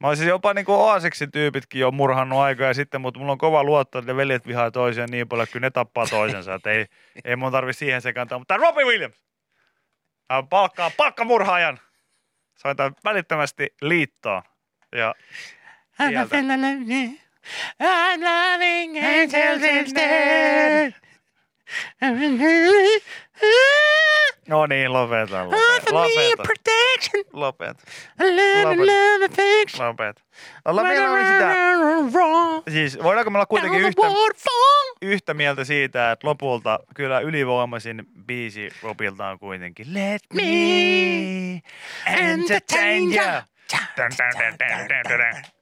Mä 0.00 0.08
olisin 0.08 0.28
jopa 0.28 0.54
niinku 0.54 0.72
Oasiksin 0.74 1.30
tyypitkin 1.30 1.80
jo 1.80 1.90
murhannut 1.90 2.38
aikaa 2.38 2.74
sitten, 2.74 3.00
mutta 3.00 3.20
mulla 3.20 3.32
on 3.32 3.38
kova 3.38 3.64
luotto, 3.64 3.98
että 3.98 4.16
veljet 4.16 4.46
vihaa 4.46 4.70
toisiaan 4.70 5.10
niin 5.10 5.28
paljon, 5.28 5.42
että 5.42 5.52
kyllä 5.52 5.66
ne 5.66 5.70
tappaa 5.70 6.06
toisensa. 6.06 6.54
Että 6.54 6.70
ei, 6.70 6.86
ei 7.24 7.36
mun 7.36 7.52
tarvi 7.52 7.72
siihen 7.72 8.02
sekaantua. 8.02 8.38
Mutta 8.38 8.56
Robbie 8.56 8.84
Williams! 8.84 9.24
Hän 10.30 10.48
palkkaa 10.48 10.90
palkkamurhaajan! 10.96 11.80
Soitan 12.56 12.94
välittömästi 13.04 13.74
liittoon. 13.82 14.42
Ja 14.92 15.14
sieltä. 15.96 16.36
I'm 17.82 18.22
loving 18.22 18.96
angels 18.98 19.62
instead. 19.62 20.92
No 24.48 24.66
niin, 24.66 24.92
lopeta, 24.92 25.44
lopeta, 25.44 25.94
lopeta, 25.94 26.42
protection. 26.42 27.24
lopeta, 27.32 27.82
Lopeta. 28.18 29.86
lopeta. 29.86 30.22
Ollaan 30.64 30.88
vielä 30.88 31.12
oli 31.12 31.26
sitä, 31.26 31.54
siis 32.70 32.98
voidaanko 33.02 33.30
me 33.30 33.38
olla 33.38 33.46
kuitenkin 33.46 33.80
yhtä, 33.80 34.02
yhtä 35.02 35.34
mieltä 35.34 35.64
siitä, 35.64 36.12
että 36.12 36.26
lopulta 36.26 36.80
kyllä 36.94 37.20
ylivoimaisin 37.20 38.06
biisi 38.26 38.70
Robilta 38.82 39.26
on 39.28 39.38
kuitenkin. 39.38 39.94
Let 39.94 40.22
me 40.32 41.62
entertain 42.06 43.02
you. 43.14 43.42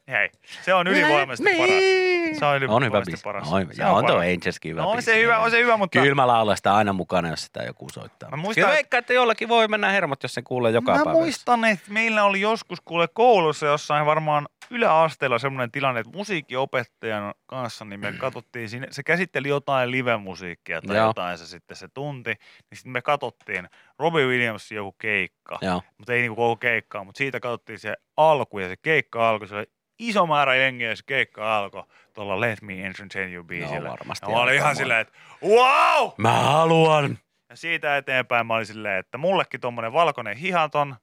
Hei, 0.09 0.31
se 0.63 0.75
on 0.75 0.87
ylivoimaisesti 0.87 1.51
paras. 1.57 2.39
Se 2.39 2.45
on 2.47 2.51
On 2.53 2.61
hyvä 2.61 2.67
ylivoimaisesti 2.67 3.21
paras. 3.25 3.53
On, 3.53 3.67
Se 3.73 3.83
ja 3.83 3.91
on 3.91 4.07
tuo. 4.07 4.17
Angelskin 4.19 4.71
hyvä 4.71 4.83
No 4.83 4.89
on 4.91 4.97
biisi. 4.97 5.07
se 5.07 5.19
hyvä, 5.23 5.39
on 5.39 5.51
se 5.51 5.59
hyvä, 5.63 5.77
mutta 5.77 6.01
Kyllä 6.01 6.15
mä 6.15 6.27
laulan 6.27 6.57
sitä 6.57 6.75
aina 6.75 6.93
mukana, 6.93 7.29
jos 7.29 7.45
sitä 7.45 7.63
joku 7.63 7.89
soittaa. 7.89 8.31
Mä 8.31 8.37
muistan, 8.37 8.55
Kyllä 8.55 8.67
että- 8.69 8.75
veikkaan, 8.77 8.99
että 8.99 9.13
jollakin 9.13 9.49
voi 9.49 9.69
mennä 9.69 9.89
hermot, 9.91 10.23
jos 10.23 10.35
se 10.35 10.43
kuulee 10.43 10.73
joka 10.73 10.93
Mä 10.93 10.97
päivä. 11.05 11.11
muistan, 11.13 11.65
että 11.65 11.91
meillä 11.93 12.25
oli 12.25 12.41
joskus 12.41 12.81
kuule 12.85 13.09
koulussa 13.15 13.67
jossain 13.67 14.07
varmaan 14.07 14.49
yläasteella 14.71 15.39
semmoinen 15.39 15.71
tilanne, 15.71 16.01
että 16.01 16.17
musiikkiopettajan 16.17 17.35
kanssa 17.47 17.85
niin 17.85 18.01
me 18.01 18.13
katsottiin, 18.19 18.69
siinä, 18.69 18.87
se 18.91 19.03
käsitteli 19.03 19.49
jotain 19.49 19.91
live-musiikkia 19.91 20.83
tai 20.83 20.97
Joo. 20.97 21.07
jotain 21.07 21.39
se 21.39 21.47
sitten 21.47 21.77
se 21.77 21.89
tunti, 21.95 22.31
niin 22.31 22.39
sitten 22.79 22.93
me 22.93 23.03
katsottiin 23.03 23.69
Robbie 23.99 24.27
Williamsin 24.27 24.77
joku 24.77 24.93
keikka, 24.93 25.59
Joo. 25.63 25.83
mutta 25.99 26.13
ei 26.13 26.21
niinku 26.21 26.37
koko 26.37 26.57
keikkaa, 26.57 27.05
mutta 27.05 27.19
siitä 27.19 27.41
katsottiin 27.41 27.79
se 27.79 27.95
alku 28.17 28.59
ja 28.59 28.69
se 28.69 28.77
keikka 28.83 29.29
alku, 29.29 29.47
se 29.47 29.55
oli 29.57 29.65
iso 30.09 30.27
määrä 30.27 30.55
jengiä, 30.55 30.91
jos 30.91 31.03
keikka 31.03 31.59
alkoi 31.59 31.85
tuolla 32.13 32.41
Let 32.41 32.63
Me 32.63 32.87
Entertain 32.87 33.35
You 33.35 33.45
biisillä. 33.45 33.91
varmasti 33.91 34.27
ja 34.27 34.31
mä 34.37 34.43
olin 34.43 34.55
ihan 34.55 34.77
silleen, 34.77 35.01
että 35.01 35.19
wow! 35.43 36.11
Mä 36.17 36.33
haluan. 36.33 37.19
Ja 37.49 37.57
siitä 37.57 37.97
eteenpäin 37.97 38.47
mä 38.47 38.55
olin 38.55 38.67
silleen, 38.67 38.99
että 38.99 39.19
mullekin 39.19 39.61
tommonen 39.61 39.93
valkoinen 39.93 40.37
hihaton 40.37 40.97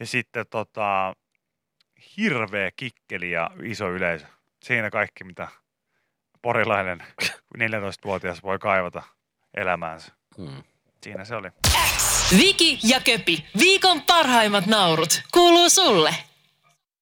ja 0.00 0.06
sitten 0.06 0.46
tota, 0.50 1.14
hirveä 2.16 2.70
kikkeli 2.76 3.30
ja 3.30 3.50
iso 3.62 3.90
yleisö. 3.90 4.26
Siinä 4.62 4.90
kaikki, 4.90 5.24
mitä 5.24 5.48
porilainen 6.42 6.98
14-vuotias 7.58 8.42
voi 8.42 8.58
kaivata 8.58 9.02
elämäänsä. 9.54 10.12
Hmm. 10.36 10.62
Siinä 11.02 11.24
se 11.24 11.36
oli. 11.36 11.48
Viki 12.38 12.78
ja 12.82 13.00
Köpi, 13.00 13.44
viikon 13.58 14.02
parhaimmat 14.02 14.66
naurut, 14.66 15.22
kuuluu 15.32 15.70
sulle. 15.70 16.14